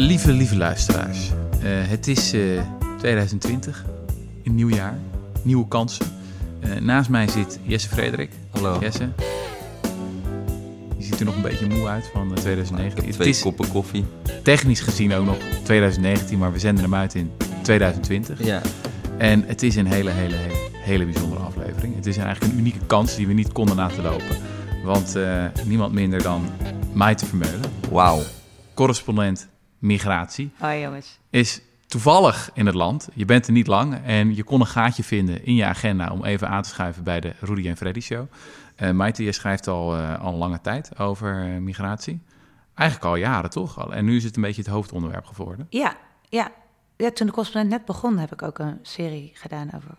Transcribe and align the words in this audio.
Lieve, 0.00 0.32
lieve 0.32 0.56
luisteraars. 0.56 1.30
Eh, 1.62 1.68
het 1.70 2.06
is 2.06 2.32
eh, 2.32 2.40
2020, 2.98 3.84
een 4.44 4.54
nieuw 4.54 4.68
jaar, 4.68 4.98
nieuwe 5.42 5.68
kansen. 5.68 6.06
Eh, 6.60 6.76
naast 6.76 7.10
mij 7.10 7.28
zit 7.28 7.60
Jesse 7.62 7.88
Frederik. 7.88 8.32
Hallo. 8.50 8.78
Jesse. 8.80 9.08
Je 10.98 11.04
ziet 11.04 11.18
er 11.18 11.24
nog 11.24 11.34
een 11.34 11.42
beetje 11.42 11.66
moe 11.66 11.88
uit 11.88 12.10
van 12.12 12.34
eh, 12.34 12.36
2019. 12.36 12.86
Ik 12.86 12.96
heb 12.96 13.04
het 13.04 13.14
twee 13.14 13.28
is 13.28 13.42
koppen 13.42 13.68
koffie. 13.68 14.04
technisch 14.42 14.80
gezien 14.80 15.12
ook 15.12 15.24
nog 15.24 15.36
2019, 15.62 16.38
maar 16.38 16.52
we 16.52 16.58
zenden 16.58 16.84
hem 16.84 16.94
uit 16.94 17.14
in 17.14 17.30
2020. 17.62 18.44
Ja. 18.44 18.60
En 19.18 19.44
het 19.46 19.62
is 19.62 19.76
een 19.76 19.86
hele, 19.86 20.10
hele, 20.10 20.34
hele, 20.34 20.68
hele 20.72 21.04
bijzondere 21.04 21.42
aflevering. 21.42 21.94
Het 21.94 22.06
is 22.06 22.16
eigenlijk 22.16 22.52
een 22.52 22.58
unieke 22.58 22.86
kans 22.86 23.16
die 23.16 23.26
we 23.26 23.32
niet 23.32 23.52
konden 23.52 23.76
laten 23.76 24.02
lopen. 24.02 24.36
Want 24.84 25.16
eh, 25.16 25.44
niemand 25.64 25.92
minder 25.92 26.22
dan 26.22 26.48
Maite 26.92 27.26
Vermeulen, 27.26 27.70
Wauw. 27.90 28.22
correspondent 28.74 29.48
migratie, 29.80 30.50
Hoi 30.58 30.80
jongens. 30.80 31.18
is 31.30 31.60
toevallig 31.86 32.50
in 32.54 32.66
het 32.66 32.74
land. 32.74 33.08
Je 33.14 33.24
bent 33.24 33.46
er 33.46 33.52
niet 33.52 33.66
lang 33.66 33.98
en 34.04 34.34
je 34.34 34.42
kon 34.44 34.60
een 34.60 34.66
gaatje 34.66 35.02
vinden 35.02 35.44
in 35.44 35.54
je 35.54 35.64
agenda 35.64 36.10
om 36.10 36.24
even 36.24 36.48
aan 36.48 36.62
te 36.62 36.68
schuiven 36.68 37.04
bij 37.04 37.20
de 37.20 37.32
Rudy 37.40 37.68
en 37.68 37.76
Freddy 37.76 38.00
Show. 38.00 38.26
Eh 38.76 38.90
Maite, 38.90 39.24
je 39.24 39.32
schrijft 39.32 39.66
al, 39.68 39.96
eh, 39.96 40.20
al 40.20 40.34
lange 40.36 40.60
tijd 40.60 40.98
over 40.98 41.42
eh, 41.44 41.56
migratie. 41.60 42.20
Eigenlijk 42.74 43.10
al 43.10 43.16
jaren 43.16 43.50
toch? 43.50 43.78
Al- 43.80 43.92
En 43.94 44.04
nu 44.04 44.16
is 44.16 44.24
het 44.24 44.36
een 44.36 44.42
beetje 44.42 44.62
het 44.62 44.70
hoofdonderwerp 44.70 45.24
geworden. 45.26 45.66
Ja, 45.70 45.96
ja. 46.28 46.50
ja, 46.96 47.10
toen 47.10 47.26
de 47.26 47.32
correspondent 47.32 47.72
net 47.74 47.84
begon 47.84 48.18
heb 48.18 48.32
ik 48.32 48.42
ook 48.42 48.58
een 48.58 48.78
serie 48.82 49.30
gedaan 49.34 49.70
over 49.74 49.94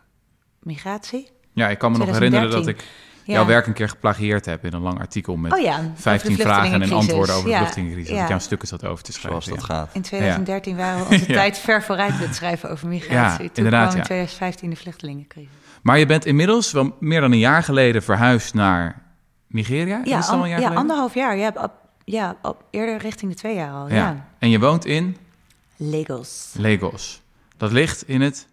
migratie. 0.60 1.30
Ja, 1.54 1.70
ik 1.70 1.78
kan 1.78 1.92
me 1.92 1.98
nog 1.98 2.08
2013. 2.08 2.40
herinneren 2.40 2.66
dat 2.66 2.68
ik 2.68 2.90
Ja. 3.24 3.34
jouw 3.34 3.46
werk 3.46 3.68
een 3.68 3.74
keer 3.74 3.90
geplagieerd 3.90 4.46
heb 4.46 4.66
in 4.66 4.74
een 4.74 4.82
lang 4.82 5.00
artikel 5.00 5.36
met 5.36 5.54
Oh 5.54 5.60
ja, 5.60 5.74
over 5.76 5.84
de 5.96 6.02
15 6.02 6.36
vragen 6.38 6.82
en 6.82 6.92
antwoorden 6.92 7.36
over 7.36 7.46
de 7.46 7.52
Ja, 7.52 7.58
vluchtelingencrisis. 7.58 8.10
Dat 8.10 8.18
ja. 8.18 8.24
ik 8.24 8.30
jou 8.30 8.42
stukken 8.42 8.68
zat 8.68 8.86
over 8.86 9.04
te 9.04 9.12
schrijven. 9.12 9.42
Zoals 9.44 9.60
dat 9.62 9.68
ja. 9.70 9.76
gaat. 9.76 9.90
In 9.94 10.02
2013 10.02 10.76
waren 10.76 11.00
we 11.00 11.12
onze 11.14 11.28
Ja. 11.28 11.34
tijd 11.34 11.58
ver 11.58 11.84
vooruit 11.84 12.20
met 12.20 12.36
schrijven 12.36 12.70
over 12.70 12.88
migratie. 12.88 13.44
Ja, 13.44 13.48
toen 13.48 13.50
inderdaad, 13.54 13.82
kwam 13.84 13.92
in 13.94 13.98
ja. 13.98 14.04
2015 14.06 14.70
de 14.70 14.76
vluchtelingencrisis. 14.76 15.50
Maar 15.82 16.00
je 16.00 16.06
bent 16.06 16.26
inmiddels 16.26 16.72
wel 16.72 16.96
meer 17.00 17.22
dan 17.22 17.32
een 17.32 17.38
jaar 17.40 17.64
geleden 17.64 18.04
verhuisd 18.04 18.54
naar 18.54 19.02
Nigeria. 19.48 20.02
Ja, 20.04 20.18
is 20.18 20.26
het 20.26 20.34
al 20.36 20.36
een 20.36 20.42
an- 20.42 20.50
jaar 20.50 20.60
ja 20.62 20.74
anderhalf 20.74 21.14
jaar. 21.14 21.38
Ja, 21.38 21.52
op, 21.56 21.72
ja 22.06 22.36
op, 22.42 22.64
eerder 22.70 22.98
richting 22.98 23.32
de 23.32 23.38
twee 23.38 23.56
jaar 23.56 23.72
al. 23.72 23.90
Ja. 23.90 24.26
En 24.40 24.50
je 24.50 24.60
woont 24.60 24.86
in 24.86 25.18
Lagos. 25.76 26.54
Lagos. 26.58 27.22
Dat 27.58 27.72
ligt 27.72 28.08
in 28.08 28.22
het 28.22 28.48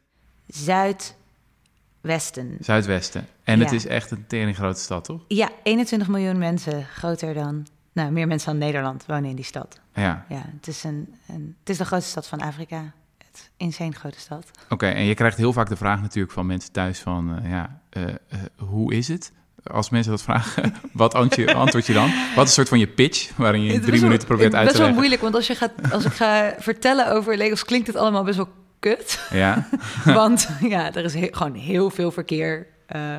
Zuidwesten. 2.02 2.56
zuidwesten. 2.60 3.27
En 3.44 3.60
het 3.60 3.72
is 3.72 3.86
echt 3.86 4.10
een 4.10 4.24
tering 4.27 4.56
grote 4.56 4.80
stad, 4.80 5.04
toch? 5.04 5.20
Ja, 5.28 5.48
21 5.62 6.08
miljoen 6.08 6.38
mensen. 6.38 6.84
Groter 6.84 7.34
dan... 7.34 7.66
Nou, 7.92 8.10
meer 8.10 8.27
mensen 8.27 8.50
dan 8.50 8.58
Nederland 8.58 9.04
wonen 9.06 9.30
in 9.30 9.36
die 9.36 9.44
stad. 9.44 9.80
Ja. 9.94 10.24
Ja, 10.28 10.42
het 10.56 10.66
is, 10.69 10.84
een, 10.84 11.14
een, 11.28 11.56
het 11.60 11.69
is 11.69 11.76
de 11.76 11.84
grootste 11.84 12.10
stad 12.10 12.26
van 12.26 12.41
Afrika. 12.41 12.92
Het 13.19 13.28
is 13.36 13.50
insane 13.56 13.92
grote 13.92 14.19
stad. 14.19 14.50
Oké, 14.69 14.86
en 14.86 15.04
je 15.04 15.14
krijgt 15.14 15.36
heel 15.36 15.52
vaak 15.52 15.69
de 15.69 15.76
vraag 15.76 16.00
natuurlijk 16.00 16.32
van 16.32 16.46
mensen 16.46 16.72
thuis 16.72 16.98
van... 17.00 17.38
eh, 17.42 17.50
ja, 17.50 17.80
eh, 17.91 18.02
eh, 18.08 18.14
hoe 18.56 18.94
is 18.94 19.08
het? 19.08 19.32
Als 19.64 19.91
mensen 19.91 20.10
dat 20.12 20.22
vragen, 20.22 20.74
wat 20.92 21.14
antwoord 21.14 21.86
je, 21.86 21.92
dan? 21.92 22.10
Wat 22.34 22.44
is 22.44 22.48
een 22.48 22.48
soort 22.48 22.69
van 22.69 22.78
je 22.78 22.86
pitch, 22.88 23.36
waarin 23.36 23.62
je 23.62 23.72
in 23.72 23.78
is 23.80 23.86
drie 23.86 23.92
wel- 24.00 24.02
minuten 24.08 24.26
probeert 24.26 24.54
uit 24.54 24.60
te 24.62 24.66
Best 24.66 24.76
wel 24.78 24.86
leggen? 24.86 24.94
moeilijk, 24.94 25.22
want 25.22 25.34
als, 25.34 25.46
je 25.46 25.54
gaat, 25.54 25.92
als 25.92 26.04
ik 26.04 26.12
ga 26.12 26.54
vertellen 26.58 27.12
over 27.12 27.36
Lagos, 27.38 27.64
klinkt 27.64 27.86
het 27.86 27.96
allemaal 27.96 28.24
best 28.24 28.36
wel 28.36 28.48
kut. 28.80 29.26
Ja, 29.30 29.68
Want 30.04 30.48
ja, 30.60 30.94
er 30.94 31.04
is 31.04 31.14
he- 31.14 31.28
gewoon 31.30 31.54
heel 31.54 31.90
veel 31.90 32.10
verkeer, 32.10 32.66
eh, 32.86 33.16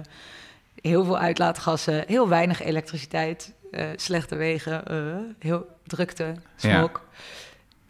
heel 0.82 1.04
veel 1.06 1.18
uitlaatgassen, 1.18 2.04
heel 2.08 2.30
weinig 2.30 2.62
elektriciteit, 2.64 3.54
eh, 3.72 3.86
slechte 3.96 4.36
wegen, 4.36 4.86
eh, 4.88 4.96
heel 5.40 5.68
drukte, 5.88 6.34
smog. 6.56 7.02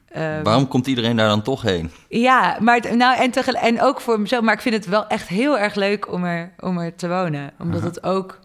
Eh, 0.08 0.42
Waarom 0.44 0.68
komt 0.68 0.88
iedereen 0.88 1.16
daar 1.16 1.28
dan 1.28 1.42
toch 1.42 1.62
heen? 1.62 1.92
Ja, 2.08 2.58
maar 2.60 2.96
nou, 2.96 3.18
en, 3.20 3.32
tegelijk, 3.32 3.64
en 3.64 3.82
ook 3.82 4.02
voor 4.02 4.20
mezelf. 4.20 4.44
Maar 4.44 4.54
ik 4.54 4.62
vind 4.62 4.76
het 4.76 4.86
wel 4.86 5.08
echt 5.08 5.28
heel 5.28 5.60
erg 5.60 5.76
leuk 5.76 6.12
om 6.12 6.24
er, 6.26 6.52
om 6.60 6.78
er 6.78 6.96
te 6.96 7.08
wonen. 7.08 7.52
Omdat 7.60 7.82
het 7.82 8.04
ook 8.04 8.40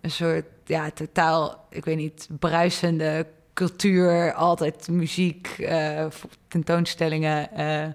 een 0.00 0.10
soort, 0.10 0.44
ja, 0.64 0.90
totaal, 0.90 1.66
ik 1.70 1.84
weet 1.84 1.96
niet, 1.96 2.28
bruisende 2.38 3.26
cultuur. 3.54 4.32
Altijd 4.32 4.88
muziek, 4.88 5.48
eh, 5.58 6.04
tentoonstellingen. 6.48 7.52
eh, 7.52 7.86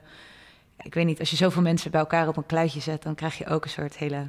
ik 0.84 0.94
weet 0.94 1.06
niet, 1.06 1.20
als 1.20 1.30
je 1.30 1.36
zoveel 1.36 1.62
mensen 1.62 1.92
bij 1.92 2.00
elkaar 2.00 2.28
op 2.28 2.38
een 2.38 2.46
kluitje 2.46 2.80
zet... 2.80 3.04
dan 3.04 3.16
krijg 3.16 3.38
je 3.38 3.46
ook 3.48 3.64
een 3.64 3.70
soort 3.70 3.98
hele 3.98 4.28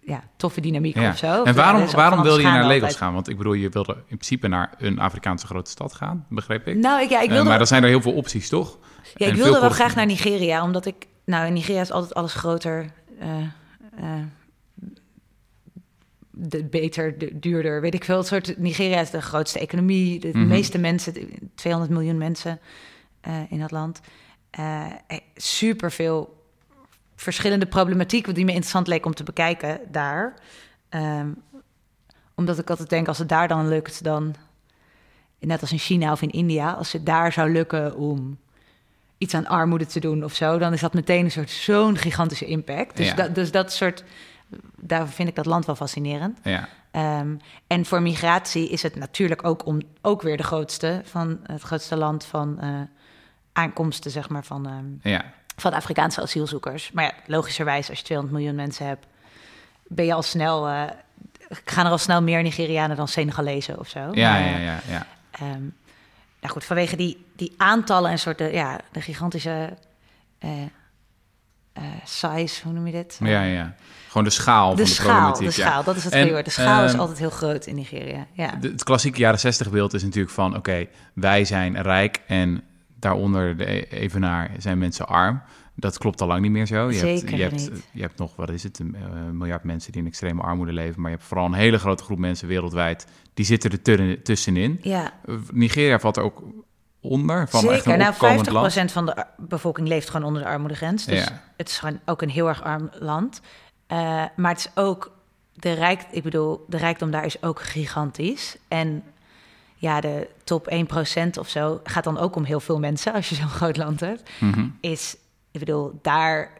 ja, 0.00 0.22
toffe 0.36 0.60
dynamiek 0.60 0.94
ja. 0.98 1.10
of 1.10 1.18
zo. 1.18 1.42
En 1.44 1.54
waarom, 1.54 1.78
Ja, 1.80 1.84
dus 1.86 1.94
waarom 1.94 2.22
wilde 2.22 2.40
je 2.40 2.46
naar 2.46 2.62
Lagos 2.62 2.74
altijd. 2.74 2.96
gaan? 2.96 3.12
Want 3.14 3.28
ik 3.28 3.36
bedoel, 3.36 3.52
je 3.52 3.68
wilde 3.68 3.92
in 3.92 4.02
principe 4.06 4.48
naar 4.48 4.74
een 4.78 4.98
Afrikaanse 4.98 5.46
grote 5.46 5.70
stad 5.70 5.94
gaan, 5.94 6.26
begreep 6.28 6.66
ik. 6.68 6.76
Nou, 6.76 7.02
ik, 7.02 7.10
ja, 7.10 7.20
ik 7.20 7.26
Eh, 7.28 7.32
wilde... 7.32 7.48
maar 7.48 7.58
dan 7.58 7.66
zijn 7.66 7.82
er 7.82 7.88
heel 7.88 8.02
veel 8.02 8.12
opties, 8.14 8.48
toch? 8.48 8.78
Ja, 9.14 9.26
En 9.26 9.32
ik 9.32 9.38
wilde 9.42 9.60
wel 9.60 9.70
graag 9.70 9.94
naar 9.94 10.06
Nigeria, 10.06 10.62
omdat 10.62 10.86
ik... 10.86 11.06
Nou, 11.24 11.46
in 11.46 11.52
Nigeria 11.52 11.80
is 11.80 11.90
altijd 11.90 12.14
alles 12.14 12.34
groter, 12.34 12.90
eh, 13.18 13.28
eh, 13.96 14.20
de, 16.30 16.64
beter, 16.64 17.18
de, 17.18 17.38
duurder, 17.38 17.80
weet 17.80 17.94
ik 17.94 18.04
veel. 18.04 18.16
Het 18.16 18.26
soort, 18.26 18.58
Nigeria 18.58 19.00
is 19.00 19.10
de 19.10 19.22
grootste 19.22 19.58
economie, 19.58 20.20
de 20.20 20.30
Mhm. 20.32 20.46
meeste 20.48 20.78
mensen, 20.78 21.14
200 21.54 21.92
miljoen 21.92 22.18
mensen 22.18 22.60
in 23.48 23.60
dat 23.60 23.70
land. 23.70 24.00
Eh 24.50 24.86
super 25.36 25.92
veel 25.92 26.44
verschillende 27.16 27.66
problematiek, 27.66 28.34
die 28.34 28.44
me 28.44 28.50
interessant 28.50 28.86
leek 28.86 29.06
om 29.06 29.14
te 29.14 29.22
bekijken 29.22 29.80
daar. 29.90 30.34
Ehm, 30.88 31.28
omdat 32.34 32.58
ik 32.58 32.70
altijd 32.70 32.90
denk, 32.90 33.08
als 33.08 33.18
het 33.18 33.28
daar 33.28 33.48
dan 33.48 33.68
lukt, 33.68 34.04
dan... 34.04 34.34
Net 35.38 35.60
als 35.60 35.72
in 35.72 35.78
China 35.78 36.12
of 36.12 36.22
in 36.22 36.30
India, 36.30 36.72
als 36.72 36.92
het 36.92 37.06
daar 37.06 37.32
zou 37.32 37.52
lukken 37.52 37.96
om 37.96 38.38
iets 39.18 39.34
aan 39.34 39.46
armoede 39.46 39.86
te 39.86 40.00
doen 40.00 40.24
of 40.24 40.34
zo, 40.34 40.58
dan 40.58 40.72
is 40.72 40.80
dat 40.80 40.94
meteen 40.94 41.24
een 41.24 41.30
soort 41.30 41.50
zo'n 41.50 41.96
gigantische 41.96 42.44
impact. 42.44 42.96
Dus, 42.96 43.08
Ja. 43.08 43.14
dat, 43.14 43.34
dus 43.34 43.50
dat 43.50 43.72
soort, 43.72 44.04
daar 44.76 45.08
vind 45.08 45.28
ik 45.28 45.34
dat 45.34 45.46
land 45.46 45.66
wel 45.66 45.74
fascinerend. 45.74 46.38
Ja. 46.42 46.68
Ehm, 46.90 47.36
en 47.66 47.84
voor 47.84 48.02
migratie 48.02 48.68
is 48.68 48.82
het 48.82 48.96
natuurlijk 48.96 49.44
ook, 49.44 49.66
om, 49.66 49.80
ook 50.02 50.22
weer 50.22 50.36
de 50.36 50.42
grootste 50.42 51.00
van 51.04 51.40
het 51.42 51.62
grootste 51.62 51.96
land 51.96 52.24
van 52.24 52.60
eh, 52.60 52.80
aankomsten, 53.60 54.10
zeg 54.10 54.28
maar, 54.28 54.44
van, 54.44 54.66
ehm, 54.66 55.10
ja. 55.12 55.24
van 55.56 55.72
Afrikaanse 55.72 56.22
asielzoekers. 56.22 56.90
Maar 56.92 57.04
ja, 57.04 57.12
logischerwijs, 57.26 57.88
als 57.88 57.98
je 57.98 58.04
200 58.04 58.38
miljoen 58.38 58.56
mensen 58.56 58.86
hebt, 58.86 59.06
ben 59.88 60.04
je 60.04 60.12
al 60.14 60.22
snel, 60.22 60.68
eh, 60.68 60.82
gaan 61.64 61.84
er 61.86 61.90
al 61.92 61.98
snel 61.98 62.22
meer 62.22 62.42
Nigerianen 62.42 62.96
dan 62.96 63.08
Senegalezen 63.08 63.78
of 63.78 63.88
zo. 63.88 63.98
Ja, 64.12 64.30
Maar, 64.32 64.40
ja, 64.50 64.58
ja, 64.58 64.80
ja. 64.88 65.06
Ehm, 65.30 65.62
nou 66.40 66.52
goed, 66.52 66.64
vanwege 66.64 66.96
die, 66.96 67.26
die 67.36 67.54
aantallen 67.56 68.10
en 68.10 68.18
soort 68.18 68.38
de, 68.38 68.52
ja, 68.52 68.80
de 68.92 69.00
gigantische 69.00 69.76
eh, 70.38 70.50
eh, 71.72 71.82
size, 72.04 72.62
hoe 72.64 72.72
noem 72.72 72.86
je 72.86 72.92
dit? 72.92 73.18
Ja, 73.22 73.42
ja. 73.42 73.74
Gewoon 74.08 74.24
de 74.24 74.30
schaal 74.30 74.70
De 74.70 74.76
van 74.76 74.84
de 74.84 74.90
schaal, 74.90 75.06
problematiek. 75.06 75.54
de 75.54 75.60
ja. 75.62 75.68
schaal, 75.68 75.84
dat 75.84 75.96
is 75.96 76.04
het 76.04 76.14
goede 76.14 76.30
woord. 76.30 76.44
De 76.44 76.50
schaal 76.50 76.84
is 76.84 76.90
ehm, 76.90 77.00
altijd 77.00 77.18
heel 77.18 77.30
groot 77.30 77.66
in 77.66 77.74
Nigeria. 77.74 78.26
Ja. 78.32 78.50
De- 78.60 78.68
het 78.68 78.84
klassieke 78.84 79.18
jaren 79.18 79.38
60 79.38 79.70
beeld 79.70 79.94
is 79.94 80.02
natuurlijk 80.02 80.34
van... 80.34 80.56
oké, 80.56 80.86
wij 81.12 81.44
zijn 81.44 81.82
rijk 81.82 82.20
en 82.26 82.62
daaronder 83.00 83.56
de 83.56 83.70
e- 83.70 83.86
evenaar 83.90 84.50
zijn 84.58 84.78
mensen 84.78 85.08
arm. 85.08 85.42
Dat 85.74 85.98
klopt 85.98 86.20
al 86.20 86.26
lang 86.26 86.40
niet 86.42 86.50
meer 86.50 86.66
zo. 86.66 86.90
Je 86.90 86.98
hebt, 87.06 87.30
je 87.30 87.36
hebt. 87.42 87.70
Je 87.92 88.00
hebt 88.00 88.18
nog, 88.18 88.36
wat 88.36 88.50
is 88.50 88.62
het, 88.62 88.78
een 88.78 88.94
eh, 88.94 89.02
miljard 89.32 89.64
mensen 89.64 89.92
die 89.92 90.00
in 90.00 90.06
extreme 90.06 90.42
armoede 90.42 90.72
leven... 90.72 91.00
maar 91.00 91.10
je 91.10 91.16
hebt 91.16 91.28
vooral 91.28 91.46
een 91.46 91.52
hele 91.52 91.78
grote 91.78 92.02
groep 92.04 92.18
mensen 92.18 92.48
wereldwijd... 92.48 93.06
die 93.34 93.44
zitten 93.44 93.70
er 93.70 93.82
tu- 93.82 94.22
tussenin. 94.22 94.78
ja, 94.82 95.12
Eh, 95.24 95.34
Nigeria 95.52 95.98
valt 95.98 96.16
er 96.16 96.22
ook 96.22 96.42
onder, 97.00 97.48
van 97.48 97.60
echt 97.64 97.74
zeker. 97.74 97.92
een 97.92 97.98
Nou, 97.98 98.12
opkomend 98.12 98.48
50% 98.48 98.52
land. 98.52 98.92
van 98.92 99.06
de 99.06 99.24
bevolking 99.38 99.88
leeft 99.88 100.10
gewoon 100.10 100.26
onder 100.26 100.42
de 100.42 100.48
armoedegrens. 100.48 101.04
Dus 101.04 101.24
Ja. 101.24 101.42
het 101.56 101.68
is 101.68 101.78
gewoon 101.78 102.00
ook 102.04 102.22
een 102.22 102.30
heel 102.30 102.48
erg 102.48 102.62
arm 102.62 102.90
land. 102.98 103.40
Eh, 103.86 103.98
maar 104.36 104.50
het 104.50 104.58
is 104.58 104.70
ook 104.74 105.12
de 105.52 105.72
rijk, 105.72 106.06
ik 106.10 106.22
bedoel, 106.22 106.64
de 106.68 106.76
rijkdom 106.76 107.10
daar 107.10 107.24
is 107.24 107.42
ook 107.42 107.60
gigantisch. 107.60 108.56
En 108.68 109.02
ja, 109.80 110.00
de 110.00 110.28
top 110.44 110.70
1% 110.70 111.38
of 111.38 111.48
zo 111.48 111.80
gaat 111.84 112.04
dan 112.04 112.18
ook 112.18 112.36
om 112.36 112.44
heel 112.44 112.60
veel 112.60 112.78
mensen 112.78 113.12
als 113.12 113.28
je 113.28 113.34
zo'n 113.34 113.48
groot 113.48 113.76
land 113.76 114.00
hebt. 114.00 114.30
Mhm. 114.40 114.66
is, 114.80 115.16
ik 115.50 115.60
bedoel, 115.60 115.98
daar 116.02 116.50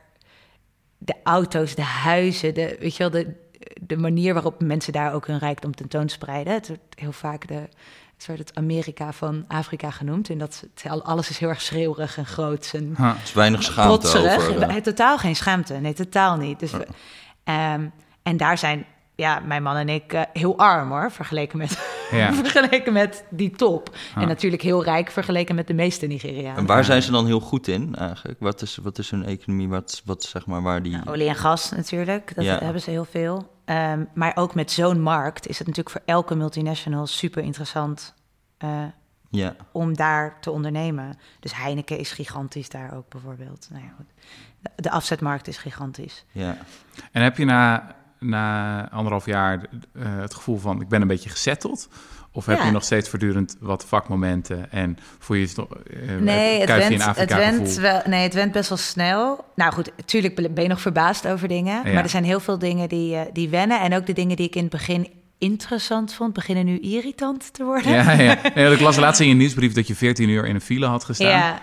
de 0.99 1.15
auto's, 1.25 1.75
de 1.75 1.83
huizen, 1.83 2.55
de, 2.55 2.77
weet 2.81 2.97
je 2.97 2.99
wel, 3.11 3.23
de, 3.23 3.35
de 3.81 3.97
manier 3.97 4.33
waarop 4.35 4.61
mensen 4.63 4.93
daar 4.93 5.15
ook 5.15 5.27
hun 5.27 5.39
rijkdom 5.39 5.75
tentoonspreiden. 5.75 6.53
Het 6.53 6.69
wordt 6.69 6.83
heel 6.95 7.13
vaak 7.13 7.49
de, 7.49 7.55
het 8.17 8.27
wordt 8.27 8.41
het 8.41 8.55
Amerika 8.55 9.13
van 9.13 9.45
Afrika 9.49 9.91
genoemd. 9.91 10.31
En 10.31 10.39
dat 10.39 10.65
het- 10.83 11.03
alles 11.03 11.31
is 11.31 11.39
heel 11.39 11.49
erg 11.49 11.61
schreeuwerig 11.63 12.17
en 12.19 12.27
groot 12.27 12.71
en 12.75 12.95
Ha. 12.97 13.11
Er 13.15 13.21
is 13.23 13.33
weinig 13.33 13.63
schaamte 13.63 14.07
over. 14.19 14.59
eh, 14.77 14.83
totaal 14.83 15.19
geen 15.19 15.37
schaamte. 15.37 15.75
Nee, 15.75 15.93
totaal 15.93 16.37
niet. 16.37 16.59
Dus 16.61 16.73
ehm, 17.45 17.87
en 18.23 18.37
daar 18.37 18.59
zijn 18.59 18.85
ja, 19.21 19.39
mijn 19.41 19.63
man 19.63 19.77
en 19.77 19.89
ik 19.89 20.13
eh, 20.13 20.23
heel 20.33 20.59
arm 20.59 20.91
hoor, 20.91 21.11
vergeleken 21.13 21.59
met, 21.59 21.79
Ja. 22.11 22.33
vergeleken 22.45 22.93
met 22.93 23.25
die 23.31 23.51
top. 23.51 23.97
Ah. 24.15 24.23
En 24.23 24.29
natuurlijk 24.29 24.63
heel 24.63 24.85
rijk 24.85 25.11
vergeleken 25.11 25.55
met 25.55 25.67
de 25.67 25.75
meeste 25.75 26.07
Nigerianen. 26.07 26.57
En 26.57 26.67
waar 26.67 26.85
zijn 26.85 27.03
ze 27.03 27.11
dan 27.11 27.27
heel 27.27 27.41
goed 27.41 27.69
in 27.69 27.95
eigenlijk? 27.95 28.41
Wat 28.41 28.63
is, 28.63 28.77
wat 28.77 28.99
is 28.99 29.11
hun 29.11 29.25
economie? 29.25 29.69
Wat, 29.69 30.03
wat 30.05 30.23
zeg 30.23 30.47
maar 30.47 30.63
waar 30.63 30.83
die... 30.83 30.93
Nou, 30.93 31.09
olie 31.09 31.29
en 31.29 31.35
gas 31.35 31.71
natuurlijk, 31.71 32.35
dat 32.35 32.45
Ja. 32.45 32.59
hebben 32.59 32.83
ze 32.83 32.91
heel 32.91 33.05
veel. 33.05 33.51
Ehm, 33.65 34.05
maar 34.15 34.33
ook 34.37 34.55
met 34.55 34.71
zo'n 34.71 35.01
markt 35.03 35.47
is 35.47 35.59
het 35.59 35.67
natuurlijk 35.67 35.97
voor 35.97 36.07
elke 36.15 36.35
multinational 36.35 37.07
super 37.07 37.43
interessant. 37.43 38.15
eh, 38.59 38.69
Ja. 39.33 39.57
om 39.73 39.97
daar 39.97 40.41
te 40.41 40.51
ondernemen. 40.51 41.19
Dus 41.41 41.55
Heineken 41.55 41.99
is 41.99 42.13
gigantisch 42.13 42.69
daar 42.69 42.95
ook 42.97 43.09
bijvoorbeeld. 43.09 43.69
Nou 43.71 43.83
ja, 43.85 43.91
goed. 43.97 44.07
De- 44.61 44.83
De 44.83 44.91
afzetmarkt 44.91 45.49
is 45.49 45.57
gigantisch. 45.59 46.25
ja. 46.33 46.57
En 47.13 47.23
heb 47.23 47.37
je 47.37 47.45
na, 47.45 47.95
na 48.21 48.89
anderhalf 48.91 49.27
jaar 49.27 49.61
eh, 49.95 50.03
het 50.21 50.35
gevoel 50.35 50.59
van 50.59 50.81
ik 50.81 50.89
ben 50.89 51.03
een 51.03 51.09
beetje 51.09 51.31
gezetteld? 51.31 51.89
Of 52.33 52.47
heb 52.47 52.59
Ja. 52.59 52.65
je 52.65 52.71
nog 52.71 52.85
steeds 52.85 53.09
voortdurend 53.09 53.57
wat 53.61 53.85
vakmomenten 53.85 54.73
en 54.73 54.99
voel 55.19 55.37
je 55.37 55.53
toch, 55.53 55.69
eh, 55.75 56.17
Nee, 56.21 56.61
het 56.61 56.69
went, 56.69 56.91
in 56.91 57.01
het, 57.01 57.35
went 57.35 57.75
wel, 57.75 58.01
nee, 58.07 58.23
het 58.23 58.35
went 58.35 58.53
best 58.53 58.69
wel 58.69 58.79
snel. 58.79 59.45
Nou 59.55 59.73
goed, 59.73 59.91
natuurlijk 59.97 60.55
ben 60.55 60.63
je 60.63 60.69
nog 60.69 60.81
verbaasd 60.81 61.27
over 61.29 61.49
dingen. 61.49 61.75
Ja. 61.85 61.93
Maar 61.93 62.03
er 62.03 62.09
zijn 62.09 62.25
heel 62.25 62.41
veel 62.41 62.59
dingen 62.59 62.89
die, 62.89 63.15
eh, 63.17 63.21
die 63.33 63.49
wennen. 63.49 63.81
En 63.81 63.95
ook 63.95 64.07
de 64.07 64.13
dingen 64.13 64.37
die 64.37 64.47
ik 64.47 64.55
in 64.55 64.63
het 64.63 64.71
begin 64.71 65.09
interessant 65.39 66.15
vond, 66.15 66.33
beginnen 66.33 66.65
nu 66.65 66.79
irritant 66.79 67.53
te 67.53 67.65
worden. 67.65 67.93
Ja, 67.93 68.13
ja. 68.13 68.37
Nee, 68.55 68.73
ik 68.73 68.81
las 68.81 68.97
laatst 68.97 69.21
in 69.21 69.29
je 69.29 69.35
nieuwsbrief 69.35 69.73
dat 69.73 69.87
je 69.87 69.95
14 69.95 70.29
uur 70.29 70.47
in 70.47 70.55
een 70.55 70.61
file 70.61 70.87
had 70.87 71.05
gestaan. 71.05 71.29
ja. 71.29 71.61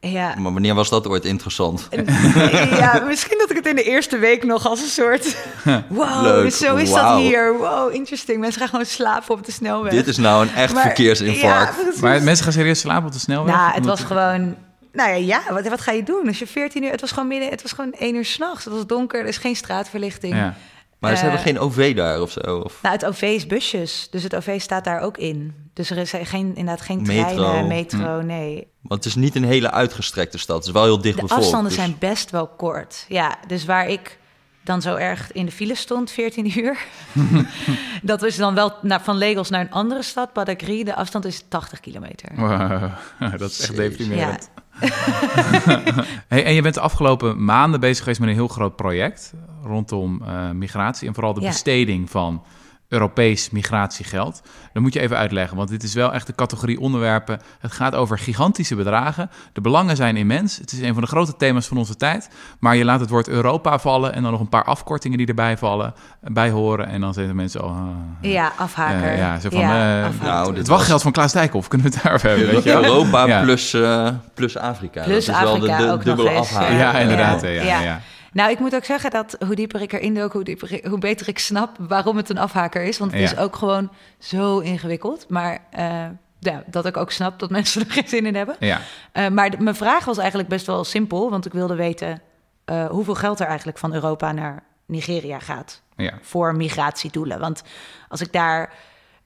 Ja. 0.00 0.34
Maar 0.38 0.52
wanneer 0.52 0.74
was 0.74 0.88
dat 0.88 1.06
ooit 1.08 1.24
interessant? 1.24 1.88
ja, 2.78 3.02
misschien 3.06 3.38
dat 3.38 3.50
ik 3.50 3.56
het 3.56 3.66
in 3.66 3.76
de 3.76 3.82
eerste 3.82 4.18
week 4.18 4.44
nog 4.44 4.66
als 4.66 4.80
een 4.80 4.88
soort... 4.88 5.36
Wow, 5.88 6.22
Leuk, 6.22 6.52
zo 6.52 6.76
is 6.76 6.92
dat 6.92 7.18
hier. 7.18 7.56
Wow, 7.58 7.94
interesting. 7.94 8.40
Mensen 8.40 8.60
gaan 8.60 8.68
gewoon 8.70 8.84
slapen 8.86 9.34
op 9.34 9.44
de 9.44 9.52
snelweg. 9.52 9.92
Dit 9.92 10.06
is 10.06 10.16
nou 10.16 10.42
een 10.46 10.54
echt 10.54 10.74
Maar- 10.74 10.82
verkeersinfarct. 10.82 11.76
Ja. 11.76 12.00
Maar 12.00 12.22
mensen 12.22 12.44
gaan 12.44 12.52
serieus 12.52 12.80
slapen 12.80 13.06
op 13.06 13.12
de 13.12 13.18
snelweg? 13.18 13.54
Nou, 13.54 13.72
het 13.74 13.86
was 13.86 14.00
gewoon... 14.00 14.56
Nou 14.92 15.10
ja, 15.10 15.14
ja 15.16 15.52
wat, 15.52 15.68
wat 15.68 15.80
ga 15.80 15.92
je 15.92 16.02
doen? 16.02 16.26
Als 16.26 16.38
je 16.38 16.46
14 16.46 16.82
uur... 16.84 16.90
Het 16.90 17.00
was 17.00 17.10
gewoon 17.12 17.28
midden... 17.28 17.48
Het 17.48 17.62
was 17.62 17.72
gewoon 17.72 17.92
1 17.92 18.14
uur 18.14 18.24
s'nachts. 18.24 18.64
Het 18.64 18.74
was 18.74 18.86
donker. 18.86 19.20
Er 19.20 19.26
is 19.26 19.36
geen 19.36 19.56
straatverlichting. 19.56 20.34
Ja. 20.34 20.54
Maar 21.00 21.10
ze 21.10 21.16
Eh, 21.16 21.22
hebben 21.22 21.40
geen 21.40 21.58
OV 21.58 21.94
daar 21.96 22.20
of 22.20 22.30
zo? 22.30 22.56
Of... 22.64 22.78
Nou, 22.82 22.94
het 22.94 23.04
OV 23.04 23.22
is 23.22 23.46
busjes. 23.46 24.08
Dus 24.10 24.22
het 24.22 24.36
OV 24.36 24.60
staat 24.60 24.84
daar 24.84 25.00
ook 25.00 25.16
in. 25.18 25.54
Dus 25.74 25.90
er 25.90 25.96
is 25.98 26.10
geen, 26.22 26.46
inderdaad 26.46 26.80
geen 26.80 27.02
Metro. 27.02 27.34
treinen, 27.34 27.66
metro, 27.66 28.20
nee. 28.20 28.66
Want 28.82 29.04
het 29.04 29.14
is 29.14 29.14
niet 29.22 29.34
een 29.34 29.44
hele 29.44 29.70
uitgestrekte 29.70 30.38
stad. 30.38 30.56
Het 30.56 30.66
is 30.66 30.72
wel 30.72 30.84
heel 30.84 31.00
dicht 31.00 31.14
De 31.16 31.20
bevolkt. 31.22 31.42
afstanden 31.42 31.68
dus- 31.72 31.80
zijn 31.80 31.96
best 31.98 32.30
wel 32.30 32.46
kort. 32.48 33.04
Ja, 33.08 33.38
dus 33.46 33.64
waar 33.64 33.88
ik 33.88 34.18
dan 34.64 34.82
zo 34.82 34.94
erg 34.96 35.32
in 35.32 35.46
de 35.46 35.52
file 35.52 35.74
stond, 35.74 36.10
14 36.10 36.52
uur. 36.60 36.78
dat 38.02 38.22
is 38.22 38.36
dan 38.36 38.54
wel 38.54 38.72
naar, 38.82 39.00
van 39.02 39.18
Lagos 39.18 39.50
naar 39.50 39.60
een 39.60 39.70
andere 39.70 40.02
stad, 40.02 40.32
Badagry. 40.32 40.84
De 40.84 40.94
afstand 40.94 41.24
is 41.24 41.44
80 41.48 41.80
kilometer. 41.80 42.28
Wow, 42.36 42.90
dat 43.38 43.50
is 43.50 43.60
echt 43.60 43.76
deprimerend. 43.76 44.50
hey, 46.28 46.44
en 46.44 46.54
je 46.54 46.62
bent 46.62 46.74
de 46.74 46.80
afgelopen 46.80 47.44
maanden 47.44 47.80
bezig 47.80 47.98
geweest 47.98 48.20
met 48.20 48.28
een 48.28 48.34
heel 48.34 48.48
groot 48.48 48.76
project 48.76 49.32
rondom 49.64 50.22
eh, 50.26 50.50
migratie 50.50 51.08
en 51.08 51.14
vooral 51.14 51.34
de 51.34 51.40
Ja. 51.40 51.46
besteding 51.48 52.10
van 52.10 52.42
Europees 52.90 53.50
migratiegeld. 53.50 54.42
Dat 54.72 54.82
moet 54.82 54.92
je 54.92 55.00
even 55.00 55.16
uitleggen, 55.16 55.56
want 55.56 55.68
dit 55.68 55.82
is 55.82 55.94
wel 55.94 56.12
echt 56.12 56.26
de 56.26 56.34
categorie 56.34 56.80
onderwerpen. 56.80 57.40
Het 57.60 57.72
gaat 57.72 57.94
over 57.94 58.18
gigantische 58.18 58.74
bedragen. 58.74 59.30
De 59.52 59.60
belangen 59.60 59.96
zijn 59.96 60.16
immens. 60.16 60.56
Het 60.56 60.72
is 60.72 60.80
een 60.80 60.92
van 60.92 61.02
de 61.02 61.08
grote 61.08 61.36
thema's 61.36 61.66
van 61.66 61.76
onze 61.76 61.96
tijd. 61.96 62.30
Maar 62.60 62.76
je 62.76 62.84
laat 62.84 63.00
het 63.00 63.10
woord 63.10 63.28
Europa 63.28 63.78
vallen 63.78 64.12
en 64.14 64.22
dan 64.22 64.30
nog 64.32 64.40
een 64.40 64.48
paar 64.48 64.64
afkortingen 64.64 65.18
die 65.18 65.26
erbij 65.26 65.56
vallen, 65.56 65.94
bij 66.20 66.50
horen. 66.50 66.86
En 66.86 67.00
dan 67.00 67.14
zeggen 67.14 67.36
mensen, 67.36 67.64
oh, 67.64 67.70
ah, 67.70 67.86
Ja, 68.20 68.52
afhaker. 68.56 69.08
Eh, 69.08 69.18
ja, 69.18 69.38
zo 69.40 69.48
van, 69.50 69.60
Ja, 69.60 69.98
eh, 70.00 70.06
afhaker. 70.06 70.26
Nou, 70.26 70.46
het 70.46 70.56
dit 70.56 70.66
wachtgeld 70.68 71.02
van 71.02 71.12
Klaas 71.12 71.32
Dijkhoff, 71.32 71.68
kunnen 71.68 71.86
we 71.86 71.92
het 71.94 72.02
daarover 72.02 72.28
hebben? 72.28 72.46
Weet 72.46 72.62
je 72.62 72.70
wel? 72.72 72.84
Europa 72.84 73.26
Ja. 73.26 73.40
plus, 73.42 73.72
eh, 73.74 74.08
plus 74.34 74.56
Afrika. 74.56 75.02
Plus 75.02 75.24
dat 75.26 75.34
is 75.36 75.40
wel 75.42 75.54
Afrika 75.54 75.76
de, 75.76 75.84
de 75.84 75.90
ook 75.90 76.04
nog 76.04 76.16
dubbele. 76.16 76.44
Ja, 76.52 76.70
Ja. 76.70 76.98
inderdaad. 76.98 77.42
Ja. 77.42 77.80
Ja. 77.80 78.00
Nou, 78.32 78.50
ik 78.50 78.58
moet 78.58 78.74
ook 78.74 78.84
zeggen 78.84 79.10
dat 79.10 79.36
hoe 79.46 79.54
dieper 79.54 79.80
ik 79.82 79.92
erin 79.92 80.14
dook, 80.14 80.32
hoe, 80.32 80.44
dieper 80.44 80.72
ik- 80.72 80.84
hoe 80.84 80.98
beter 80.98 81.28
ik 81.28 81.38
snap 81.38 81.76
waarom 81.78 82.16
het 82.16 82.28
een 82.28 82.38
afhaker 82.38 82.82
is. 82.82 82.98
Want 82.98 83.10
het 83.12 83.20
Ja. 83.20 83.26
is 83.26 83.36
ook 83.38 83.56
gewoon 83.56 83.90
zo 84.18 84.58
ingewikkeld. 84.58 85.28
Maar 85.28 85.58
eh, 85.70 86.04
ja, 86.38 86.62
dat 86.66 86.86
ik 86.86 86.96
ook 86.96 87.10
snap 87.10 87.38
dat 87.38 87.50
mensen 87.58 87.80
er 87.84 87.90
geen 87.92 88.08
zin 88.08 88.26
in 88.26 88.34
hebben. 88.34 88.56
ja. 88.58 88.80
Eh, 89.12 89.28
maar 89.28 89.50
de- 89.50 89.60
mijn 89.60 89.76
vraag 89.76 90.04
was 90.04 90.18
eigenlijk 90.18 90.48
best 90.48 90.66
wel 90.66 90.84
simpel. 90.84 91.30
Want 91.30 91.46
ik 91.46 91.52
wilde 91.52 91.74
weten 91.74 92.22
eh, 92.64 92.86
hoeveel 92.86 93.14
geld 93.14 93.40
er 93.40 93.46
eigenlijk 93.46 93.78
van 93.78 93.94
Europa 93.94 94.32
naar 94.32 94.62
Nigeria 94.86 95.38
gaat. 95.38 95.82
ja. 95.96 96.12
Voor 96.22 96.56
migratiedoelen. 96.56 97.40
Want 97.40 97.62
als 98.08 98.20
ik 98.20 98.32
daar... 98.32 98.72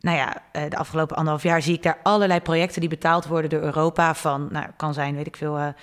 Nou 0.00 0.16
ja, 0.16 0.36
de 0.68 0.76
afgelopen 0.76 1.16
anderhalf 1.16 1.42
jaar 1.42 1.62
zie 1.62 1.74
ik 1.74 1.82
daar 1.82 1.98
allerlei 2.02 2.40
projecten 2.40 2.80
die 2.80 2.88
betaald 2.90 3.26
worden 3.26 3.50
door 3.50 3.60
Europa. 3.62 4.14
Van, 4.14 4.48
nou, 4.50 4.66
kan 4.76 4.94
zijn, 4.94 5.14
weet 5.14 5.26
ik 5.26 5.36
veel. 5.36 5.74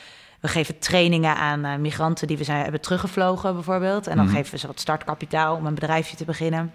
We 0.42 0.48
geven 0.48 0.80
trainingen 0.80 1.36
aan 1.36 1.66
eh, 1.66 1.76
migranten 1.76 2.28
die 2.28 2.38
we 2.38 2.44
zijn, 2.44 2.62
hebben 2.64 2.82
teruggevlogen, 2.82 3.54
bijvoorbeeld. 3.54 4.08
En 4.08 4.16
dan 4.16 4.26
Mhm. 4.26 4.36
geven 4.36 4.52
we 4.52 4.58
ze 4.58 4.68
wat 4.68 4.80
startkapitaal 4.80 5.56
om 5.56 5.66
een 5.66 5.74
bedrijfje 5.74 6.16
te 6.18 6.26
beginnen. 6.26 6.72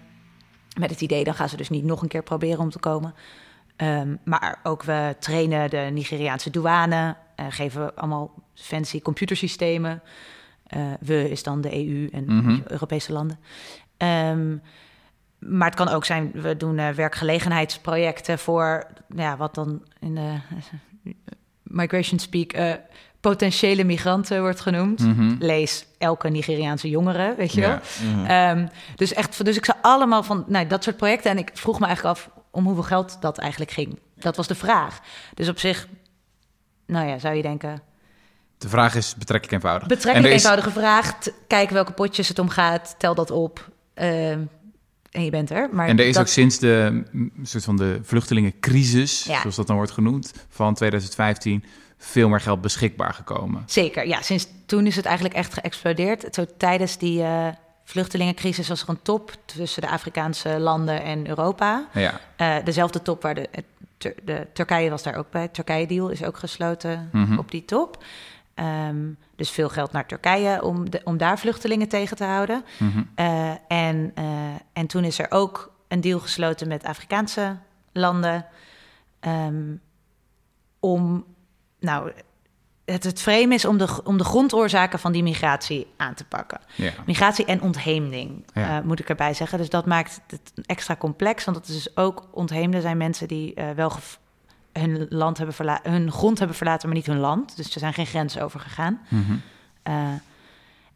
Met 0.79 0.89
het 0.89 1.01
idee, 1.01 1.23
dan 1.23 1.33
gaan 1.33 1.49
ze 1.49 1.57
dus 1.57 1.69
niet 1.69 1.83
nog 1.83 2.01
een 2.01 2.07
keer 2.07 2.23
proberen 2.23 2.59
om 2.59 2.69
te 2.69 2.79
komen. 2.79 3.13
Ehm, 3.75 4.15
maar 4.23 4.59
ook 4.63 4.83
we 4.83 5.15
trainen 5.19 5.69
de 5.69 5.77
Nigeriaanse 5.93 6.49
douane, 6.49 7.15
eh, 7.35 7.45
geven 7.49 7.85
we 7.85 7.93
allemaal 7.95 8.33
fancy 8.53 9.01
computersystemen. 9.01 10.01
Eh, 10.67 10.81
we 10.99 11.29
is 11.29 11.43
dan 11.43 11.61
de 11.61 11.75
EU 11.75 12.07
en 12.11 12.23
Mhm. 12.35 12.59
Europese 12.67 13.11
landen. 13.13 13.39
Ehm, 13.97 14.57
maar 15.39 15.67
het 15.67 15.75
kan 15.75 15.87
ook 15.89 16.05
zijn, 16.05 16.31
we 16.33 16.57
doen 16.57 16.77
eh, 16.79 16.89
werkgelegenheidsprojecten 16.89 18.39
voor, 18.39 18.87
ja, 19.15 19.37
wat 19.37 19.55
dan 19.55 19.83
in 19.99 20.15
de 20.15 20.35
migration 21.63 22.19
speak 22.19 22.53
potentiële 23.29 23.83
migranten 23.83 24.41
wordt 24.41 24.59
genoemd. 24.59 24.99
Mhm. 24.99 25.35
Lees 25.39 25.85
elke 25.97 26.29
Nigeriaanse 26.29 26.89
jongere, 26.89 27.33
weet 27.37 27.53
je 27.53 27.61
Ja. 27.61 27.67
wel. 27.67 28.11
Mhm. 28.11 28.25
Ehm, 28.25 28.67
dus 28.95 29.13
echt, 29.13 29.45
dus 29.45 29.57
ik 29.57 29.65
zag 29.65 29.75
allemaal 29.81 30.23
van 30.23 30.43
nou, 30.47 30.67
dat 30.67 30.83
soort 30.83 30.97
projecten. 30.97 31.31
En 31.31 31.37
ik 31.37 31.49
vroeg 31.53 31.79
me 31.79 31.85
eigenlijk 31.85 32.17
af 32.17 32.29
om 32.51 32.63
hoeveel 32.65 32.83
geld 32.83 33.17
dat 33.21 33.37
eigenlijk 33.37 33.71
ging. 33.71 33.99
Dat 34.15 34.35
was 34.35 34.47
de 34.47 34.55
vraag. 34.55 34.99
Dus 35.33 35.47
op 35.49 35.59
zich, 35.59 35.87
nou 36.85 37.07
ja, 37.07 37.19
zou 37.19 37.35
je 37.35 37.41
denken... 37.41 37.81
De 38.57 38.69
vraag 38.69 38.95
is 38.95 39.15
betrekkelijk 39.15 39.55
eenvoudig. 39.63 39.87
Betrekkelijk 39.87 40.43
En 40.43 40.57
is- 40.65 40.71
vraag. 40.73 41.19
T- 41.19 41.33
Kijk 41.47 41.69
welke 41.69 41.91
potjes 41.91 42.27
het 42.27 42.39
om 42.39 42.49
gaat. 42.49 42.95
Tel 42.97 43.15
dat 43.15 43.31
op. 43.31 43.69
ehm, 43.93 44.39
en 45.11 45.23
je 45.23 45.29
bent 45.29 45.49
er. 45.51 45.69
Maar 45.71 45.87
En 45.87 45.99
er 45.99 46.05
is 46.07 46.13
dat, 46.13 46.21
ook 46.23 46.27
sinds 46.29 46.59
de 46.59 47.03
soort 47.43 47.63
van 47.63 47.77
de 47.77 47.99
vluchtelingencrisis, 48.03 49.23
Ja. 49.23 49.39
zoals 49.41 49.55
dat 49.55 49.67
dan 49.67 49.75
wordt 49.75 49.91
genoemd, 49.91 50.33
van 50.49 50.73
2015 50.73 51.63
veel 51.97 52.29
meer 52.29 52.41
geld 52.41 52.61
beschikbaar 52.61 53.13
gekomen. 53.13 53.63
Zeker, 53.65 54.07
ja. 54.07 54.21
Sinds 54.21 54.47
toen 54.65 54.85
is 54.85 54.95
het 54.95 55.05
eigenlijk 55.05 55.35
echt 55.35 55.53
geëxplodeerd. 55.53 56.35
Zo 56.35 56.45
tijdens 56.57 56.97
die 56.97 57.23
eh, 57.23 57.47
vluchtelingencrisis 57.83 58.67
was 58.67 58.81
er 58.81 58.89
een 58.89 59.01
top 59.01 59.31
tussen 59.45 59.81
de 59.81 59.89
Afrikaanse 59.89 60.59
landen 60.59 61.03
en 61.03 61.27
Europa. 61.27 61.87
Ja. 61.93 62.19
Eh, 62.35 62.55
dezelfde 62.63 63.01
top 63.01 63.21
waar 63.21 63.35
de, 63.35 63.49
Tur- 63.97 64.15
de 64.23 64.47
Turkije 64.53 64.89
was 64.89 65.03
daar 65.03 65.15
ook 65.15 65.29
bij. 65.31 65.41
Het 65.41 65.53
Turkije-deal 65.53 66.09
is 66.09 66.23
ook 66.23 66.37
gesloten 66.37 67.09
Mhm. 67.11 67.37
op 67.37 67.51
die 67.51 67.65
top. 67.65 68.03
Ehm, 68.53 68.97
dus 69.35 69.49
veel 69.51 69.69
geld 69.69 69.91
naar 69.91 70.05
Turkije 70.05 70.63
om, 70.63 70.89
de, 70.89 71.01
om 71.03 71.17
daar 71.17 71.39
vluchtelingen 71.39 71.87
tegen 71.87 72.17
te 72.17 72.23
houden. 72.23 72.63
Eh, 73.15 73.49
en, 73.67 74.11
eh, 74.15 74.25
en 74.73 74.87
toen 74.87 75.03
is 75.03 75.19
er 75.19 75.27
ook 75.31 75.71
een 75.87 76.01
deal 76.01 76.19
gesloten 76.19 76.67
met 76.67 76.83
Afrikaanse 76.83 77.57
landen. 77.91 78.45
ehm, 79.19 79.75
om, 80.79 81.25
nou, 81.87 82.11
het, 82.85 83.03
het 83.03 83.21
frame 83.21 83.53
is 83.53 83.65
om 83.65 83.77
de, 83.77 83.99
om 84.03 84.17
de 84.17 84.23
grondoorzaken 84.23 84.99
van 84.99 85.11
die 85.11 85.23
migratie 85.23 85.87
aan 85.97 86.13
te 86.13 86.23
pakken. 86.25 86.59
ja. 86.75 86.91
Migratie 87.05 87.45
en 87.45 87.61
ontheemding, 87.61 88.43
Ja. 88.53 88.77
eh, 88.77 88.83
moet 88.85 88.99
ik 88.99 89.09
erbij 89.09 89.33
zeggen. 89.33 89.57
Dus 89.57 89.69
dat 89.69 89.85
maakt 89.85 90.21
het 90.27 90.51
extra 90.65 90.95
complex. 90.95 91.45
Want 91.45 91.57
het 91.57 91.67
is 91.67 91.73
dus 91.83 91.97
ook 91.97 92.27
ontheemden 92.31 92.81
zijn 92.81 92.97
mensen 92.97 93.27
die 93.27 93.53
eh, 93.53 93.69
wel 93.71 93.91
hun 94.73 95.05
land 95.09 95.37
hebben 95.37 95.55
verlaten, 95.55 95.91
hun 95.91 96.11
grond 96.11 96.37
hebben 96.37 96.57
verlaten, 96.57 96.87
maar 96.87 96.97
niet 96.97 97.05
hun 97.07 97.19
land. 97.19 97.55
Dus 97.55 97.73
er 97.73 97.79
zijn 97.79 97.93
geen 97.93 98.05
grenzen 98.05 98.41
over 98.41 98.59
gegaan. 98.59 98.99
Mhm. 99.09 99.33
Eh, 99.83 99.93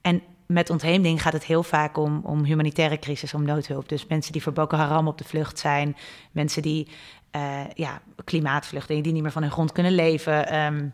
en 0.02 0.22
met 0.46 0.70
ontheemding 0.70 1.22
gaat 1.22 1.34
het 1.34 1.44
heel 1.46 1.64
vaak 1.64 1.98
om, 1.98 2.20
om 2.24 2.44
humanitaire 2.44 3.00
crisis, 3.00 3.34
om 3.34 3.44
noodhulp. 3.44 3.90
Dus 3.90 4.08
mensen 4.08 4.32
die 4.32 4.42
voor 4.44 4.54
Boko 4.54 4.78
Haram 4.78 5.08
op 5.08 5.18
de 5.18 5.24
vlucht 5.24 5.60
zijn, 5.60 5.96
mensen 6.32 6.62
die 6.62 6.88
eh, 7.32 7.60
ja, 7.74 8.02
klimaatvluchtelingen 8.24 9.04
die 9.04 9.14
niet 9.14 9.22
meer 9.22 9.32
van 9.32 9.42
hun 9.42 9.52
grond 9.52 9.72
kunnen 9.72 9.92
leven, 9.96 10.48
ehm, 10.48 10.88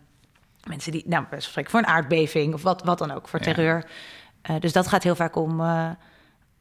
mensen 0.68 0.92
die, 0.92 1.04
nou, 1.08 1.26
spreken 1.38 1.72
voor 1.72 1.80
een 1.80 1.88
aardbeving 1.88 2.54
of 2.54 2.62
wat, 2.62 2.84
wat 2.84 2.98
dan 2.98 3.12
ook, 3.12 3.28
voor 3.28 3.40
Ja. 3.40 3.46
terreur. 3.46 3.86
Eh, 4.42 4.56
dus 4.60 4.74
dat 4.74 4.88
gaat 4.88 5.04
heel 5.04 5.16
vaak 5.16 5.36
om, 5.36 5.62
eh, 5.62 5.90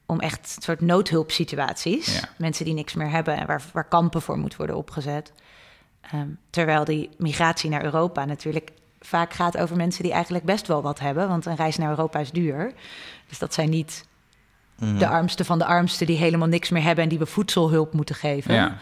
om 0.07 0.21
echt 0.21 0.53
een 0.57 0.63
soort 0.63 0.81
noodhulpsituaties. 0.81 2.15
Ja. 2.21 2.29
Mensen 2.39 2.65
die 2.65 2.75
niks 2.75 2.95
meer 2.95 3.11
hebben 3.11 3.37
en 3.37 3.47
waar, 3.47 3.63
waar 3.73 3.89
kampen 3.89 4.23
voor 4.23 4.39
moeten 4.39 4.59
worden 4.59 4.77
opgezet. 4.77 5.33
Ehm, 6.01 6.29
terwijl 6.51 6.85
die 6.85 7.11
migratie 7.19 7.71
naar 7.71 7.85
Europa 7.85 8.25
natuurlijk 8.25 8.71
vaak 9.01 9.33
gaat 9.33 9.57
over 9.59 9.77
mensen 9.77 10.03
die 10.03 10.13
eigenlijk 10.13 10.45
best 10.45 10.67
wel 10.67 10.83
wat 10.83 10.99
hebben. 10.99 11.29
Want 11.29 11.47
een 11.47 11.57
reis 11.57 11.77
naar 11.77 11.91
Europa 11.91 12.19
is 12.19 12.31
duur. 12.31 12.73
Dus 13.29 13.39
dat 13.39 13.55
zijn 13.55 13.71
niet 13.71 14.07
Mhm. 14.79 14.99
de 14.99 15.09
armsten 15.09 15.45
van 15.45 15.59
de 15.59 15.65
armsten 15.65 16.07
die 16.07 16.17
helemaal 16.17 16.49
niks 16.49 16.71
meer 16.71 16.83
hebben 16.83 17.05
en 17.05 17.11
die 17.11 17.19
we 17.19 17.27
voedselhulp 17.27 17.93
moeten 17.93 18.15
geven. 18.15 18.55
Ja. 18.55 18.77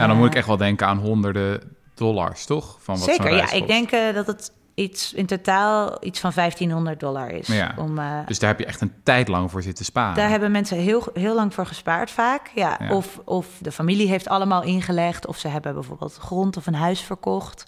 Ja, 0.00 0.06
dan 0.06 0.16
moet 0.16 0.26
ik 0.26 0.32
Eh, 0.32 0.38
echt 0.38 0.46
wel 0.46 0.56
denken 0.56 0.86
aan 0.86 0.98
honderden 0.98 1.76
dollars, 1.94 2.44
toch? 2.44 2.76
Van 2.80 2.98
wat 2.98 3.08
Zeker, 3.08 3.34
ja. 3.34 3.50
Ik 3.50 3.66
denk 3.66 3.90
eh, 3.90 4.14
dat 4.14 4.26
het 4.26 4.52
iets 4.74 5.12
in 5.12 5.26
totaal 5.26 5.96
iets 6.04 6.20
van 6.20 6.32
1500 6.34 7.00
dollar 7.00 7.30
is. 7.30 7.46
Ja. 7.46 7.74
Om, 7.76 7.98
eh, 7.98 8.26
Dus 8.26 8.38
daar 8.38 8.50
heb 8.50 8.58
je 8.58 8.66
echt 8.66 8.80
een 8.80 8.92
tijd 9.02 9.28
lang 9.28 9.50
voor 9.50 9.62
zitten 9.62 9.84
sparen. 9.84 10.14
daar 10.14 10.28
hebben 10.28 10.50
mensen 10.50 10.76
heel, 10.76 11.04
heel 11.14 11.34
lang 11.34 11.54
voor 11.54 11.66
gespaard 11.66 12.10
vaak. 12.10 12.50
Ja. 12.54 12.76
Ja. 12.80 12.92
Of, 12.92 13.20
of 13.24 13.46
de 13.60 13.72
familie 13.72 14.08
heeft 14.08 14.28
allemaal 14.28 14.62
ingelegd. 14.62 15.26
Of 15.26 15.38
ze 15.38 15.48
hebben 15.48 15.74
bijvoorbeeld 15.74 16.16
grond 16.16 16.56
of 16.56 16.66
een 16.66 16.74
huis 16.74 17.00
verkocht. 17.00 17.66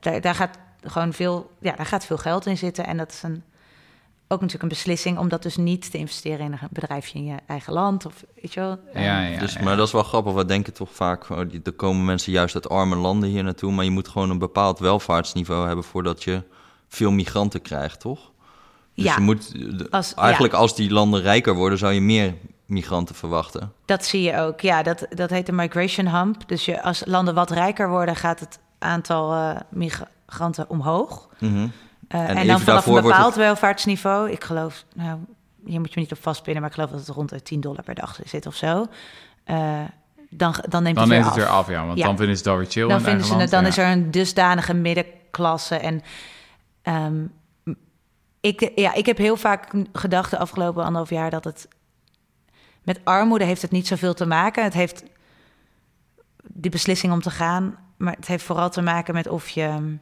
Daar, 0.00 0.20
daar, 0.20 0.34
gaat 0.34 0.58
gewoon 0.82 1.12
veel, 1.12 1.50
ja, 1.60 1.72
daar 1.76 1.86
gaat 1.86 2.06
veel 2.06 2.18
geld 2.18 2.46
in 2.46 2.56
zitten. 2.56 2.86
En 2.86 2.96
dat 2.96 3.12
is 3.12 3.22
een, 3.22 3.42
ook 4.32 4.40
natuurlijk 4.40 4.62
een 4.62 4.78
beslissing 4.78 5.18
om 5.18 5.28
dat 5.28 5.42
dus 5.42 5.56
niet 5.56 5.90
te 5.90 5.98
investeren 5.98 6.38
in 6.46 6.52
een 6.52 6.58
bedrijfje 6.70 7.18
in 7.18 7.24
je 7.24 7.36
eigen 7.46 7.72
land. 7.72 8.06
Of, 8.06 8.24
weet 8.42 8.52
je 8.54 8.60
wel? 8.60 8.78
Ja, 8.94 9.20
ja, 9.22 9.38
dus, 9.38 9.52
ja. 9.52 9.62
Maar 9.62 9.76
dat 9.76 9.86
is 9.86 9.92
wel 9.92 10.02
grappig. 10.02 10.32
We 10.32 10.44
denken 10.44 10.72
toch 10.72 10.88
vaak, 10.92 11.30
oh, 11.30 11.38
die- 11.48 11.60
er 11.64 11.72
komen 11.72 12.04
mensen 12.04 12.32
juist 12.32 12.54
uit 12.54 12.68
arme 12.68 12.96
landen 12.96 13.28
hier 13.28 13.44
naartoe. 13.44 13.72
Maar 13.72 13.84
je 13.84 13.90
moet 13.90 14.08
gewoon 14.08 14.30
een 14.30 14.38
bepaald 14.38 14.78
welvaartsniveau 14.78 15.66
hebben 15.66 15.84
voordat 15.84 16.22
je 16.22 16.42
veel 16.88 17.10
migranten 17.10 17.62
krijgt, 17.62 18.00
toch? 18.00 18.30
Dus 18.94 19.04
Ja. 19.04 19.14
je 19.14 19.20
moet, 19.20 19.52
Als- 19.90 20.14
eigenlijk 20.14 20.54
als 20.54 20.74
die 20.76 20.90
landen 20.90 21.20
rijker 21.20 21.54
worden, 21.54 21.78
zou 21.78 21.92
je 21.92 22.00
meer 22.00 22.34
migranten 22.66 23.14
verwachten. 23.14 23.72
Dat 23.84 24.04
zie 24.04 24.22
je 24.22 24.36
ook. 24.38 24.60
Ja, 24.60 24.82
dat, 24.82 25.06
dat 25.14 25.30
heet 25.30 25.46
de 25.46 25.52
migration 25.52 26.08
hump. 26.08 26.48
Dus 26.48 26.64
je, 26.64 26.82
als 26.82 27.02
landen 27.06 27.34
wat 27.34 27.50
rijker 27.50 27.88
worden, 27.88 28.16
gaat 28.16 28.40
het 28.40 28.58
aantal 28.78 29.32
eh, 29.32 29.60
migranten 29.70 30.68
omhoog. 30.70 31.28
Mhm. 31.38 31.56
Eh, 31.62 31.64
en, 32.18 32.36
even 32.36 32.46
dan 32.46 32.60
vanaf 32.60 32.64
daarvoor 32.64 32.96
een 32.96 33.02
bepaald 33.02 33.34
welvaartsniveau, 33.34 34.30
ik 34.30 34.44
geloof, 34.44 34.84
nou, 34.94 35.18
hier 35.64 35.80
moet 35.80 35.88
je 35.88 35.94
me 35.94 36.00
niet 36.00 36.12
op 36.12 36.22
vastpinnen, 36.22 36.62
maar 36.62 36.70
ik 36.70 36.76
geloof 36.76 36.90
dat 36.90 37.06
het 37.06 37.16
rond 37.16 37.28
de 37.28 37.42
10 37.42 37.60
dollar 37.60 37.82
per 37.82 37.94
dag 37.94 38.18
zit 38.24 38.46
of 38.46 38.54
zo. 38.54 38.86
Eh, 39.44 39.80
dan, 40.30 40.54
dan 40.68 40.82
neemt 40.82 40.96
dan 40.96 41.10
het 41.10 41.12
neemt 41.12 41.24
weer 41.24 41.24
het 41.24 41.34
weer 41.34 41.46
af. 41.46 41.58
af, 41.58 41.68
ja. 41.68 41.86
Want 41.86 41.98
Ja. 41.98 42.06
dan 42.06 42.16
vinden 42.16 42.36
ze 42.36 42.42
het 42.42 42.52
alweer 42.52 42.70
chill 42.70 42.88
Dan, 42.88 42.98
in 42.98 43.04
vinden 43.04 43.24
ze 43.26 43.46
dan 43.46 43.66
is 43.66 43.78
er 43.78 43.90
een 43.90 44.10
dusdanige 44.10 44.74
middenklasse. 44.74 45.76
En 45.76 46.02
ehm, 46.82 47.24
ik, 48.40 48.72
ja, 48.74 48.94
ik 48.94 49.06
heb 49.06 49.16
heel 49.16 49.36
vaak 49.36 49.72
gedacht 49.92 50.30
de 50.30 50.38
afgelopen 50.38 50.82
anderhalf 50.82 51.10
jaar 51.10 51.30
dat 51.30 51.44
het 51.44 51.68
met 52.82 53.00
armoede 53.04 53.44
heeft 53.44 53.62
het 53.62 53.70
niet 53.70 53.86
zoveel 53.86 54.14
te 54.14 54.26
maken. 54.26 54.64
Het 54.64 54.74
heeft 54.74 55.02
die 56.42 56.70
beslissing 56.70 57.12
om 57.12 57.20
te 57.20 57.30
gaan, 57.30 57.78
maar 57.96 58.14
het 58.16 58.26
heeft 58.26 58.44
vooral 58.44 58.70
te 58.70 58.82
maken 58.82 59.14
met 59.14 59.28
of 59.28 59.48
je, 59.48 59.96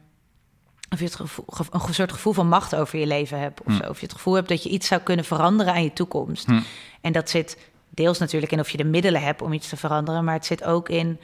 of 0.89 0.99
je 0.99 1.05
het 1.05 1.15
gevoel, 1.15 1.45
ge- 1.47 1.63
een 1.71 1.93
soort 1.93 2.11
gevoel 2.11 2.33
van 2.33 2.47
macht 2.47 2.75
over 2.75 2.99
je 2.99 3.07
leven 3.07 3.39
hebt. 3.39 3.59
Of, 3.61 3.65
Hm. 3.77 3.83
zo. 3.83 3.89
of 3.89 3.99
je 3.99 4.05
het 4.05 4.15
gevoel 4.15 4.33
hebt 4.33 4.47
dat 4.49 4.63
je 4.63 4.69
iets 4.69 4.87
zou 4.87 5.01
kunnen 5.01 5.25
veranderen 5.25 5.73
aan 5.73 5.83
je 5.83 5.93
toekomst. 5.93 6.45
Hm. 6.45 6.59
En 7.01 7.11
dat 7.11 7.29
zit 7.29 7.57
deels 7.89 8.17
natuurlijk 8.17 8.51
in 8.51 8.59
of 8.59 8.69
je 8.69 8.77
de 8.77 8.83
middelen 8.83 9.21
hebt 9.21 9.41
om 9.41 9.53
iets 9.53 9.69
te 9.69 9.77
veranderen, 9.77 10.23
maar 10.23 10.33
het 10.33 10.45
zit 10.45 10.63
ook 10.63 10.89
in 10.89 11.19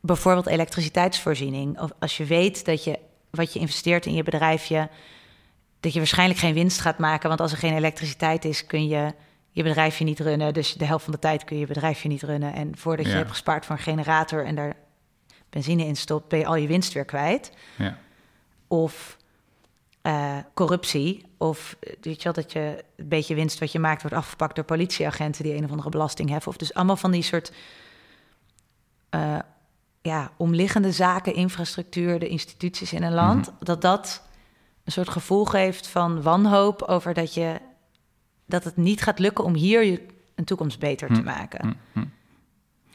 bijvoorbeeld 0.00 0.46
elektriciteitsvoorziening. 0.46 1.80
Of 1.80 1.90
als 1.98 2.16
je 2.16 2.24
weet 2.24 2.64
dat 2.64 2.84
je 2.84 2.98
wat 3.30 3.52
je 3.52 3.58
investeert 3.58 4.06
in 4.06 4.14
je 4.14 4.22
bedrijfje, 4.22 4.88
dat 5.80 5.92
je 5.92 5.98
waarschijnlijk 5.98 6.40
geen 6.40 6.54
winst 6.54 6.80
gaat 6.80 6.98
maken, 6.98 7.28
want 7.28 7.40
als 7.40 7.52
er 7.52 7.58
geen 7.58 7.74
elektriciteit 7.76 8.44
is, 8.44 8.66
kun 8.66 8.86
je 8.88 9.14
je 9.50 9.62
bedrijfje 9.62 10.04
niet 10.04 10.20
runnen. 10.20 10.54
Dus 10.54 10.72
de 10.74 10.84
helft 10.84 11.04
van 11.04 11.12
de 11.12 11.18
tijd 11.18 11.44
kun 11.44 11.54
je 11.56 11.60
je 11.62 11.68
bedrijfje 11.68 12.08
niet 12.08 12.22
runnen. 12.22 12.54
En 12.54 12.78
voordat 12.78 13.06
je 13.06 13.12
hebt 13.12 13.30
gespaard 13.30 13.66
voor 13.66 13.76
een 13.76 13.82
generator 13.82 14.44
en 14.46 14.54
daar 14.54 14.76
benzine 15.50 15.84
in 15.86 15.96
stopt, 15.96 16.28
ben 16.28 16.38
je 16.38 16.46
al 16.46 16.56
je 16.56 16.66
winst 16.66 16.92
weer 16.92 17.04
kwijt. 17.04 17.52
Ja. 17.76 17.98
Of 18.82 19.16
eh, 20.02 20.38
corruptie. 20.54 21.24
Of 21.36 21.76
weet 22.00 22.16
je 22.16 22.24
wel, 22.24 22.32
dat 22.32 22.52
je 22.52 22.84
een 22.96 23.08
beetje 23.08 23.34
winst 23.34 23.58
wat 23.58 23.72
je 23.72 23.78
maakt 23.78 24.02
wordt 24.02 24.16
afgepakt 24.16 24.54
door 24.54 24.64
politieagenten 24.64 25.42
die 25.42 25.54
een 25.54 25.64
of 25.64 25.70
andere 25.70 25.88
belasting 25.88 26.28
heffen. 26.30 26.50
Of 26.50 26.56
dus 26.56 26.74
allemaal 26.74 26.96
van 26.96 27.10
die 27.10 27.22
soort 27.22 27.52
eh, 29.10 29.38
ja, 30.02 30.30
omliggende 30.36 30.92
zaken, 30.92 31.34
infrastructuur, 31.34 32.18
de 32.18 32.28
instituties 32.28 32.92
in 32.92 33.02
een 33.02 33.14
land. 33.14 33.52
Dat 33.58 33.82
dat 33.82 34.22
een 34.84 34.92
soort 34.92 35.08
gevoel 35.08 35.44
geeft 35.44 35.86
van 35.86 36.22
wanhoop 36.22 36.82
over 36.82 37.14
dat 37.14 37.34
je 37.34 37.60
dat 38.46 38.64
het 38.64 38.76
niet 38.76 39.02
gaat 39.02 39.18
lukken 39.18 39.44
om 39.44 39.54
hier 39.54 39.84
je 39.84 40.06
een 40.34 40.44
toekomst 40.44 40.78
beter 40.78 41.08
te 41.08 41.20
Hm. 41.20 41.24
maken. 41.24 41.60
Hm, 41.60 41.74
hm. 41.92 41.98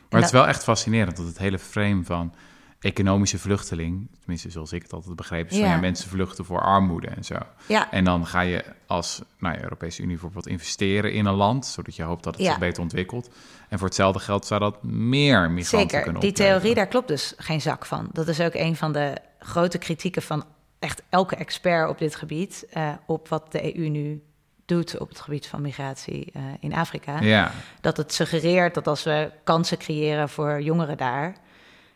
Maar 0.09 0.19
het 0.19 0.29
is 0.29 0.31
wel 0.31 0.47
echt 0.47 0.63
fascinerend 0.63 1.17
dat 1.17 1.25
het 1.25 1.37
hele 1.37 1.59
frame 1.59 2.03
van 2.03 2.33
economische 2.79 3.39
vluchteling, 3.39 4.07
tenminste 4.19 4.49
zoals 4.49 4.73
ik 4.73 4.81
het 4.81 4.93
altijd 4.93 5.15
begrepen, 5.15 5.51
is 5.51 5.57
van 5.57 5.67
Ja. 5.67 5.73
ja, 5.73 5.79
mensen 5.79 6.09
vluchten 6.09 6.45
voor 6.45 6.61
armoede 6.61 7.07
en 7.07 7.23
zo. 7.23 7.35
Ja, 7.65 7.91
En 7.91 8.03
dan 8.03 8.25
ga 8.27 8.41
je 8.41 8.63
als 8.87 9.21
nou 9.37 9.55
ja, 9.55 9.61
Europese 9.63 10.01
Unie 10.01 10.13
bijvoorbeeld 10.13 10.47
investeren 10.47 11.13
in 11.13 11.25
een 11.25 11.33
land, 11.33 11.65
zodat 11.65 11.95
je 11.95 12.03
hoopt 12.03 12.23
dat 12.23 12.35
het 12.37 12.45
zich 12.45 12.59
beter 12.59 12.81
ontwikkelt. 12.81 13.29
En 13.69 13.77
voor 13.77 13.87
hetzelfde 13.87 14.19
geld 14.19 14.45
zou 14.45 14.59
dat 14.59 14.83
meer 14.83 15.51
migranten 15.51 15.89
Zeker, 15.89 16.01
kunnen 16.03 16.21
die 16.21 16.29
opleveren. 16.31 16.59
theorie, 16.59 16.75
daar 16.75 16.87
klopt 16.87 17.07
dus 17.07 17.33
geen 17.37 17.61
zak 17.61 17.85
van. 17.85 18.09
Dat 18.11 18.27
is 18.27 18.39
ook 18.41 18.53
een 18.53 18.75
van 18.75 18.91
de 18.91 19.17
grote 19.39 19.77
kritieken 19.77 20.21
van 20.21 20.45
echt 20.79 21.01
elke 21.09 21.35
expert 21.35 21.89
op 21.89 21.97
dit 21.97 22.15
gebied... 22.15 22.65
eh, 22.69 22.89
op 23.05 23.27
wat 23.27 23.51
de 23.51 23.77
EU 23.77 23.87
nu 23.87 24.23
doet 24.65 24.97
op 24.97 25.09
het 25.09 25.19
gebied 25.19 25.47
van 25.47 25.61
migratie 25.61 26.31
eh, 26.33 26.41
in 26.59 26.73
Afrika. 26.73 27.19
Ja, 27.21 27.51
Dat 27.81 27.97
het 27.97 28.13
suggereert 28.13 28.73
dat 28.73 28.87
als 28.87 29.03
we 29.03 29.31
kansen 29.43 29.77
creëren 29.77 30.29
voor 30.29 30.61
jongeren 30.61 30.97
daar... 30.97 31.35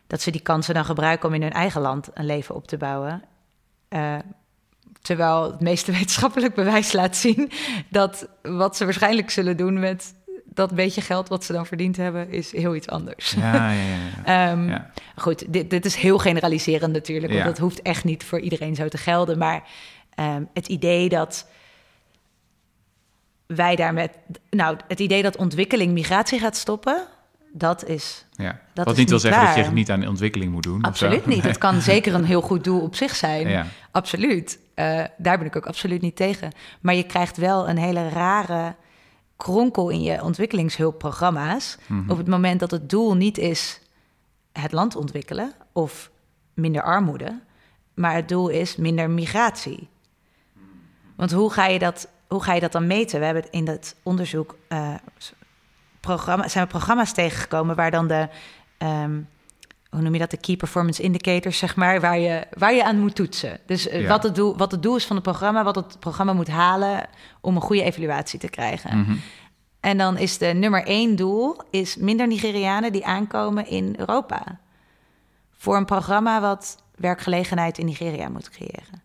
dat 0.06 0.20
ze 0.20 0.30
die 0.30 0.40
kansen 0.40 0.74
dan 0.74 0.84
gebruiken 0.84 1.28
om 1.28 1.34
in 1.34 1.42
hun 1.42 1.52
eigen 1.52 1.80
land 1.80 2.08
een 2.14 2.26
leven 2.26 2.54
op 2.54 2.66
te 2.66 2.76
bouwen... 2.76 3.22
Eh, 3.88 4.16
terwijl 5.00 5.42
het 5.42 5.60
meeste 5.60 5.92
wetenschappelijk 5.98 6.54
bewijs 6.54 6.92
laat 6.92 7.16
zien 7.16 7.50
dat 7.88 8.28
wat 8.42 8.76
ze 8.76 8.84
waarschijnlijk 8.84 9.30
zullen 9.30 9.56
doen 9.56 9.78
met 9.78 10.14
dat 10.44 10.74
beetje 10.74 11.00
geld 11.00 11.28
wat 11.28 11.44
ze 11.44 11.52
dan 11.52 11.66
verdiend 11.66 11.96
hebben, 11.96 12.30
is 12.30 12.52
heel 12.52 12.74
iets 12.74 12.88
anders. 12.88 13.30
ja, 13.30 13.70
ja. 13.72 13.82
ja. 13.82 14.24
Ehm, 14.50 14.68
Ja. 14.68 14.90
Goed, 15.16 15.52
dit, 15.52 15.70
dit 15.70 15.84
is 15.84 15.94
heel 15.94 16.18
generaliserend 16.18 16.92
natuurlijk, 16.92 17.32
want 17.32 17.44
Ja. 17.44 17.48
dat 17.48 17.58
hoeft 17.58 17.82
echt 17.82 18.04
niet 18.04 18.24
voor 18.24 18.40
iedereen 18.40 18.74
zo 18.74 18.88
te 18.88 18.98
gelden. 18.98 19.38
Maar 19.38 19.62
ehm, 20.14 20.44
het 20.52 20.68
idee 20.68 21.08
dat 21.08 21.46
wij 23.46 23.76
daar 23.76 23.92
met, 23.92 24.10
nou, 24.50 24.76
het 24.88 25.00
idee 25.00 25.22
dat 25.22 25.36
ontwikkeling 25.36 25.92
migratie 25.92 26.38
gaat 26.38 26.56
stoppen, 26.56 27.06
dat 27.56 27.84
is 27.84 28.26
ja. 28.30 28.60
Dat 28.72 28.84
Wat 28.84 28.94
is 28.94 29.00
niet 29.00 29.10
wil 29.10 29.18
zeggen 29.18 29.46
dat 29.46 29.64
je 29.66 29.70
niet 29.72 29.90
aan 29.90 30.06
ontwikkeling 30.06 30.52
moet 30.52 30.62
doen. 30.62 30.82
absoluut 30.82 31.26
niet. 31.26 31.42
Het 31.42 31.58
kan 31.58 31.80
zeker 31.80 32.14
een 32.14 32.24
heel 32.24 32.40
goed 32.40 32.64
doel 32.64 32.80
op 32.80 32.94
zich 32.94 33.16
zijn. 33.16 33.48
Ja. 33.48 33.66
Absoluut. 33.90 34.58
Eh, 34.74 35.04
daar 35.16 35.38
ben 35.38 35.46
ik 35.46 35.56
ook 35.56 35.66
absoluut 35.66 36.00
niet 36.00 36.16
tegen. 36.16 36.52
Maar 36.80 36.94
je 36.94 37.02
krijgt 37.02 37.36
wel 37.36 37.68
een 37.68 37.76
hele 37.78 38.08
rare 38.08 38.74
kronkel 39.36 39.88
in 39.88 40.02
je 40.02 40.22
ontwikkelingshulpprogramma's. 40.22 41.78
Mhm. 41.86 42.10
Op 42.10 42.16
het 42.16 42.26
moment 42.26 42.60
dat 42.60 42.70
het 42.70 42.90
doel 42.90 43.16
niet 43.16 43.38
is 43.38 43.80
het 44.52 44.72
land 44.72 44.96
ontwikkelen 44.96 45.52
of 45.72 46.10
minder 46.54 46.82
armoede, 46.82 47.40
maar 47.94 48.14
het 48.14 48.28
doel 48.28 48.48
is 48.48 48.76
minder 48.76 49.10
migratie. 49.10 49.88
Want 51.16 51.32
hoe 51.32 51.52
ga 51.52 51.66
je 51.66 51.78
dat, 51.78 52.08
hoe 52.28 52.42
ga 52.42 52.52
je 52.52 52.60
dat 52.60 52.72
dan 52.72 52.86
meten? 52.86 53.18
We 53.18 53.24
hebben 53.24 53.50
in 53.50 53.64
dat 53.64 53.94
onderzoek 54.02 54.56
eh, 54.68 54.94
programma, 56.04 56.48
zijn 56.48 56.64
we 56.64 56.70
programma's 56.70 57.12
tegengekomen 57.12 57.76
waar 57.76 57.90
dan 57.90 58.06
de, 58.08 58.28
ehm, 58.78 59.20
hoe 59.90 60.02
noem 60.02 60.12
je 60.12 60.18
dat, 60.18 60.30
de 60.30 60.36
key 60.36 60.56
performance 60.56 61.02
indicators, 61.02 61.58
zeg 61.58 61.76
maar, 61.76 62.00
waar 62.00 62.18
je, 62.18 62.46
waar 62.58 62.74
je 62.74 62.84
aan 62.84 62.98
moet 62.98 63.14
toetsen. 63.14 63.58
Dus 63.66 63.88
eh, 63.88 64.00
Ja. 64.00 64.08
wat, 64.08 64.22
het 64.22 64.34
doel, 64.34 64.56
wat 64.56 64.70
het 64.70 64.82
doel 64.82 64.96
is 64.96 65.06
van 65.06 65.16
het 65.16 65.24
programma, 65.24 65.64
wat 65.64 65.74
het 65.74 65.96
programma 66.00 66.32
moet 66.32 66.48
halen 66.48 67.06
om 67.40 67.56
een 67.56 67.62
goede 67.62 67.82
evaluatie 67.82 68.38
te 68.38 68.48
krijgen. 68.48 68.98
Mhm. 68.98 69.12
En 69.80 69.98
dan 69.98 70.18
is 70.18 70.38
de 70.38 70.46
nummer 70.46 70.84
één 70.86 71.16
doel 71.16 71.56
is 71.70 71.96
minder 71.96 72.26
Nigerianen 72.26 72.92
die 72.92 73.06
aankomen 73.06 73.66
in 73.66 73.94
Europa. 73.98 74.42
Voor 75.56 75.76
een 75.76 75.84
programma 75.84 76.40
wat 76.40 76.76
werkgelegenheid 76.96 77.78
in 77.78 77.86
Nigeria 77.86 78.28
moet 78.28 78.50
creëren. 78.50 79.02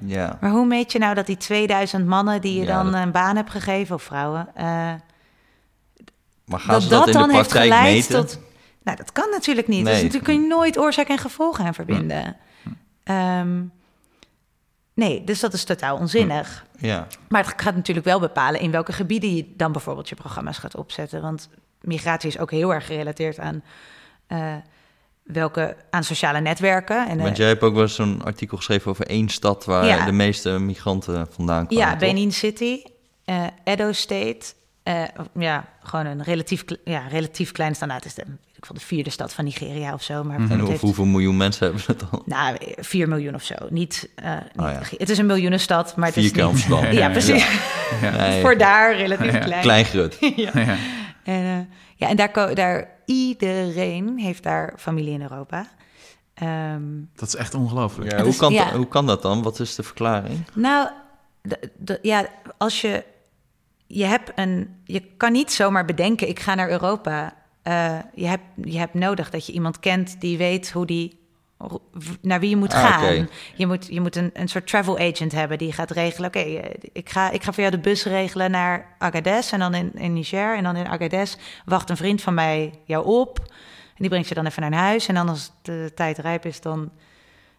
Ja. 0.00 0.38
Maar 0.40 0.50
hoe 0.50 0.66
meet 0.66 0.92
je 0.92 0.98
nou 0.98 1.14
dat 1.14 1.26
die 1.26 1.36
2000 1.36 2.06
mannen 2.06 2.40
die 2.40 2.54
je 2.60 2.64
Ja, 2.66 2.82
dan 2.82 2.92
dat- 2.92 3.00
een 3.02 3.10
baan 3.10 3.36
hebt 3.36 3.50
gegeven, 3.50 3.94
of 3.94 4.02
vrouwen, 4.02 4.48
eh, 4.54 4.92
Maar 6.46 6.60
gaan 6.60 6.74
dat 6.74 6.82
ze 6.82 6.88
dat, 6.88 6.98
dat 6.98 7.08
in 7.08 7.20
dan 7.20 7.28
de 7.28 7.34
heeft 7.34 7.52
geleid 7.52 7.82
meten? 7.82 8.26
tot. 8.26 8.38
Nou, 8.82 8.96
dat 8.96 9.12
kan 9.12 9.30
natuurlijk 9.30 9.68
niet. 9.68 9.82
Nee. 9.82 9.92
Dus 9.92 10.02
natuurlijk 10.02 10.24
kun 10.32 10.40
je 10.42 10.46
nooit 10.48 10.78
oorzaak 10.78 11.08
en 11.08 11.18
gevolg 11.18 11.60
aan 11.60 11.74
verbinden. 11.74 12.36
Ehm, 13.04 13.62
nee, 14.94 15.24
dus 15.24 15.40
dat 15.40 15.52
is 15.52 15.64
totaal 15.64 15.96
onzinnig. 15.96 16.64
Ja. 16.78 17.06
Maar 17.28 17.44
het 17.44 17.62
gaat 17.62 17.74
natuurlijk 17.74 18.06
wel 18.06 18.20
bepalen 18.20 18.60
in 18.60 18.70
welke 18.70 18.92
gebieden 18.92 19.34
je 19.36 19.52
dan 19.56 19.72
bijvoorbeeld 19.72 20.08
je 20.08 20.14
programma's 20.14 20.58
gaat 20.58 20.76
opzetten. 20.76 21.22
Want 21.22 21.48
migratie 21.80 22.28
is 22.28 22.38
ook 22.38 22.50
heel 22.50 22.74
erg 22.74 22.86
gerelateerd 22.86 23.38
aan, 23.38 23.62
eh, 24.26 24.54
welke, 25.22 25.76
aan 25.90 26.04
sociale 26.04 26.40
netwerken. 26.40 27.08
En, 27.08 27.16
eh, 27.18 27.24
Want 27.24 27.36
jij 27.36 27.48
hebt 27.48 27.62
ook 27.62 27.74
wel 27.74 27.82
eens 27.82 27.94
zo'n 27.94 28.22
artikel 28.24 28.56
geschreven 28.56 28.90
over 28.90 29.06
één 29.06 29.28
stad 29.28 29.64
waar 29.64 29.84
Ja. 29.86 30.04
de 30.04 30.12
meeste 30.12 30.50
migranten 30.58 31.26
vandaan 31.30 31.66
kwamen. 31.66 31.86
ja? 31.86 31.96
Benin 31.96 32.32
City, 32.32 32.82
eh, 33.24 33.44
Edo 33.64 33.92
State. 33.92 34.44
Eh, 34.86 35.02
ja, 35.38 35.64
gewoon 35.82 36.06
een 36.06 36.22
relatief, 36.22 36.64
ja, 36.84 37.06
relatief 37.08 37.52
kleine 37.52 37.76
standaard. 37.76 38.04
Het 38.04 38.18
is 38.18 38.24
de, 38.24 38.30
weet 38.30 38.56
ik 38.56 38.66
veel, 38.66 38.74
de 38.74 38.80
vierde 38.80 39.10
stad 39.10 39.34
van 39.34 39.44
Nigeria 39.44 39.92
of 39.92 40.02
zo. 40.02 40.24
Maar 40.24 40.40
hoe- 40.40 40.68
heeft- 40.68 40.80
hoeveel 40.80 41.04
miljoen 41.04 41.36
mensen 41.36 41.64
hebben 41.64 41.82
ze 41.82 41.96
dan? 41.96 42.22
Nou, 42.24 42.56
4 42.76 43.08
miljoen 43.08 43.34
of 43.34 43.42
zo. 43.42 43.54
Niet, 43.68 44.08
eh, 44.14 44.30
niet- 44.32 44.40
Oh 44.66 44.70
ja. 44.70 44.80
Het 44.98 45.08
is 45.10 45.18
een 45.18 45.26
miljoenenstad, 45.26 45.96
maar 45.96 46.06
het 46.08 46.16
is 46.16 46.32
niet... 46.32 46.66
Ja, 46.90 47.08
precies. 47.08 47.46
Nee, 48.18 48.40
Voor 48.40 48.58
daar 48.58 48.96
relatief 48.96 49.32
Ja. 49.32 49.38
klein. 49.38 49.62
Klein 49.62 49.84
grut. 49.84 50.16
Ja. 50.36 50.52
En, 50.54 50.76
eh, 51.24 51.58
ja, 51.96 52.08
en 52.08 52.16
daar, 52.16 52.54
daar 52.54 52.88
iedereen 53.04 54.18
heeft 54.18 54.42
daar 54.42 54.72
familie 54.76 55.12
in 55.12 55.22
Europa. 55.22 55.66
Ehm, 56.34 56.82
Dat 57.14 57.28
is 57.28 57.34
echt 57.36 57.54
ongelooflijk. 57.54 58.10
Ja, 58.12 58.18
hoe, 58.20 58.28
is- 58.28 58.36
kan, 58.36 58.52
ja. 58.52 58.72
hoe 58.76 58.88
kan 58.88 59.06
dat 59.06 59.22
dan? 59.22 59.42
Wat 59.42 59.60
is 59.60 59.74
de 59.74 59.82
verklaring? 59.82 60.44
Nou, 60.54 60.88
ja, 62.02 62.26
als 62.58 62.80
je. 62.80 63.04
Je 63.86 64.04
hebt 64.04 64.32
een. 64.34 64.80
Je 64.84 65.02
kan 65.16 65.32
niet 65.32 65.52
zomaar 65.52 65.84
bedenken, 65.84 66.28
ik 66.28 66.40
ga 66.40 66.54
naar 66.54 66.70
Europa. 66.70 67.34
Eh, 67.62 67.98
je, 68.14 68.26
hebt, 68.26 68.44
je 68.64 68.78
hebt 68.78 68.94
nodig 68.94 69.30
dat 69.30 69.46
je 69.46 69.52
iemand 69.52 69.80
kent 69.80 70.20
die 70.20 70.38
weet 70.38 70.70
hoe 70.70 70.86
die. 70.86 71.18
naar 72.20 72.40
wie 72.40 72.50
je 72.50 72.56
moet 72.56 72.72
Ah, 72.72 72.80
gaan. 72.80 73.28
Je 73.54 73.66
moet, 73.66 73.86
je 73.86 74.00
moet 74.00 74.16
een, 74.16 74.30
een 74.32 74.48
soort 74.48 74.66
travel 74.66 74.98
agent 74.98 75.32
hebben 75.32 75.58
die 75.58 75.72
gaat 75.72 75.90
regelen. 75.90 76.28
Oké, 76.28 76.38
eh, 76.38 76.74
ik, 76.92 77.10
ga, 77.10 77.30
ik 77.30 77.42
ga 77.42 77.52
voor 77.52 77.62
jou 77.62 77.74
de 77.74 77.82
bus 77.82 78.04
regelen 78.04 78.50
naar 78.50 78.94
Agadez 78.98 79.52
en 79.52 79.58
dan 79.58 79.74
in, 79.74 79.92
in 79.94 80.12
Niger. 80.12 80.56
En 80.56 80.62
dan 80.62 80.76
in 80.76 80.88
Agadez 80.88 81.36
wacht 81.64 81.90
een 81.90 81.96
vriend 81.96 82.22
van 82.22 82.34
mij 82.34 82.72
jou 82.84 83.06
op. 83.06 83.38
En 83.88 84.02
die 84.02 84.08
brengt 84.08 84.28
je 84.28 84.34
dan 84.34 84.46
even 84.46 84.62
naar 84.70 84.80
huis. 84.80 85.06
En 85.08 85.14
dan 85.14 85.28
als 85.28 85.52
de 85.62 85.92
tijd 85.94 86.18
rijp 86.18 86.46
is, 86.46 86.60
dan 86.60 86.90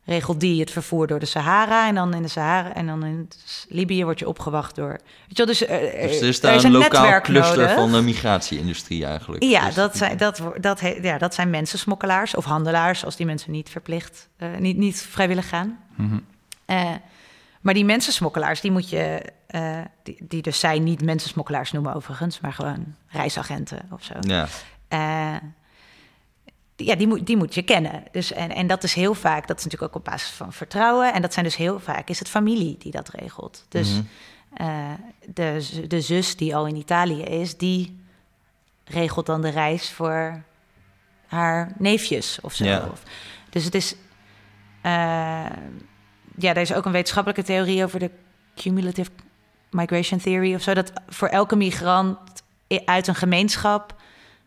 regelt 0.08 0.40
die 0.40 0.60
het 0.60 0.72
vervoer 0.72 1.08
door 1.08 1.20
de 1.20 1.26
Sahara. 1.26 1.88
En 1.88 1.96
dan 1.96 2.14
in 2.14 2.22
de 2.22 2.28
Sahara 2.28 2.74
en 2.74 2.88
dan 2.88 3.04
in 3.06 3.28
Libië 3.70 4.04
word 4.04 4.20
je 4.20 4.28
opgewacht 4.28 4.76
door. 4.76 4.90
Weet 4.90 5.02
je 5.28 5.36
wel, 5.36 5.46
dus, 5.46 5.66
eh, 5.66 6.02
Dus 6.02 6.22
er 6.22 6.28
is 6.28 6.64
er 6.64 6.66
een 6.66 6.72
lokaal 6.72 7.22
cluster 7.22 7.58
nodig. 7.58 7.74
van 7.76 7.92
de 7.92 8.02
migratieindustrie 8.02 9.06
eigenlijk. 9.06 9.44
Ja, 9.44 9.66
Dus- 9.66 9.76
dat 9.76 9.98
zijn, 9.98 10.18
dat, 10.18 10.42
dat, 10.60 10.82
ja, 11.02 11.18
dat 11.18 11.34
zijn 11.34 11.50
mensensmokkelaars 11.50 12.36
of 12.36 12.46
handelaars, 12.46 13.06
als 13.06 13.16
die 13.16 13.26
mensen 13.26 13.52
niet 13.52 13.70
verplicht, 13.70 14.30
eh, 14.38 14.48
niet, 14.60 14.78
niet 14.78 15.02
vrijwillig 15.02 15.50
gaan. 15.50 15.80
Mhm. 15.96 16.18
Eh, 16.66 16.92
maar 17.62 17.74
die 17.74 17.86
mensensmokkelaars, 17.86 18.62
die 18.62 18.72
moet 18.72 18.90
je, 18.90 19.22
die, 20.04 20.18
die 20.28 20.42
dus 20.42 20.60
zij 20.60 20.80
niet 20.80 21.02
mensensmokkelaars 21.02 21.72
noemen 21.72 21.94
overigens, 21.94 22.40
maar 22.40 22.54
gewoon 22.54 22.96
reisagenten 23.08 23.82
of 23.92 24.04
zo. 24.04 24.14
Ja, 24.20 24.48
ja, 26.86 26.96
die 26.96 27.08
moet, 27.08 27.26
die 27.26 27.38
moet 27.38 27.54
je 27.56 27.62
kennen. 27.62 28.04
Dus, 28.12 28.32
en, 28.34 28.50
en 28.56 28.68
dat 28.68 28.84
is 28.84 28.94
heel 28.94 29.14
vaak, 29.14 29.48
dat 29.48 29.58
is 29.58 29.64
natuurlijk 29.64 29.92
ook 29.94 30.00
op 30.00 30.06
basis 30.10 30.30
van 30.30 30.54
vertrouwen. 30.54 31.14
En 31.14 31.22
dat 31.22 31.34
zijn 31.34 31.46
dus 31.46 31.56
heel 31.56 31.80
vaak, 31.80 32.10
is 32.10 32.20
het 32.20 32.30
familie 32.30 32.76
die 32.80 32.92
dat 32.92 33.10
regelt. 33.10 33.66
Dus 33.70 33.90
Mhm. 33.90 34.02
eh, 34.54 34.92
de, 35.34 35.86
de 35.88 36.02
zus 36.02 36.36
die 36.36 36.56
al 36.56 36.68
in 36.68 36.76
Italië 36.76 37.22
is, 37.22 37.58
die 37.58 38.00
regelt 38.86 39.26
dan 39.26 39.42
de 39.42 39.50
reis 39.50 39.92
voor 39.92 40.44
haar 41.28 41.74
neefjes 41.78 42.40
of 42.42 42.54
zo. 42.54 42.66
Ja. 42.66 42.90
Dus 43.50 43.64
het 43.64 43.76
is, 43.76 43.96
eh, 44.82 44.92
ja, 46.38 46.50
er 46.54 46.58
is 46.58 46.74
ook 46.74 46.86
een 46.86 46.92
wetenschappelijke 46.92 47.44
theorie 47.44 47.84
over 47.84 48.00
de 48.00 48.12
cumulative 48.56 49.10
migration 49.72 50.20
theory 50.20 50.56
of 50.56 50.62
zo. 50.62 50.74
Dat 50.74 50.92
voor 51.08 51.28
elke 51.28 51.56
migrant 51.56 52.18
uit 52.86 53.08
een 53.08 53.16
gemeenschap 53.16 53.96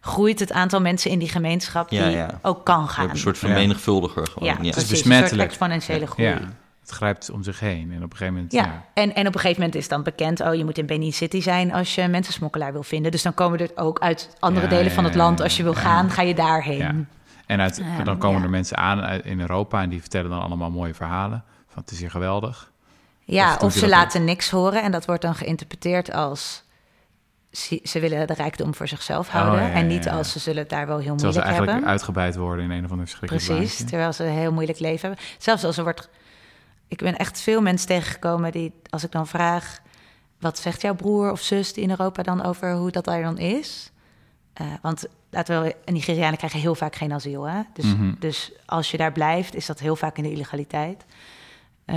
groeit 0.00 0.38
het 0.40 0.52
aantal 0.52 0.80
mensen 0.80 1.11
in 1.11 1.19
die 1.19 1.28
gemeenschap 1.28 1.88
die 1.88 2.00
ja. 2.00 2.38
ook 2.42 2.64
kan 2.64 2.88
gaan. 2.88 3.11
een 3.11 3.19
soort 3.19 3.38
vermenigvuldiger 3.38 4.26
gewoon. 4.26 4.49
ja, 4.49 4.54
Ja, 4.54 4.59
precies, 4.71 4.76
een 4.76 4.97
soort 4.97 5.09
besmettelijk. 5.09 5.49
exponentiële 5.49 6.07
groei. 6.07 6.28
Ja, 6.28 6.38
het 6.80 6.90
grijpt 6.90 7.30
om 7.30 7.42
zich 7.42 7.61
heen. 7.61 7.90
En 7.92 7.97
op 7.97 8.11
een 8.11 8.16
gegeven 8.16 8.35
moment... 8.35 8.52
Ja, 8.52 8.64
Ja. 8.64 8.85
En, 8.95 9.14
en 9.14 9.26
op 9.26 9.35
een 9.35 9.40
gegeven 9.40 9.61
moment 9.62 9.78
is 9.78 9.88
dan 9.88 10.02
bekend... 10.02 10.40
oh, 10.40 10.54
je 10.54 10.64
moet 10.64 10.78
in 10.78 10.87
Benin 10.87 11.12
City 11.12 11.40
zijn 11.40 11.73
als 11.73 11.95
je 11.95 12.09
mensensmokkelaar 12.09 12.73
wil 12.73 12.83
vinden. 12.83 13.11
Dus 13.11 13.23
dan 13.23 13.35
komen 13.35 13.59
er 13.59 13.71
ook 13.75 13.99
uit 13.99 14.37
andere 14.38 14.64
Ja, 14.64 14.71
delen 14.73 14.85
ja, 14.88 14.90
van 14.90 15.04
het 15.04 15.14
land... 15.14 15.40
als 15.40 15.57
je 15.57 15.62
wil 15.62 15.75
ja. 15.75 15.80
gaan, 15.80 16.11
ga 16.11 16.23
je 16.23 16.35
daarheen. 16.35 16.78
Ja. 16.78 16.95
En 17.47 17.61
uit, 17.61 17.83
dan 18.04 18.19
komen 18.19 18.38
ja. 18.38 18.45
er 18.45 18.50
mensen 18.50 18.76
aan 18.76 19.00
uit- 19.00 19.25
in 19.25 19.40
Europa... 19.40 19.83
en 19.83 19.88
die 19.88 20.00
vertellen 20.00 20.30
dan 20.30 20.42
allemaal 20.42 20.71
mooie 20.71 20.95
verhalen. 20.95 21.45
Van 21.69 21.83
het 21.83 21.90
is 21.90 21.99
hier 22.00 22.11
geweldig. 22.11 22.71
Ja, 23.25 23.57
Of 23.61 23.73
ze 23.73 23.88
laten 23.88 24.25
niks 24.25 24.50
horen 24.50 24.83
en 24.83 24.92
dat 24.92 25.04
wordt 25.04 25.23
dan 25.23 25.35
geïnterpreteerd 25.35 26.12
als... 26.12 26.62
Ze, 27.52 27.80
ze 27.83 28.00
willen 28.00 28.26
de 28.26 28.35
rijkdom 28.35 28.75
voor 28.75 28.88
zichzelf 28.88 29.28
houden... 29.28 29.54
Oh, 29.62 29.69
ja, 29.69 29.73
en 29.75 29.87
niet 29.87 30.04
ja. 30.04 30.11
als 30.16 30.33
ze 30.33 30.38
zullen 30.38 30.61
het 30.61 30.71
daar 30.71 30.87
wel 30.87 30.99
heel 30.99 31.16
Terwijl 31.16 31.33
ze 31.33 31.38
moeilijk 31.38 31.45
eigenlijk 31.47 31.73
hebben. 31.73 31.90
uitgebuit 31.90 32.37
worden 32.37 32.64
in 32.64 32.71
een 32.71 32.85
of 32.85 32.90
ander 32.90 33.07
verschrikkelijk 33.07 33.47
Precies, 33.47 33.88
terwijl 33.88 34.12
ze 34.12 34.25
een 34.25 34.30
heel 34.33 34.52
moeilijk 34.52 34.78
leven 34.78 35.09
hebben. 35.09 35.25
Zelfs 35.38 35.64
als 35.64 35.76
er 35.76 35.83
wordt... 35.85 36.09
Ik 36.88 36.99
ben 36.99 37.16
echt 37.16 37.40
veel 37.40 37.61
mensen 37.61 37.88
tegengekomen 37.88 38.52
die, 38.52 38.73
als 38.88 39.04
ik 39.04 39.12
dan 39.12 39.26
vraag... 39.26 39.78
wat 40.38 40.59
zegt 40.59 40.83
jouw 40.83 40.95
broer 40.95 41.30
of 41.33 41.40
zus 41.40 41.73
in 41.73 41.90
Europa 41.90 42.23
dan 42.23 42.45
over 42.45 42.73
hoe 42.75 42.90
dat 42.90 43.04
daar 43.04 43.23
dan 43.23 43.38
is? 43.38 43.90
Eh, 44.52 44.66
want 44.83 45.07
laten 45.30 45.62
we 45.62 45.76
Nigerianen 45.92 46.38
krijgen 46.38 46.61
heel 46.61 46.75
vaak 46.75 46.95
geen 46.97 47.12
asiel. 47.12 47.45
Hè? 47.49 47.61
Dus, 47.73 47.85
Mhm. 47.85 48.12
dus 48.19 48.52
als 48.66 48.90
je 48.90 48.97
daar 48.97 49.12
blijft, 49.12 49.54
is 49.54 49.66
dat 49.66 49.78
heel 49.78 49.97
vaak 49.97 50.16
in 50.16 50.23
de 50.23 50.30
illegaliteit. 50.33 51.04
Eh, 51.85 51.97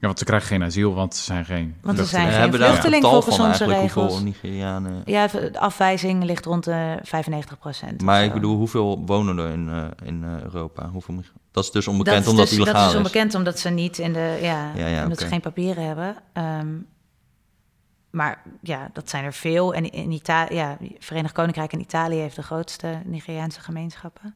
Ja, 0.00 0.06
want 0.06 0.18
ze 0.18 0.24
krijgen 0.24 0.48
geen 0.48 0.62
asiel, 0.62 0.94
want 0.94 1.14
ze 1.14 1.22
zijn 1.22 1.44
geen 1.44 1.76
Want 1.82 1.98
ze 1.98 2.04
zijn 2.04 2.22
geen 2.22 2.32
vluchtelingen. 2.32 2.70
hebben 2.70 2.90
daar 2.90 2.94
een 2.94 3.22
volgens 3.22 3.36
van 3.36 3.46
onze 3.46 3.64
eigenlijk 3.64 3.94
regels. 3.94 4.12
hoeveel 4.12 4.26
Nigerianen... 4.26 5.02
ja, 5.04 5.26
de 5.26 5.58
afwijzing 5.58 6.24
ligt 6.24 6.44
rond 6.44 6.64
de 6.64 6.98
95 7.02 7.58
procent. 7.58 8.02
Maar 8.02 8.24
ik 8.24 8.32
bedoel, 8.32 8.56
hoeveel 8.56 9.02
wonen 9.06 9.38
er 9.38 9.50
in, 9.50 9.68
eh, 9.68 10.08
in 10.08 10.24
eh, 10.24 10.42
Europa? 10.42 10.88
Hoeveel 10.88 11.14
dat 11.50 11.64
is 11.64 11.70
dus 11.70 11.84
dat 11.84 11.94
onbekend 11.94 12.22
is 12.22 12.30
omdat 12.30 12.48
dus, 12.48 12.56
het 12.56 12.60
illegaal 12.60 12.80
Dat 12.82 12.90
is 12.90 13.00
is. 13.00 13.06
onbekend 13.06 13.34
omdat 13.34 13.58
ze 13.58 13.68
niet 13.68 13.98
in 13.98 14.12
de... 14.12 14.38
Ja, 14.42 14.72
Ja, 14.74 14.86
ja, 14.86 15.02
omdat 15.02 15.18
ze 15.18 15.26
geen 15.26 15.40
papieren 15.40 15.86
hebben. 15.86 16.16
Ehm, 16.32 16.76
maar 18.10 18.42
ja, 18.62 18.90
dat 18.92 19.10
zijn 19.10 19.24
er 19.24 19.32
veel. 19.32 19.74
En 19.74 19.90
in 19.90 20.10
Italië, 20.10 20.54
ja, 20.54 20.76
Verenigd 20.98 21.34
Koninkrijk 21.34 21.72
en 21.72 21.80
Italië 21.80 22.16
heeft 22.16 22.36
de 22.36 22.42
grootste 22.42 23.02
Nigeriaanse 23.04 23.60
gemeenschappen. 23.60 24.34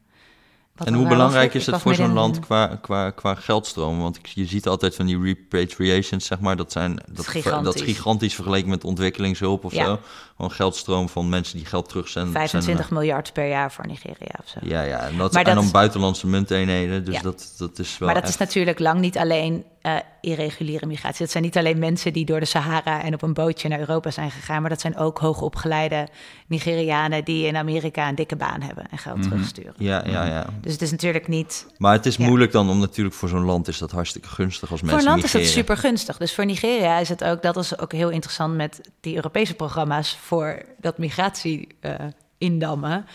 Wat 0.75 0.87
En 0.87 0.93
hoe 0.93 1.07
belangrijk 1.07 1.53
was, 1.53 1.61
is 1.61 1.67
was 1.69 1.81
voor 1.81 1.95
zo'n 1.95 2.13
land 2.13 2.39
qua, 2.39 2.75
qua, 2.81 3.09
qua 3.09 3.35
geldstroom? 3.35 3.99
Want 3.99 4.19
je 4.33 4.45
ziet 4.45 4.67
altijd 4.67 4.95
van 4.95 5.05
die 5.05 5.21
repatriations, 5.21 6.25
zeg 6.25 6.39
maar. 6.39 6.55
Dat, 6.55 6.71
zijn, 6.71 6.95
dat, 6.95 7.25
ver- 7.25 7.33
dat 7.33 7.43
gigantisch. 7.43 7.81
is 7.81 7.87
gigantisch 7.87 8.35
vergeleken 8.35 8.69
met 8.69 8.83
ontwikkelingshulp 8.83 9.63
of 9.63 9.73
Ja. 9.73 9.85
zo. 9.85 9.99
Gewoon 10.35 10.51
geldstroom 10.51 11.09
van 11.09 11.29
mensen 11.29 11.57
die 11.57 11.65
geld 11.65 11.89
terugzenden. 11.89 12.31
25 12.33 12.89
miljard 12.91 13.33
per 13.33 13.47
jaar 13.47 13.71
voor 13.71 13.87
Nigeria 13.87 14.35
of 14.43 14.47
zo. 14.49 14.59
Ja, 14.61 14.81
ja. 14.81 14.99
En, 14.99 15.17
dat, 15.17 15.31
Maar 15.31 15.41
en 15.41 15.45
dat 15.47 15.55
dan 15.55 15.63
is- 15.63 15.71
buitenlandse 15.71 16.27
munteenheden. 16.27 17.05
Dus 17.05 17.15
Ja. 17.15 17.21
dat, 17.21 17.53
dat 17.57 17.79
is 17.79 17.97
wel 17.97 18.07
maar 18.07 18.17
dat 18.17 18.23
echt- 18.29 18.33
is 18.33 18.39
natuurlijk 18.47 18.79
lang 18.79 18.99
niet 18.99 19.17
alleen 19.17 19.63
eh, 19.81 19.95
irreguliere 20.21 20.85
migratie. 20.85 21.19
Dat 21.19 21.31
zijn 21.31 21.43
niet 21.43 21.57
alleen 21.57 21.79
mensen 21.79 22.13
die 22.13 22.25
door 22.25 22.39
de 22.39 22.45
Sahara 22.45 23.03
en 23.03 23.13
op 23.13 23.21
een 23.21 23.33
bootje 23.33 23.67
naar 23.67 23.79
Europa 23.79 24.11
zijn 24.11 24.31
gegaan. 24.31 24.61
Maar 24.61 24.69
dat 24.69 24.81
zijn 24.81 24.97
ook 24.97 25.17
hoogopgeleide 25.19 26.07
Nigerianen 26.47 27.23
die 27.23 27.45
in 27.47 27.55
Amerika 27.57 28.07
een 28.09 28.15
dikke 28.15 28.35
baan 28.35 28.61
hebben 28.61 28.85
en 28.91 28.97
geld 28.97 29.17
Mhm. 29.17 29.27
terugsturen. 29.29 29.73
Ja, 29.77 30.03
ja, 30.05 30.25
ja. 30.25 30.45
Dus 30.61 30.71
het 30.73 30.81
is 30.81 30.91
natuurlijk 30.91 31.27
niet. 31.27 31.65
Maar 31.77 31.93
het 31.93 32.05
is 32.05 32.15
Ja. 32.15 32.25
moeilijk 32.25 32.51
dan 32.51 32.69
om 32.69 32.79
natuurlijk 32.79 33.15
voor 33.15 33.29
zo'n 33.29 33.43
land 33.45 33.67
is 33.67 33.77
dat 33.77 33.91
hartstikke 33.91 34.27
gunstig 34.27 34.71
als 34.71 34.79
Voor 34.79 34.89
mensen 34.89 35.07
een 35.07 35.13
land 35.13 35.25
is 35.25 35.33
migreren. 35.33 35.57
super 35.57 35.77
gunstig. 35.77 36.17
Dus 36.17 36.33
voor 36.35 36.45
Nigeria 36.45 36.97
is 36.99 37.09
het 37.09 37.23
ook, 37.23 37.41
dat 37.41 37.57
is 37.57 37.79
ook 37.79 37.91
heel 37.91 38.09
interessant 38.09 38.55
met 38.55 38.81
die 39.01 39.15
Europese 39.15 39.53
programma's 39.53 40.17
voor 40.25 40.61
dat 40.79 40.97
migratie 40.97 41.67
eh, 41.79 41.93
indammen. 42.37 43.05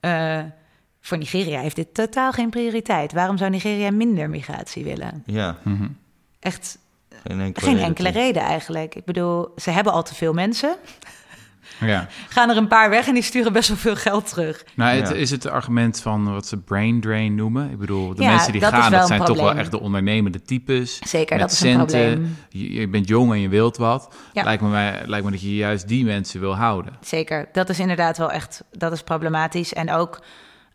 Eh, 0.00 0.40
voor 1.00 1.18
Nigeria 1.18 1.60
heeft 1.60 1.76
dit 1.76 1.94
totaal 1.94 2.32
geen 2.32 2.50
prioriteit. 2.50 3.12
Waarom 3.12 3.38
zou 3.38 3.50
Nigeria 3.50 3.90
minder 3.90 4.30
migratie 4.30 4.84
willen? 4.84 5.22
Ja, 5.26 5.56
Mhm. 5.62 5.88
Echt 6.40 6.78
geen 7.24 7.40
enkele 7.40 8.10
geen 8.12 8.22
reden 8.22 8.42
eigenlijk. 8.42 8.94
Ik 8.94 9.04
bedoel, 9.04 9.52
ze 9.56 9.70
hebben 9.70 9.92
al 9.92 10.02
te 10.02 10.14
veel 10.14 10.32
mensen. 10.32 10.76
Ja. 11.80 12.06
Gaan 12.28 12.50
er 12.50 12.56
een 12.56 12.68
paar 12.68 12.90
weg 12.90 13.06
en 13.06 13.14
die 13.14 13.22
sturen 13.22 13.52
best 13.52 13.68
wel 13.68 13.76
veel 13.76 13.96
geld 13.96 14.28
terug. 14.28 14.64
Nou, 14.74 14.96
het, 14.96 15.08
Ja. 15.08 15.14
is 15.14 15.30
het 15.30 15.46
argument 15.46 16.00
van 16.00 16.32
wat 16.32 16.46
ze 16.46 16.56
brain 16.56 17.00
drain 17.00 17.34
noemen? 17.34 17.70
Ik 17.70 17.78
bedoel, 17.78 18.14
de 18.14 18.22
Ja, 18.22 18.30
mensen 18.30 18.52
die 18.52 18.60
dat 18.60 18.70
gaan, 18.72 18.90
dat 18.92 19.06
zijn 19.06 19.24
toch 19.24 19.36
wel 19.36 19.54
echt 19.54 19.70
de 19.70 19.80
ondernemende 19.80 20.42
types. 20.42 20.98
Zeker, 21.06 21.36
met 21.36 21.40
dat 21.48 21.50
is 21.52 21.60
een 21.60 21.68
centen. 21.70 22.10
probleem. 22.12 22.36
Je, 22.48 22.72
je 22.72 22.88
bent 22.88 23.08
jong 23.08 23.32
en 23.32 23.40
je 23.40 23.48
wilt 23.48 23.76
wat. 23.76 24.14
Ja. 24.32 24.42
Lijkt, 24.42 24.62
me, 24.62 24.68
mij- 24.68 25.02
lijkt 25.06 25.24
me 25.24 25.30
dat 25.30 25.40
je 25.40 25.56
juist 25.56 25.88
die 25.88 26.04
mensen 26.04 26.40
wil 26.40 26.56
houden. 26.56 26.92
Zeker, 27.00 27.48
dat 27.52 27.68
is 27.68 27.78
inderdaad 27.80 28.18
wel 28.18 28.30
echt, 28.30 28.64
dat 28.72 28.92
is 28.92 29.02
problematisch. 29.02 29.72
En 29.74 29.92
ook 29.92 30.20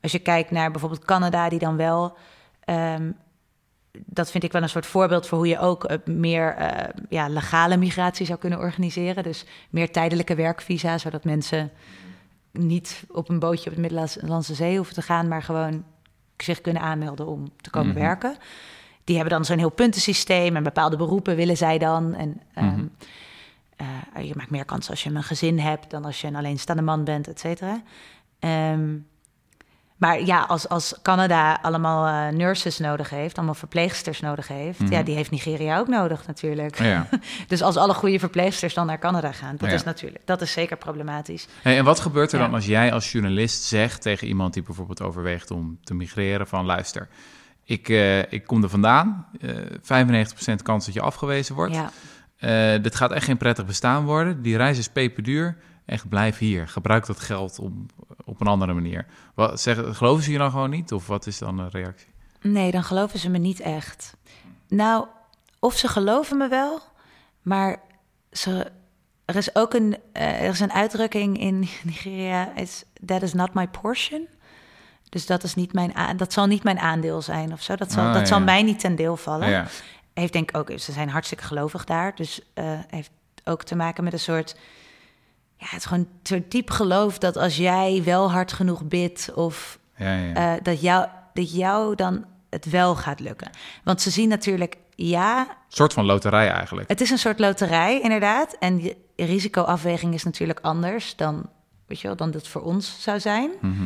als 0.02 0.12
je 0.12 0.20
kijkt 0.20 0.52
naar 0.52 0.72
bijvoorbeeld 0.72 1.06
Canada, 1.06 1.50
die 1.50 1.60
dan 1.60 1.76
wel, 1.78 2.18
ehm, 2.66 3.12
dat 4.06 4.32
vind 4.32 4.44
ik 4.44 4.52
wel 4.52 4.62
een 4.62 4.70
soort 4.70 4.86
voorbeeld 4.86 5.28
voor 5.28 5.38
hoe 5.38 5.48
je 5.48 5.60
ook 5.60 5.84
eh, 5.84 5.98
meer 6.06 6.56
eh, 6.56 6.90
ja, 7.10 7.28
legale 7.28 7.78
migratie 7.78 8.26
zou 8.26 8.40
kunnen 8.40 8.60
organiseren. 8.60 9.24
Dus 9.24 9.46
meer 9.70 9.92
tijdelijke 9.92 10.36
werkvisa, 10.36 10.98
zodat 10.98 11.24
mensen 11.24 11.72
niet 12.52 13.04
op 13.10 13.30
een 13.30 13.40
bootje 13.40 13.70
op 13.70 13.76
de 13.76 13.82
Middellandse 13.82 14.54
Zee 14.56 14.76
hoeven 14.76 14.96
te 14.96 15.02
gaan, 15.02 15.28
maar 15.28 15.42
gewoon 15.44 15.84
zich 16.38 16.62
kunnen 16.62 16.82
aanmelden 16.82 17.28
om 17.28 17.52
te 17.62 17.70
komen 17.70 17.92
Mhm. 17.94 18.00
werken. 18.00 18.36
Die 19.04 19.16
hebben 19.16 19.34
dan 19.34 19.46
zo'n 19.46 19.58
heel 19.58 19.70
puntensysteem 19.70 20.56
en 20.56 20.64
bepaalde 20.64 20.98
beroepen 20.98 21.36
willen 21.36 21.58
zij 21.58 21.78
dan. 21.78 22.14
En 22.14 22.42
ehm, 22.54 22.66
Mhm. 22.68 22.86
eh, 23.76 24.24
je 24.28 24.34
maakt 24.36 24.50
meer 24.50 24.66
kans 24.66 24.90
als 24.90 25.04
je 25.04 25.10
een 25.10 25.24
gezin 25.24 25.60
hebt 25.60 25.90
dan 25.90 26.06
als 26.06 26.22
je 26.22 26.28
een 26.28 26.36
alleenstaande 26.36 26.82
man 26.82 27.04
bent, 27.04 27.28
et 27.28 27.40
cetera. 27.40 27.82
Ehm, 28.40 28.90
maar 30.04 30.22
ja, 30.24 30.42
als, 30.42 30.70
als 30.70 30.94
Canada 31.02 31.60
allemaal 31.62 32.08
eh, 32.30 32.36
nurses 32.38 32.78
nodig 32.80 33.10
heeft, 33.10 33.36
allemaal 33.38 33.54
verpleegsters 33.56 34.20
nodig 34.20 34.48
heeft, 34.48 34.80
Mhm. 34.80 34.92
ja, 34.92 35.04
die 35.04 35.16
heeft 35.16 35.32
Nigeria 35.32 35.80
ook 35.80 35.88
nodig 35.88 36.28
natuurlijk. 36.28 36.78
Ja. 36.80 37.08
Dus 37.48 37.62
als 37.62 37.76
alle 37.78 37.94
goede 37.94 38.20
verpleegsters 38.20 38.74
dan 38.74 38.86
naar 38.86 39.00
Canada 39.00 39.32
gaan, 39.32 39.56
dat 39.58 39.70
Ja. 39.70 39.76
is 39.76 39.84
natuurlijk, 39.84 40.22
dat 40.26 40.42
is 40.42 40.52
zeker 40.52 40.78
problematisch. 40.78 41.48
Hey, 41.62 41.78
en 41.78 41.84
wat 41.86 42.00
gebeurt 42.00 42.32
er 42.32 42.38
Ja. 42.40 42.46
dan 42.46 42.54
als 42.54 42.66
jij 42.66 42.94
als 42.94 43.12
journalist 43.12 43.64
zegt 43.64 44.02
tegen 44.02 44.28
iemand 44.28 44.54
die 44.54 44.64
bijvoorbeeld 44.64 45.02
overweegt 45.02 45.52
om 45.52 45.78
te 45.84 45.94
migreren 45.94 46.48
van 46.48 46.66
luister, 46.66 47.08
ik, 47.64 47.90
eh, 47.90 48.20
ik 48.32 48.46
kom 48.46 48.64
er 48.64 48.70
vandaan, 48.70 49.26
eh 49.42 49.50
95% 49.82 50.62
kans 50.62 50.86
dat 50.86 50.94
je 50.94 51.02
afgewezen 51.02 51.56
wordt. 51.56 51.76
Ja. 51.76 51.92
Eh, 52.38 52.82
dit 52.84 52.96
gaat 52.96 53.12
echt 53.12 53.26
geen 53.26 53.38
prettig 53.38 53.66
bestaan 53.66 54.06
worden. 54.06 54.42
Die 54.42 54.58
reis 54.58 54.78
is 54.78 54.90
peperduur. 54.90 55.58
Echt, 55.86 56.10
blijf 56.10 56.38
hier. 56.38 56.68
Gebruik 56.68 57.06
dat 57.06 57.20
geld 57.20 57.60
om, 57.60 57.86
op 58.26 58.42
een 58.42 58.48
andere 58.48 58.74
manier. 58.74 59.06
Wat, 59.34 59.62
zeg, 59.62 59.98
geloven 59.98 60.24
ze 60.24 60.32
je 60.32 60.38
dan 60.38 60.52
gewoon 60.52 60.70
niet? 60.70 60.92
Of 60.92 61.08
wat 61.08 61.28
is 61.28 61.38
dan 61.38 61.58
de 61.58 61.68
reactie? 61.70 62.08
Nee, 62.42 62.72
dan 62.72 62.84
geloven 62.84 63.20
ze 63.20 63.30
me 63.30 63.38
niet 63.38 63.60
echt. 63.60 64.16
Nou, 64.68 65.06
of 65.60 65.78
ze 65.78 65.88
geloven 65.88 66.38
me 66.38 66.48
wel, 66.48 66.80
maar 67.42 67.82
ze, 68.32 68.72
er 69.26 69.36
is 69.36 69.56
ook 69.56 69.74
een, 69.74 69.98
uh, 70.14 70.42
er 70.42 70.50
is 70.50 70.60
een 70.60 70.72
uitdrukking 70.74 71.40
in 71.40 71.60
Nigeria: 71.84 72.56
is, 72.56 72.84
That 73.06 73.22
is 73.22 73.34
not 73.34 73.54
my 73.54 73.68
portion. 73.68 74.28
Dus 75.10 75.26
dat, 75.26 75.44
is 75.44 75.56
niet 75.56 75.74
mijn 75.74 76.18
dat 76.18 76.34
zal 76.34 76.46
niet 76.46 76.64
mijn 76.64 76.80
aandeel 76.80 77.22
zijn 77.22 77.54
of 77.54 77.62
zo. 77.62 77.76
Dat 77.76 77.92
zal, 77.92 78.04
Ah, 78.06 78.12
dat 78.14 78.22
ja. 78.22 78.28
zal 78.28 78.42
mij 78.42 78.64
niet 78.64 78.80
ten 78.80 78.96
deel 78.96 79.18
vallen. 79.18 79.50
Ja. 79.50 79.68
Heeft 80.14 80.34
denk 80.34 80.50
ik 80.50 80.58
ook, 80.58 80.80
ze 80.80 80.92
zijn 80.92 81.10
hartstikke 81.10 81.44
gelovig 81.44 81.84
daar. 81.84 82.16
Dus 82.16 82.42
eh, 82.54 82.80
heeft 82.88 83.12
ook 83.44 83.64
te 83.64 83.76
maken 83.76 84.04
met 84.04 84.14
een 84.14 84.20
soort. 84.20 84.56
Ja, 85.64 85.70
het 85.70 85.80
is 85.80 85.86
gewoon 85.86 86.08
soort 86.24 86.52
diep 86.52 86.70
geloof 86.70 87.18
dat 87.18 87.38
als 87.38 87.58
jij 87.58 88.02
wel 88.06 88.32
hard 88.32 88.54
genoeg 88.54 88.84
bidt 88.84 89.32
of 89.34 89.80
Ja, 89.98 90.14
ja. 90.16 90.34
eh, 90.56 90.64
dat, 90.64 90.82
jou, 90.82 91.08
dat 91.34 91.56
jou 91.56 91.96
dan 91.96 92.26
het 92.50 92.70
wel 92.70 92.96
gaat 92.96 93.20
lukken. 93.20 93.50
Want 93.84 94.02
ze 94.02 94.10
zien 94.10 94.30
natuurlijk, 94.30 94.78
ja, 94.96 95.40
Een 95.40 95.48
soort 95.68 95.94
van 95.94 96.06
loterij 96.06 96.50
eigenlijk. 96.52 96.90
het 96.90 97.02
is 97.02 97.10
een 97.10 97.18
soort 97.18 97.40
loterij 97.40 98.02
inderdaad. 98.02 98.56
En 98.60 98.82
je 98.84 98.96
risicoafweging 99.16 100.14
is 100.14 100.24
natuurlijk 100.24 100.60
anders 100.62 101.16
dan, 101.16 101.50
weet 101.88 102.00
je 102.02 102.08
wel, 102.08 102.16
dan 102.16 102.32
dat 102.32 102.48
voor 102.48 102.62
ons 102.62 103.02
zou 103.02 103.20
zijn. 103.20 103.52
Mhm. 103.62 103.84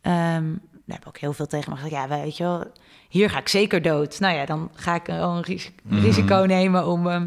Ehm, 0.00 0.44
daar 0.86 0.96
heb 0.96 1.00
ik 1.00 1.08
ook 1.08 1.18
heel 1.18 1.32
veel 1.32 1.46
tegen 1.46 1.70
me 1.70 1.76
gezegd. 1.76 1.94
Ja, 1.94 2.08
weet 2.08 2.36
je 2.36 2.42
wel, 2.44 2.64
hier 3.08 3.30
ga 3.30 3.38
ik 3.38 3.48
zeker 3.48 3.82
dood. 3.82 4.20
Nou 4.20 4.34
ja, 4.36 4.44
dan 4.44 4.70
ga 4.74 4.94
ik 4.94 5.08
een 5.08 5.44
Mhm. 5.82 6.00
risico 6.00 6.44
nemen 6.46 6.86
om 6.86 7.08
ehm, 7.08 7.26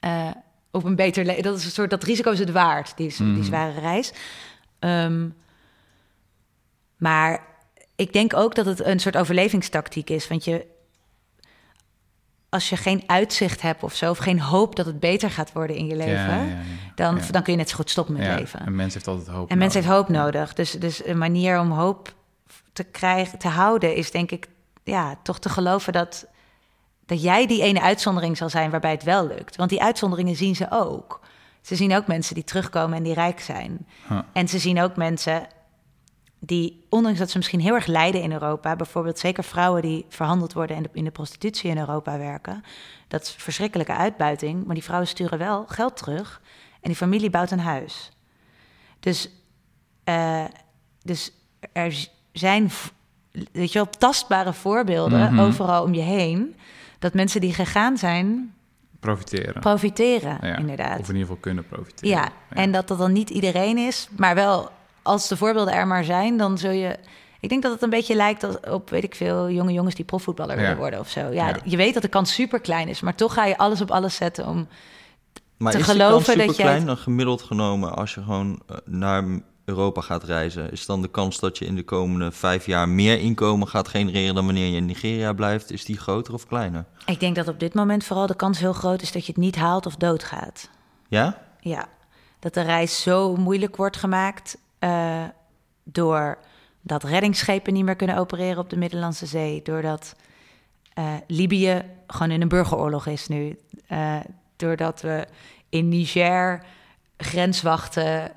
eh, 0.00 0.30
op 0.70 0.84
een 0.84 0.96
beter 0.96 1.24
leven. 1.24 1.42
Dat 1.42 1.58
is 1.58 1.64
een 1.64 1.70
soort 1.70 1.90
dat 1.90 2.02
risico 2.04 2.30
is 2.30 2.38
het 2.38 2.50
waard, 2.50 2.96
die, 2.96 3.14
Mhm. 3.18 3.34
die 3.34 3.44
zware 3.44 3.80
reis. 3.80 4.12
Ehm, 4.78 5.28
maar 6.96 7.44
ik 7.96 8.12
denk 8.12 8.34
ook 8.36 8.54
dat 8.54 8.66
het 8.66 8.84
een 8.84 9.00
soort 9.00 9.16
overlevingstactiek 9.16 10.10
is. 10.10 10.28
Want 10.28 10.44
je, 10.44 10.66
als 12.48 12.68
je 12.68 12.76
geen 12.76 13.02
uitzicht 13.06 13.62
hebt 13.62 13.82
of 13.82 13.94
zo, 13.94 14.10
of 14.10 14.18
geen 14.18 14.40
hoop 14.40 14.76
dat 14.76 14.86
het 14.86 15.00
beter 15.00 15.30
gaat 15.30 15.52
worden 15.52 15.76
in 15.76 15.86
je 15.86 15.96
leven, 15.96 16.12
Ja, 16.14 16.34
ja, 16.34 16.44
ja. 16.44 16.56
Dan, 16.94 17.20
dan 17.30 17.42
kun 17.42 17.52
je 17.52 17.58
net 17.58 17.68
zo 17.68 17.76
goed 17.76 17.90
stoppen 17.90 18.14
met 18.14 18.24
Ja, 18.24 18.34
leven. 18.34 18.66
Een 18.66 18.74
mens 18.76 18.94
heeft 18.94 19.06
altijd 19.06 19.28
hoop. 19.28 19.50
En 19.50 19.58
mensen 19.58 19.82
nodig. 19.82 19.96
heeft 19.96 20.08
hoop 20.08 20.24
nodig. 20.24 20.54
Dus, 20.54 20.70
dus 20.72 21.04
een 21.06 21.18
manier 21.18 21.58
om 21.60 21.70
hoop 21.70 22.14
te 22.72 22.84
krijgen, 22.84 23.38
te 23.38 23.48
houden, 23.48 23.94
is 23.94 24.10
denk 24.10 24.30
ik 24.30 24.46
ja, 24.84 25.18
toch 25.22 25.38
te 25.38 25.48
geloven 25.48 25.92
dat, 25.92 26.26
dat 27.10 27.22
jij 27.22 27.46
die 27.46 27.62
ene 27.62 27.80
uitzondering 27.80 28.36
zal 28.36 28.48
zijn 28.48 28.70
waarbij 28.70 28.90
het 28.90 29.02
wel 29.02 29.26
lukt. 29.26 29.56
Want 29.56 29.70
die 29.70 29.82
uitzonderingen 29.82 30.36
zien 30.36 30.56
ze 30.56 30.66
ook. 30.70 31.20
Ze 31.60 31.76
zien 31.76 31.94
ook 31.94 32.06
mensen 32.06 32.34
die 32.34 32.44
terugkomen 32.44 32.96
en 32.96 33.02
die 33.02 33.14
rijk 33.14 33.40
zijn. 33.40 33.86
Huh. 34.08 34.18
En 34.32 34.48
ze 34.48 34.58
zien 34.58 34.80
ook 34.80 34.96
mensen 34.96 35.46
die, 36.38 36.86
ondanks 36.88 37.18
dat 37.18 37.30
ze 37.30 37.36
misschien 37.36 37.60
heel 37.60 37.74
erg 37.74 37.86
lijden 37.86 38.22
in 38.22 38.32
Europa, 38.32 38.76
bijvoorbeeld 38.76 39.18
zeker 39.18 39.44
vrouwen 39.44 39.82
die 39.82 40.04
verhandeld 40.08 40.52
worden 40.52 40.76
en 40.76 40.84
in 40.92 41.04
de 41.04 41.10
prostitutie 41.10 41.70
in 41.70 41.78
Europa 41.78 42.18
werken, 42.18 42.64
dat 43.08 43.22
is 43.22 43.34
verschrikkelijke 43.38 43.94
uitbuiting, 43.94 44.64
maar 44.64 44.74
die 44.74 44.84
vrouwen 44.84 45.08
sturen 45.08 45.38
wel 45.38 45.64
geld 45.68 45.96
terug 45.96 46.40
en 46.72 46.88
die 46.88 46.96
familie 46.96 47.30
bouwt 47.30 47.50
een 47.50 47.60
huis. 47.60 48.10
Dus, 49.00 49.30
eh, 50.04 50.44
dus 51.02 51.32
er 51.72 52.08
zijn, 52.32 52.70
weet 53.52 53.72
je 53.72 53.78
wel, 53.78 53.90
tastbare 53.98 54.52
voorbeelden 54.52 55.32
Mhm. 55.34 55.40
overal 55.40 55.82
om 55.84 55.94
je 55.94 56.00
heen, 56.02 56.54
dat 57.00 57.14
mensen 57.14 57.40
die 57.40 57.54
gegaan 57.54 57.96
zijn, 57.96 58.54
Profiteren. 59.00 59.60
profiteren, 59.60 60.38
Ja, 60.42 60.56
inderdaad. 60.56 60.98
Of 60.98 61.08
in 61.08 61.14
ieder 61.14 61.20
geval 61.20 61.36
kunnen 61.36 61.66
profiteren. 61.66 62.08
Ja, 62.16 62.28
en 62.48 62.72
dat 62.72 62.88
dat 62.88 62.98
dan 62.98 63.12
niet 63.12 63.30
iedereen 63.30 63.78
is, 63.78 64.08
maar 64.16 64.34
wel 64.34 64.70
als 65.02 65.28
de 65.28 65.36
voorbeelden 65.36 65.74
er 65.74 65.86
maar 65.86 66.04
zijn, 66.04 66.36
dan 66.36 66.58
zul 66.58 66.70
je. 66.70 66.96
Ik 67.40 67.48
denk 67.48 67.62
dat 67.62 67.72
het 67.72 67.82
een 67.82 67.90
beetje 67.90 68.14
lijkt 68.14 68.70
op, 68.70 68.90
weet 68.90 69.04
ik 69.04 69.14
veel, 69.14 69.50
jonge 69.50 69.72
jongens 69.72 69.94
die 69.94 70.04
profvoetballer 70.04 70.54
Ja. 70.56 70.60
willen 70.62 70.76
worden 70.76 71.00
of 71.00 71.08
zo. 71.08 71.20
Ja, 71.20 71.48
Ja. 71.48 71.56
je 71.64 71.76
weet 71.76 71.94
dat 71.94 72.02
de 72.02 72.08
kans 72.08 72.34
super 72.34 72.60
klein 72.60 72.88
is, 72.88 73.00
maar 73.00 73.14
toch 73.14 73.34
ga 73.34 73.44
je 73.44 73.58
alles 73.58 73.80
op 73.80 73.90
alles 73.90 74.14
zetten 74.14 74.46
om. 74.46 74.68
Maar 75.56 75.72
te 75.72 75.78
is 75.78 75.84
geloven 75.84 76.06
de 76.08 76.12
kans 76.24 76.26
dat 76.26 76.40
superklein 76.40 76.76
jij- 76.76 76.86
dan 76.86 76.96
gemiddeld 76.96 77.42
genomen 77.42 77.96
als 77.96 78.14
je 78.14 78.22
gewoon 78.22 78.62
eh, 78.66 78.76
naar 78.84 79.24
Europa 79.70 80.00
gaat 80.00 80.24
reizen? 80.24 80.72
Is 80.72 80.86
dan 80.86 81.02
de 81.02 81.08
kans 81.08 81.38
dat 81.40 81.58
je 81.58 81.64
in 81.64 81.74
de 81.74 81.84
komende 81.84 82.32
vijf 82.32 82.66
jaar 82.66 82.88
meer 82.88 83.18
inkomen 83.18 83.68
gaat 83.68 83.88
genereren 83.88 84.34
dan 84.34 84.44
wanneer 84.44 84.70
je 84.70 84.76
in 84.76 84.86
Nigeria 84.86 85.32
blijft, 85.32 85.70
is 85.72 85.84
die 85.84 85.98
groter 85.98 86.34
of 86.34 86.46
kleiner? 86.46 86.84
Ik 87.06 87.20
denk 87.20 87.36
dat 87.36 87.48
op 87.48 87.60
dit 87.60 87.74
moment 87.74 88.04
vooral 88.04 88.26
de 88.26 88.36
kans 88.36 88.58
heel 88.58 88.72
groot 88.72 89.02
is 89.02 89.12
dat 89.12 89.26
je 89.26 89.32
het 89.32 89.40
niet 89.40 89.56
haalt 89.56 89.86
of 89.86 89.96
doodgaat. 89.96 90.70
Ja? 91.08 91.42
Ja, 91.60 91.88
dat 92.38 92.54
de 92.54 92.60
reis 92.60 93.02
zo 93.02 93.36
moeilijk 93.36 93.76
wordt 93.76 93.96
gemaakt 93.96 94.58
eh, 94.78 95.24
door 95.84 96.38
dat 96.80 97.04
reddingsschepen 97.04 97.72
niet 97.72 97.84
meer 97.84 97.96
kunnen 97.96 98.16
opereren 98.16 98.58
op 98.58 98.70
de 98.70 98.76
Middellandse 98.76 99.26
Zee, 99.26 99.62
doordat 99.62 100.16
eh, 100.94 101.14
Libië 101.26 101.82
gewoon 102.06 102.30
in 102.30 102.40
een 102.40 102.48
burgeroorlog 102.48 103.06
is 103.06 103.28
nu, 103.28 103.58
eh, 103.86 104.16
doordat 104.56 105.00
we 105.00 105.26
in 105.68 105.88
Niger 105.88 106.64
grenswachten 107.16 108.32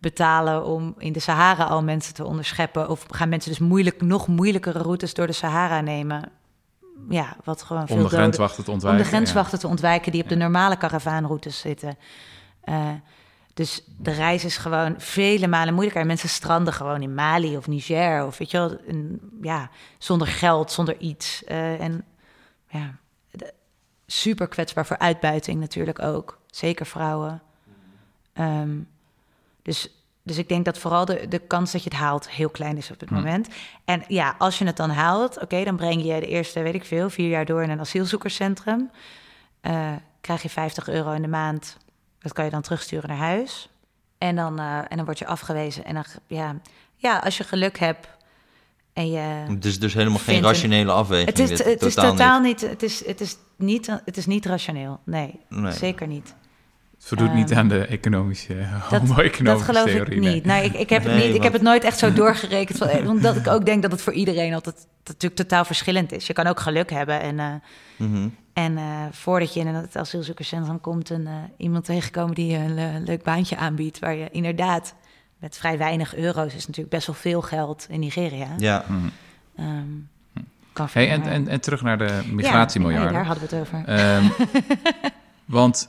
betalen 0.00 0.64
om 0.64 0.94
in 0.98 1.12
de 1.12 1.20
Sahara 1.20 1.64
al 1.64 1.82
mensen 1.82 2.14
te 2.14 2.24
onderscheppen, 2.24 2.88
of 2.88 3.04
gaan 3.10 3.28
mensen 3.28 3.50
dus 3.50 3.58
moeilijk, 3.60 4.02
nog 4.02 4.26
moeilijkere 4.28 4.78
routes 4.78 5.14
door 5.14 5.26
de 5.26 5.32
Sahara 5.32 5.80
nemen. 5.80 6.22
Ja, 7.08 7.36
wat 7.44 7.62
gewoon 7.62 7.86
veel 7.86 7.96
Om 7.96 8.02
de 8.02 8.08
grenswachten 8.08 8.64
te 8.64 8.68
om 8.70 8.74
ontwijken. 8.76 9.02
de 9.02 9.08
grenswachten 9.08 9.58
te 9.58 9.66
ontwijken 9.66 10.12
die 10.12 10.22
op 10.22 10.28
de 10.28 10.36
normale 10.36 10.76
karavaanroutes 10.76 11.58
zitten. 11.58 11.98
Eh, 12.60 12.90
dus 13.54 13.84
de 13.98 14.10
reis 14.10 14.44
is 14.44 14.56
gewoon 14.56 14.94
vele 14.98 15.46
malen 15.46 15.72
moeilijker. 15.72 16.00
En 16.00 16.06
mensen 16.06 16.28
stranden 16.28 16.72
gewoon 16.72 17.02
in 17.02 17.14
Mali 17.14 17.56
of 17.56 17.66
Niger 17.66 18.24
of 18.26 18.38
weet 18.38 18.50
je 18.50 18.58
wel, 18.58 18.76
een- 18.86 19.20
ja, 19.42 19.70
zonder 19.98 20.26
geld, 20.26 20.70
zonder 20.72 20.98
iets. 20.98 21.44
Eh, 21.44 21.80
en 21.80 22.04
ja, 22.68 22.94
de- 23.30 23.52
super 24.06 24.48
kwetsbaar 24.48 24.86
voor 24.86 24.98
uitbuiting 24.98 25.60
natuurlijk 25.60 26.02
ook. 26.02 26.38
Zeker 26.46 26.86
vrouwen. 26.86 27.42
Ehm, 28.32 28.76
dus, 29.68 29.88
dus 30.22 30.38
ik 30.38 30.48
denk 30.48 30.64
dat 30.64 30.78
vooral 30.78 31.04
de, 31.04 31.26
de 31.28 31.38
kans 31.38 31.72
dat 31.72 31.82
je 31.82 31.90
het 31.90 31.98
haalt 31.98 32.30
heel 32.30 32.48
klein 32.50 32.76
is 32.76 32.90
op 32.90 32.98
dit 33.00 33.08
Hm. 33.08 33.14
moment. 33.14 33.48
En 33.84 34.02
ja, 34.08 34.34
als 34.38 34.58
je 34.58 34.64
het 34.64 34.76
dan 34.76 34.90
haalt, 34.90 35.40
oké, 35.42 35.64
dan 35.64 35.76
breng 35.76 36.02
je 36.04 36.20
de 36.20 36.26
eerste, 36.26 36.62
weet 36.62 36.74
ik 36.74 36.84
veel, 36.84 37.10
vier 37.10 37.28
jaar 37.28 37.44
door 37.44 37.62
in 37.62 37.70
een 37.70 37.80
asielzoekerscentrum. 37.80 38.90
Eh, 39.60 39.92
krijg 40.20 40.42
je 40.42 40.48
50 40.48 40.88
euro 40.88 41.12
in 41.12 41.22
de 41.22 41.28
maand. 41.28 41.76
Dat 42.18 42.32
kan 42.32 42.44
je 42.44 42.50
dan 42.50 42.62
terugsturen 42.62 43.08
naar 43.08 43.18
huis. 43.18 43.68
En 44.18 44.36
dan, 44.36 44.58
eh, 44.58 44.78
en 44.78 44.96
dan 44.96 45.04
word 45.04 45.18
je 45.18 45.26
afgewezen. 45.26 45.84
En 45.84 45.94
dan, 45.94 46.04
ja, 46.26 46.56
ja, 46.96 47.18
als 47.18 47.36
je 47.36 47.44
geluk 47.44 47.78
hebt 47.78 48.08
en 48.92 49.10
je... 49.10 49.18
Het 49.48 49.64
is 49.64 49.78
dus 49.80 49.94
helemaal 49.94 50.16
geen 50.18 50.24
Vindt 50.26 50.40
een- 50.42 50.52
rationele 50.52 50.92
afweging. 50.92 51.28
Het 51.28 51.38
is, 51.38 51.48
dit, 51.48 51.64
het 51.64 51.82
is 51.82 51.94
totaal 51.94 52.10
totaal 52.10 52.40
niet. 52.40 52.60
niet, 52.60 52.70
het, 52.70 52.82
is, 52.82 53.06
het, 53.06 53.20
is 53.20 53.36
niet, 53.56 53.86
het 54.04 54.16
is 54.16 54.26
niet 54.26 54.46
rationeel. 54.46 55.00
Nee, 55.04 55.40
Nee. 55.48 55.72
zeker 55.72 56.06
niet. 56.06 56.34
Het 56.98 57.06
voldoet 57.06 57.34
niet 57.34 57.50
Ehm, 57.50 57.58
aan 57.58 57.68
de 57.68 57.86
economische, 57.86 58.54
Dat, 58.90 59.00
homo-economische 59.00 59.66
dat 59.66 59.76
geloof 59.76 59.84
theorie. 59.94 60.14
ik 60.16 60.22
nee. 60.22 60.34
niet. 60.34 60.44
Nou, 60.44 60.64
ik, 60.64 60.72
ik, 60.74 60.90
heb 60.90 61.04
het 61.04 61.14
niet. 61.14 61.34
ik 61.34 61.42
heb 61.42 61.52
het 61.52 61.62
nooit 61.62 61.84
echt 61.84 61.98
zo 61.98 62.12
doorgerekend. 62.22 62.78
Van, 62.78 62.88
eh, 62.88 63.08
omdat 63.08 63.36
ik 63.36 63.46
ook 63.46 63.64
denk 63.66 63.82
dat 63.82 63.90
het 63.90 64.02
voor 64.02 64.12
iedereen 64.12 64.54
altijd 64.54 64.74
dat 64.76 64.86
natuurlijk 65.22 65.34
totaal 65.34 65.64
verschillend 65.64 66.12
is. 66.12 66.26
Je 66.26 66.32
kan 66.32 66.46
ook 66.46 66.60
geluk 66.60 66.90
hebben. 66.90 67.20
En, 67.20 67.38
eh, 67.38 67.52
Mhm. 67.96 68.28
en 68.52 68.76
eh, 68.78 68.84
voordat 69.10 69.54
je 69.54 69.60
in 69.60 69.66
het 69.66 69.96
asielzoekerscentrum 69.96 70.80
komt... 70.80 71.10
en 71.10 71.26
eh, 71.26 71.32
iemand 71.56 71.84
tegenkomen 71.84 72.34
die 72.34 72.46
je 72.50 72.58
een 72.58 73.04
leuk 73.04 73.22
baantje 73.22 73.56
aanbiedt... 73.56 73.98
waar 73.98 74.14
je 74.14 74.28
inderdaad 74.30 74.94
met 75.38 75.56
vrij 75.56 75.78
weinig 75.78 76.16
euro's... 76.16 76.54
is 76.54 76.66
natuurlijk 76.66 76.94
best 76.94 77.06
wel 77.06 77.16
veel 77.16 77.42
geld 77.42 77.86
in 77.90 78.00
Nigeria. 78.00 78.46
Ja, 78.56 78.84
Mhm. 78.88 78.98
Ehm, 79.56 79.84
kan 80.72 80.88
Hey, 80.92 81.10
en, 81.10 81.22
en, 81.22 81.48
en 81.48 81.60
terug 81.60 81.82
naar 81.82 81.98
de 81.98 82.04
Ja, 82.26 82.32
migratiemiljarden. 82.32 83.06
nee, 83.12 83.16
daar 83.16 83.26
hadden 83.26 83.48
we 83.48 83.56
het 83.56 83.66
over. 83.66 83.84
Ehm, 83.84 84.24
want 85.58 85.88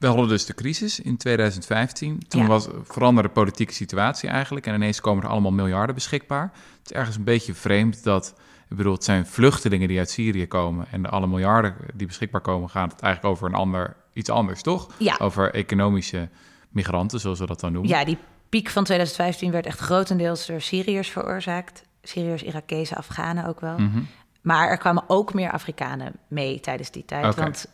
we 0.00 0.06
hadden 0.06 0.28
dus 0.28 0.44
de 0.46 0.54
crisis 0.54 1.00
in 1.00 1.16
2015. 1.16 2.22
Toen 2.28 2.42
Ja. 2.42 2.46
was 2.46 2.68
veranderde 2.82 3.28
de 3.28 3.34
politieke 3.34 3.72
situatie 3.72 4.28
eigenlijk. 4.28 4.66
En 4.66 4.74
ineens 4.74 5.00
komen 5.00 5.24
er 5.24 5.30
allemaal 5.30 5.50
miljarden 5.50 5.94
beschikbaar. 5.94 6.50
Het 6.78 6.90
is 6.90 6.92
ergens 6.92 7.16
een 7.16 7.24
beetje 7.24 7.54
vreemd 7.54 8.02
dat... 8.04 8.34
Ik 8.68 8.76
bedoel, 8.76 8.92
het 8.92 9.04
zijn 9.04 9.26
vluchtelingen 9.26 9.88
die 9.88 9.98
uit 9.98 10.10
Syrië 10.10 10.46
komen. 10.46 10.86
En 10.90 11.02
de 11.02 11.08
alle 11.08 11.26
miljarden 11.26 11.74
die 11.94 12.06
beschikbaar 12.06 12.40
komen... 12.40 12.70
gaat 12.70 12.92
het 12.92 13.00
eigenlijk 13.00 13.34
over 13.34 13.48
een 13.48 13.54
ander, 13.54 13.96
iets 14.12 14.30
anders, 14.30 14.62
toch? 14.62 14.88
Ja. 14.96 15.16
Over 15.18 15.54
economische 15.54 16.28
migranten, 16.68 17.20
zoals 17.20 17.38
we 17.38 17.46
dat 17.46 17.60
dan 17.60 17.72
noemen. 17.72 17.90
Ja, 17.90 18.04
die 18.04 18.18
piek 18.48 18.68
van 18.68 18.84
2015 18.84 19.50
werd 19.50 19.66
echt 19.66 19.78
grotendeels 19.78 20.46
door 20.46 20.60
Syriërs 20.60 21.08
veroorzaakt. 21.08 21.82
Syriërs, 22.02 22.42
Irakezen, 22.42 22.96
Afghanen 22.96 23.46
ook 23.46 23.60
wel. 23.60 23.78
Mhm. 23.78 24.00
Maar 24.40 24.68
er 24.68 24.78
kwamen 24.78 25.04
ook 25.06 25.34
meer 25.34 25.50
Afrikanen 25.50 26.12
mee 26.28 26.60
tijdens 26.60 26.90
die 26.90 27.04
tijd. 27.04 27.34
Want 27.34 27.66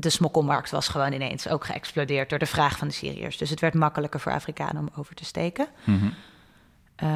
de 0.00 0.10
smokkelmarkt 0.10 0.70
was 0.70 0.88
gewoon 0.88 1.12
ineens 1.12 1.48
ook 1.48 1.64
geëxplodeerd 1.64 2.30
door 2.30 2.38
de 2.38 2.46
vraag 2.46 2.78
van 2.78 2.88
de 2.88 2.94
Syriërs. 2.94 3.36
Dus 3.36 3.50
het 3.50 3.60
werd 3.60 3.74
makkelijker 3.74 4.20
voor 4.20 4.32
Afrikanen 4.32 4.82
om 4.82 4.88
over 4.96 5.14
te 5.14 5.24
steken. 5.24 5.66
Mhm. 5.84 6.06
Eh, 6.94 7.08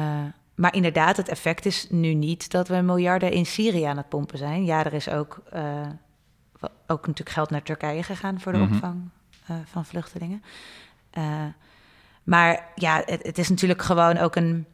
maar 0.55 0.75
inderdaad, 0.75 1.17
het 1.17 1.27
effect 1.29 1.65
is 1.65 1.87
nu 1.89 2.13
niet 2.13 2.51
dat 2.51 2.67
we 2.67 2.75
miljarden 2.81 3.31
in 3.31 3.45
Syrië 3.45 3.83
aan 3.83 3.97
het 3.97 4.09
pompen 4.09 4.37
zijn. 4.37 4.65
Ja, 4.65 4.85
er 4.85 4.93
is 4.93 5.09
ook, 5.09 5.41
eh, 5.51 5.61
ook 6.87 7.07
natuurlijk 7.07 7.29
geld 7.29 7.49
naar 7.49 7.63
Turkije 7.63 8.03
gegaan 8.03 8.39
voor 8.39 8.51
de 8.51 8.57
Mhm. 8.57 8.73
opvang 8.73 9.09
eh, 9.47 9.55
van 9.65 9.85
vluchtelingen. 9.85 10.43
Maar 12.23 12.67
ja, 12.75 13.01
het, 13.05 13.23
het 13.23 13.37
is 13.37 13.49
natuurlijk 13.49 13.81
gewoon 13.81 14.17
ook 14.17 14.35
een. 14.35 14.65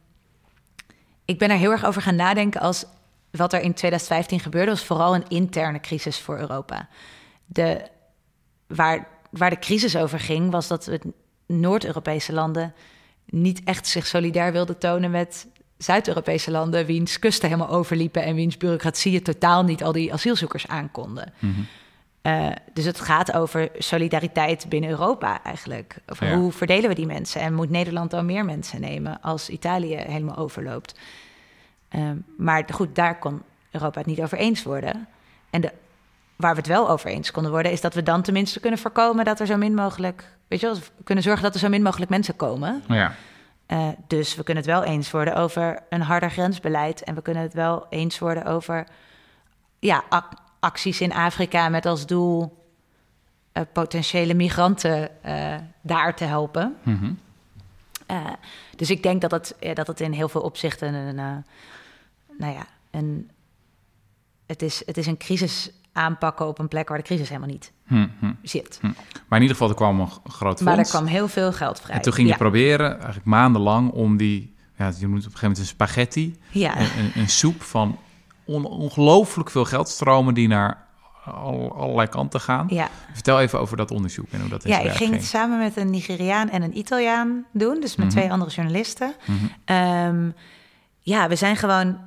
Ik 1.24 1.38
ben 1.38 1.50
er 1.50 1.56
heel 1.56 1.70
erg 1.70 1.84
over 1.84 2.02
gaan 2.02 2.16
nadenken 2.16 2.60
als 2.60 2.86
wat 3.30 3.52
er 3.52 3.60
in 3.60 3.74
2015 3.74 4.40
gebeurde, 4.40 4.70
was 4.70 4.84
vooral 4.84 5.14
een 5.14 5.28
interne 5.28 5.80
crisis 5.80 6.18
voor 6.18 6.38
Europa. 6.38 6.88
De, 7.46 7.88
waar, 8.74 9.08
waar 9.30 9.50
de 9.50 9.58
crisis 9.58 9.96
over 9.96 10.20
ging, 10.20 10.50
was 10.50 10.68
dat 10.68 10.84
het 10.84 11.04
Noord-Europese 11.46 12.32
landen 12.32 12.74
niet 13.24 13.60
echt 13.64 13.86
zich 13.86 14.06
solidair 14.06 14.52
wilden 14.52 14.78
tonen 14.78 15.10
met 15.10 15.46
Zuid-Europese 15.76 16.50
landen, 16.50 16.86
wiens 16.86 17.18
kusten 17.18 17.48
helemaal 17.48 17.74
overliepen 17.76 18.22
en 18.22 18.34
wiens 18.34 18.56
bureaucratieën 18.56 19.22
totaal 19.22 19.64
niet 19.64 19.82
al 19.82 19.92
die 19.92 20.12
asielzoekers 20.12 20.66
aankonden. 20.66 21.32
Uh, 22.22 22.48
dus 22.72 22.84
het 22.84 23.00
gaat 23.00 23.32
over 23.32 23.68
solidariteit 23.78 24.68
binnen 24.68 24.90
Europa 24.90 25.42
eigenlijk. 25.42 25.96
Over 26.06 26.26
Ja. 26.26 26.36
hoe 26.36 26.52
verdelen 26.52 26.88
we 26.88 26.94
die 26.94 27.06
mensen 27.06 27.40
en 27.40 27.54
moet 27.54 27.70
Nederland 27.70 28.10
dan 28.10 28.26
meer 28.26 28.44
mensen 28.44 28.80
nemen 28.80 29.20
als 29.20 29.48
Italië 29.48 29.96
helemaal 29.96 30.36
overloopt. 30.36 30.98
Ehm, 31.88 32.16
maar 32.36 32.64
goed, 32.72 32.94
daar 32.94 33.18
kon 33.18 33.42
Europa 33.70 33.98
het 33.98 34.06
niet 34.06 34.22
over 34.22 34.38
eens 34.38 34.62
worden. 34.62 35.08
En 35.50 35.60
de, 35.60 35.72
waar 36.40 36.52
we 36.52 36.58
het 36.58 36.66
wel 36.66 36.90
over 36.90 37.10
eens 37.10 37.30
konden 37.30 37.52
worden, 37.52 37.72
is 37.72 37.80
dat 37.80 37.94
we 37.94 38.02
dan 38.02 38.22
tenminste 38.22 38.60
kunnen 38.60 38.78
voorkomen 38.78 39.24
dat 39.24 39.40
er 39.40 39.46
zo 39.46 39.56
min 39.56 39.74
mogelijk, 39.74 40.24
weet 40.48 40.60
je 40.60 40.66
wel, 40.66 40.74
we 40.76 40.82
kunnen 41.04 41.24
zorgen 41.24 41.42
dat 41.42 41.54
er 41.54 41.60
zo 41.60 41.68
min 41.68 41.82
mogelijk 41.82 42.10
mensen 42.10 42.36
komen. 42.36 42.82
Ja. 42.88 43.14
Eh, 43.66 43.88
dus 44.06 44.34
we 44.34 44.42
kunnen 44.42 44.62
het 44.64 44.72
wel 44.72 44.84
eens 44.84 45.10
worden 45.10 45.34
over 45.34 45.82
een 45.88 46.02
harder 46.02 46.30
grensbeleid. 46.30 47.02
En 47.02 47.14
we 47.14 47.22
kunnen 47.22 47.42
het 47.42 47.54
wel 47.54 47.86
eens 47.90 48.18
worden 48.18 48.44
over 48.44 48.86
ja, 49.78 50.04
ac- 50.08 50.34
acties 50.60 51.00
in 51.00 51.12
Afrika 51.12 51.68
met 51.68 51.86
als 51.86 52.06
doel 52.06 52.64
eh, 53.52 53.62
potentiële 53.72 54.34
migranten 54.34 55.22
eh, 55.24 55.54
daar 55.80 56.16
te 56.16 56.24
helpen. 56.24 56.76
Eh, 58.06 58.26
dus 58.76 58.90
ik 58.90 59.02
denk 59.02 59.20
dat 59.20 59.30
het, 59.30 59.56
dat 59.74 59.86
het 59.86 60.00
in 60.00 60.12
heel 60.12 60.28
veel 60.28 60.40
opzichten 60.40 60.94
een, 60.94 61.14
nou 62.38 62.52
ja, 62.54 62.66
een, 62.90 63.30
het, 64.46 64.62
is, 64.62 64.82
het 64.86 64.96
is 64.96 65.06
een 65.06 65.16
crisis 65.16 65.70
aanpakken 65.92 66.46
op 66.46 66.58
een 66.58 66.68
plek 66.68 66.88
waar 66.88 66.98
de 66.98 67.04
crisis 67.04 67.28
helemaal 67.28 67.48
niet 67.48 67.72
Hm, 67.86 68.06
hm. 68.20 68.32
zit. 68.42 68.78
Maar 68.82 69.38
in 69.38 69.40
ieder 69.40 69.50
geval, 69.56 69.68
er 69.68 69.74
kwam 69.74 70.00
een 70.00 70.08
groot 70.30 70.60
Maar 70.60 70.68
er 70.72 70.78
fonds. 70.78 70.90
kwam 70.90 71.06
heel 71.06 71.28
veel 71.28 71.52
geld 71.52 71.80
vrij. 71.80 71.96
en 71.96 72.02
toen 72.02 72.12
ging 72.12 72.26
je 72.26 72.32
ja. 72.32 72.38
proberen, 72.38 72.94
eigenlijk 72.94 73.24
maandenlang, 73.26 73.90
om 73.90 74.16
die... 74.16 74.54
Ja, 74.76 74.92
je 74.98 75.06
moet 75.06 75.18
op 75.18 75.32
een 75.32 75.38
gegeven 75.38 75.40
moment 75.40 75.58
een 75.58 75.64
spaghetti, 75.66 76.38
Ja. 76.50 76.78
een, 76.80 76.88
een, 76.98 77.10
een 77.14 77.28
soep 77.28 77.62
van 77.62 77.98
on- 78.44 78.64
ongelooflijk 78.66 79.50
veel 79.50 79.64
geldstromen 79.64 80.34
die 80.34 80.48
naar 80.48 80.86
al, 81.24 81.76
allerlei 81.76 82.08
kanten 82.08 82.40
gaan. 82.40 82.66
ja. 82.70 82.88
Vertel 83.12 83.40
even 83.40 83.60
over 83.60 83.76
dat 83.76 83.90
onderzoek 83.90 84.26
en 84.30 84.40
hoe 84.40 84.48
dat 84.48 84.64
in 84.64 84.70
Ja, 84.70 84.78
ik 84.78 84.90
ging 84.92 85.12
het 85.12 85.24
samen 85.24 85.58
met 85.58 85.76
een 85.76 85.90
Nigeriaan 85.90 86.50
en 86.50 86.62
een 86.62 86.78
Italiaan 86.78 87.44
doen. 87.52 87.80
Dus 87.80 87.96
met 87.96 88.06
Mhm. 88.06 88.16
twee 88.16 88.32
andere 88.32 88.50
journalisten. 88.50 89.14
Mhm. 89.26 89.36
Ehm, 89.64 90.30
ja, 91.00 91.28
we 91.28 91.36
zijn 91.36 91.56
gewoon... 91.56 91.98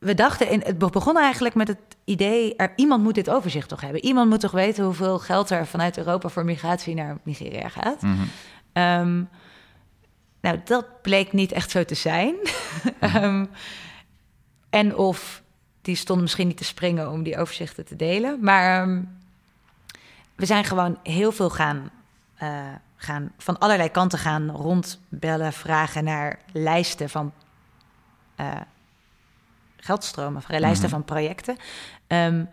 We 0.00 0.14
dachten, 0.14 0.48
in, 0.48 0.62
het 0.64 0.78
be- 0.78 0.90
begon 0.90 1.16
eigenlijk 1.18 1.54
met 1.54 1.68
het 1.68 1.78
idee... 2.04 2.56
Er, 2.56 2.72
iemand 2.76 3.02
moet 3.02 3.14
dit 3.14 3.30
overzicht 3.30 3.68
toch 3.68 3.80
hebben. 3.80 4.04
Iemand 4.04 4.30
moet 4.30 4.40
toch 4.40 4.50
weten 4.50 4.84
hoeveel 4.84 5.18
geld 5.18 5.50
er 5.50 5.66
vanuit 5.66 5.98
Europa... 5.98 6.28
voor 6.28 6.44
migratie 6.44 6.94
naar 6.94 7.18
Nigeria 7.22 7.68
gaat. 7.68 8.02
Mhm. 8.02 8.22
Ehm, 8.72 9.22
nou, 10.40 10.60
dat 10.64 11.02
bleek 11.02 11.32
niet 11.32 11.52
echt 11.52 11.70
zo 11.70 11.84
te 11.84 11.94
zijn. 11.94 12.34
Ehm, 13.00 13.46
en 14.70 14.96
of 14.96 15.42
die 15.82 15.96
stond 15.96 16.20
misschien 16.20 16.46
niet 16.46 16.56
te 16.56 16.64
springen 16.64 17.10
om 17.10 17.22
die 17.22 17.38
overzichten 17.38 17.84
te 17.84 17.96
delen. 17.96 18.38
Maar 18.40 18.82
ehm, 18.82 19.02
we 20.34 20.46
zijn 20.46 20.64
gewoon 20.64 20.98
heel 21.02 21.32
veel 21.32 21.50
gaan, 21.50 21.90
eh, 22.34 22.48
gaan 22.96 23.32
van 23.38 23.58
allerlei 23.58 23.88
kanten 23.88 24.18
gaan 24.18 24.50
rondbellen, 24.50 25.52
vragen 25.52 26.04
naar 26.04 26.38
lijsten 26.52 27.10
van 27.10 27.32
eh, 28.34 28.60
geldstromen, 29.80 30.42
lijsten 30.48 30.88
Mhm. 30.88 30.94
van 30.96 31.04
projecten. 31.04 31.56
Ehm, 32.06 32.44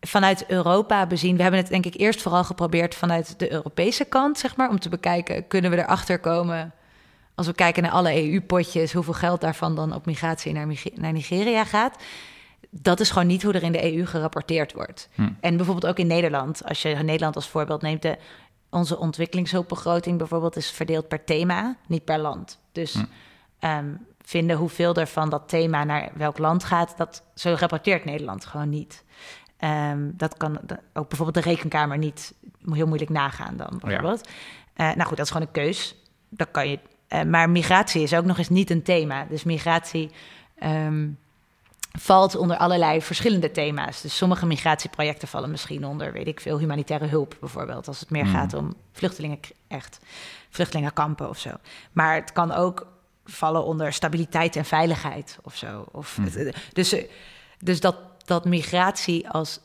vanuit 0.00 0.44
Europa 0.48 1.06
bezien, 1.06 1.36
we 1.36 1.42
hebben 1.42 1.60
het 1.60 1.68
denk 1.70 1.86
ik 1.86 1.94
eerst 1.96 2.22
vooral 2.22 2.44
geprobeerd 2.44 2.94
vanuit 2.94 3.38
de 3.38 3.52
Europese 3.52 4.04
kant, 4.04 4.38
zeg 4.38 4.56
maar, 4.56 4.68
om 4.68 4.78
te 4.78 4.88
bekijken, 4.88 5.46
kunnen 5.46 5.70
we 5.70 5.76
erachter 5.78 6.18
komen, 6.18 6.72
als 7.34 7.46
we 7.46 7.52
kijken 7.54 7.82
naar 7.82 7.92
alle 7.92 8.14
EU-potjes, 8.32 8.92
hoeveel 8.92 9.12
geld 9.12 9.40
daarvan 9.40 9.74
dan 9.74 9.94
op 9.94 10.06
migratie 10.06 10.52
naar, 10.52 10.66
Mig- 10.66 10.94
naar 10.96 11.12
Nigeria 11.12 11.64
gaat. 11.64 12.02
Dat 12.70 13.00
is 13.00 13.10
gewoon 13.10 13.26
niet 13.28 13.42
hoe 13.42 13.52
er 13.52 13.62
in 13.62 13.72
de 13.72 13.92
EU 13.96 14.06
gerapporteerd 14.06 14.72
wordt. 14.72 15.08
Hm. 15.14 15.28
En 15.40 15.56
bijvoorbeeld 15.56 15.86
ook 15.92 15.98
in 15.98 16.06
Nederland, 16.06 16.64
als 16.64 16.82
je 16.82 16.88
Nederland 16.94 17.36
als 17.36 17.48
voorbeeld 17.48 17.82
neemt, 17.82 18.02
de, 18.02 18.18
onze 18.70 18.98
ontwikkelingshulpbegroting 18.98 20.18
bijvoorbeeld 20.18 20.56
is 20.56 20.70
verdeeld 20.70 21.08
per 21.08 21.24
thema, 21.24 21.76
niet 21.86 22.04
per 22.04 22.18
land. 22.18 22.58
Dus 22.72 22.92
Hm. 22.94 23.04
ehm, 23.58 23.88
vinden 24.24 24.56
hoeveel 24.56 24.94
er 24.94 25.06
van 25.06 25.30
dat 25.30 25.48
thema 25.48 25.84
naar 25.84 26.10
welk 26.14 26.38
land 26.38 26.64
gaat, 26.64 26.94
dat 26.96 27.22
zo 27.34 27.54
rapporteert 27.58 28.04
Nederland 28.04 28.44
gewoon 28.44 28.68
niet. 28.68 29.04
Ehm, 29.56 30.10
dat 30.12 30.36
kan 30.36 30.58
ook 30.92 31.08
bijvoorbeeld 31.08 31.44
de 31.44 31.50
rekenkamer 31.50 31.98
niet 31.98 32.34
heel 32.70 32.86
moeilijk 32.86 33.10
nagaan 33.10 33.56
dan 33.56 33.78
bijvoorbeeld. 33.80 34.28
Eh, 34.74 34.86
nou 34.86 35.02
goed, 35.02 35.16
dat 35.16 35.26
is 35.26 35.32
gewoon 35.32 35.46
een 35.46 35.52
keus. 35.52 35.94
Dat 36.28 36.48
kan 36.50 36.68
je. 36.68 36.78
eh, 37.08 37.22
maar 37.22 37.50
migratie 37.50 38.02
is 38.02 38.14
ook 38.14 38.24
nog 38.24 38.38
eens 38.38 38.48
niet 38.48 38.70
een 38.70 38.82
thema. 38.82 39.24
Dus 39.28 39.44
migratie 39.44 40.10
ehm, 40.58 41.08
valt 41.98 42.36
onder 42.36 42.56
allerlei 42.56 43.02
verschillende 43.02 43.50
thema's. 43.50 44.00
Dus 44.00 44.16
sommige 44.16 44.46
migratieprojecten 44.46 45.28
vallen 45.28 45.50
misschien 45.50 45.84
onder, 45.86 46.12
weet 46.12 46.26
ik 46.26 46.40
veel, 46.40 46.58
humanitaire 46.58 47.06
hulp 47.06 47.36
bijvoorbeeld. 47.40 47.88
Als 47.88 48.00
het 48.00 48.10
meer 48.10 48.24
Hmm. 48.24 48.32
gaat 48.32 48.54
om 48.54 48.74
vluchtelingen, 48.92 49.38
echt 49.68 49.98
vluchtelingenkampen 50.50 51.28
of 51.28 51.38
zo. 51.38 51.50
Maar 51.92 52.14
het 52.14 52.32
kan 52.32 52.52
ook 52.52 52.86
vallen 53.30 53.64
onder 53.64 53.92
stabiliteit 53.92 54.56
en 54.56 54.64
veiligheid 54.64 55.38
of 55.42 55.56
zo. 55.56 55.84
Of 55.92 56.14
Hmm. 56.16 56.24
het- 56.24 56.56
dus 56.72 56.92
eh, 56.92 57.04
dus 57.58 57.80
dat, 57.80 57.96
dat 58.24 58.44
migratie 58.44 59.28
als 59.28 59.60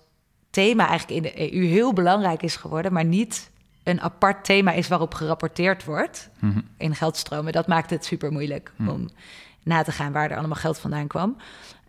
thema 0.50 0.88
eigenlijk 0.88 1.26
in 1.26 1.32
de 1.32 1.54
EU 1.54 1.66
heel 1.66 1.94
belangrijk 1.94 2.42
is 2.44 2.56
geworden, 2.56 2.94
maar 2.94 3.06
niet 3.06 3.52
een 3.84 4.02
apart 4.02 4.46
thema 4.46 4.72
is 4.72 4.88
waarop 4.88 5.14
gerapporteerd 5.14 5.84
wordt 5.86 6.30
Mhm. 6.40 6.60
in 6.78 6.96
geldstromen. 6.96 7.52
Dat 7.54 7.68
maakt 7.68 7.90
het 7.90 8.06
super 8.06 8.32
moeilijk 8.32 8.72
Hm. 8.76 8.88
om 8.90 9.10
na 9.64 9.84
te 9.84 9.92
gaan 9.92 10.12
waar 10.12 10.32
er 10.32 10.38
allemaal 10.38 10.56
geld 10.58 10.78
vandaan 10.78 11.08
kwam. 11.08 11.38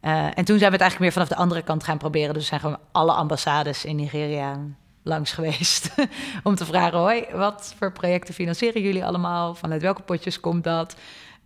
Eh, 0.00 0.24
en 0.24 0.44
toen 0.44 0.58
zijn 0.58 0.70
we 0.70 0.76
het 0.76 0.80
eigenlijk 0.80 0.98
meer 1.00 1.12
vanaf 1.12 1.28
de 1.28 1.36
andere 1.36 1.62
kant 1.62 1.84
gaan 1.84 1.98
proberen. 1.98 2.34
Dus 2.34 2.42
we 2.42 2.48
zijn 2.48 2.60
gewoon 2.60 2.78
alle 2.92 3.12
ambassades 3.12 3.84
in 3.84 3.96
Nigeria 3.96 4.58
langs 5.02 5.32
geweest. 5.32 5.94
om 6.42 6.54
te 6.54 6.64
vragen, 6.64 6.98
hoi, 6.98 7.24
wat 7.32 7.74
voor 7.78 7.92
projecten 7.92 8.34
financieren 8.34 8.82
jullie 8.82 9.04
allemaal? 9.04 9.54
Vanuit 9.54 9.82
welke 9.82 10.02
potjes 10.02 10.40
komt 10.40 10.64
dat? 10.64 10.96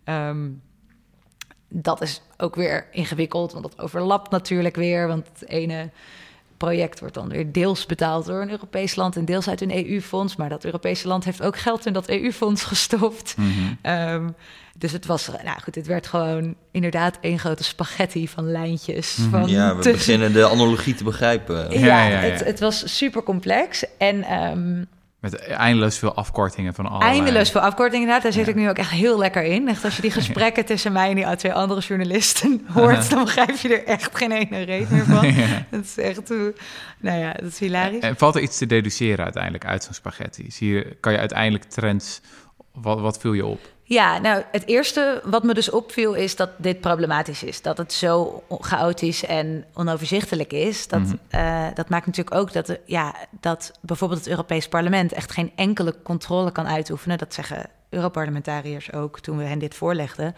Ehm, 0.03 0.49
dat 1.69 2.01
is 2.01 2.21
ook 2.37 2.55
weer 2.55 2.85
ingewikkeld, 2.91 3.51
want 3.51 3.63
dat 3.63 3.79
overlapt 3.79 4.31
natuurlijk 4.31 4.75
weer. 4.75 5.07
Want 5.07 5.27
het 5.39 5.49
ene 5.49 5.89
project 6.57 6.99
wordt 6.99 7.13
dan 7.15 7.29
weer 7.29 7.51
deels 7.51 7.85
betaald 7.85 8.25
door 8.25 8.41
een 8.41 8.49
Europees 8.49 8.95
land 8.95 9.15
en 9.15 9.25
deels 9.25 9.47
uit 9.49 9.61
een 9.61 9.71
EU-fonds. 9.89 10.35
Maar 10.35 10.49
dat 10.49 10.65
Europese 10.65 11.07
land 11.07 11.23
heeft 11.25 11.41
ook 11.41 11.57
geld 11.57 11.85
in 11.85 11.93
dat 11.93 12.09
EU-fonds 12.09 12.63
gestopt. 12.73 13.37
Mhm. 13.37 13.49
Ehm, 13.81 14.29
dus 14.77 14.91
het 14.91 15.05
was, 15.05 15.27
nou 15.43 15.59
goed, 15.61 15.75
het 15.75 15.87
werd 15.87 16.07
gewoon 16.07 16.55
inderdaad 16.71 17.17
één 17.21 17.39
grote 17.39 17.63
spaghetti 17.63 18.27
van 18.27 18.51
lijntjes. 18.51 19.15
Mhm. 19.17 19.29
Van 19.29 19.47
Ja, 19.49 19.69
we 19.75 19.81
tussen- 19.81 19.91
beginnen 19.93 20.33
de 20.33 20.49
analogie 20.49 20.93
te 20.95 21.03
begrijpen. 21.03 21.71
Ja, 21.71 21.85
Ja, 21.85 22.07
ja, 22.07 22.21
ja. 22.23 22.29
Het, 22.31 22.43
het 22.43 22.59
was 22.59 22.97
super 22.97 23.23
complex 23.23 23.83
en 23.97 24.23
ehm, 24.23 24.83
Met 25.21 25.35
eindeloos 25.35 25.97
veel 25.97 26.13
afkortingen 26.13 26.73
van 26.73 26.85
allerlei... 26.85 27.11
eindeloos 27.11 27.51
veel 27.51 27.61
afkortingen 27.61 27.99
inderdaad. 27.99 28.23
Daar 28.23 28.33
zit 28.33 28.45
Ja. 28.45 28.51
ik 28.51 28.57
nu 28.57 28.69
ook 28.69 28.77
echt 28.77 28.89
heel 28.89 29.17
lekker 29.17 29.43
in. 29.43 29.67
Echt, 29.67 29.83
als 29.83 29.95
je 29.95 30.01
die 30.01 30.11
gesprekken 30.21 30.65
tussen 30.65 30.91
mij 30.91 31.09
en 31.09 31.15
die 31.15 31.35
twee 31.35 31.53
andere 31.53 31.81
journalisten 31.81 32.61
hoort, 32.73 33.09
dan 33.09 33.23
begrijp 33.23 33.55
je 33.55 33.77
er 33.77 33.85
echt 33.85 34.17
geen 34.17 34.31
ene 34.31 34.61
reet 34.61 34.89
meer 34.89 35.05
van. 35.05 35.27
Ja. 35.41 35.65
Dat 35.69 35.83
is 35.83 35.97
echt, 35.97 36.31
eh, 36.31 36.37
nou 36.99 37.19
ja, 37.19 37.33
dat 37.33 37.51
is 37.51 37.59
hilarisch. 37.59 38.01
En 38.03 38.17
valt 38.17 38.35
er 38.35 38.41
iets 38.41 38.57
te 38.57 38.65
deduceren 38.65 39.23
uiteindelijk 39.23 39.65
uit 39.65 39.83
zo'n 39.83 39.93
spaghetti? 39.93 40.51
Zie 40.51 40.73
je, 40.73 40.97
kan 40.99 41.11
je 41.11 41.17
uiteindelijk 41.19 41.63
trends... 41.63 42.21
Wat, 42.73 42.99
wat 42.99 43.19
viel 43.19 43.33
je 43.33 43.45
op? 43.45 43.59
Ja, 43.93 44.17
nou, 44.17 44.43
het 44.51 44.67
eerste 44.67 45.21
wat 45.25 45.43
me 45.43 45.53
dus 45.53 45.69
opviel 45.69 46.13
is 46.13 46.35
dat 46.35 46.49
dit 46.57 46.81
problematisch 46.81 47.43
is. 47.43 47.61
Dat 47.61 47.77
het 47.77 47.93
zo 47.93 48.43
chaotisch 48.49 49.25
en 49.25 49.65
onoverzichtelijk 49.73 50.53
is. 50.53 50.87
Dat, 50.87 50.99
Mhm. 50.99 51.15
eh, 51.29 51.65
dat 51.73 51.89
maakt 51.89 52.05
natuurlijk 52.05 52.35
ook 52.35 52.53
dat, 52.53 52.77
ja, 52.85 53.15
dat 53.39 53.71
bijvoorbeeld 53.81 54.19
het 54.19 54.29
Europees 54.29 54.67
Parlement 54.67 55.11
echt 55.13 55.31
geen 55.31 55.51
enkele 55.55 55.95
controle 56.03 56.51
kan 56.51 56.67
uitoefenen. 56.67 57.17
Dat 57.17 57.33
zeggen 57.33 57.69
Europarlementariërs 57.89 58.93
ook 58.93 59.19
toen 59.19 59.37
we 59.37 59.43
hen 59.43 59.59
dit 59.59 59.75
voorlegden. 59.75 60.35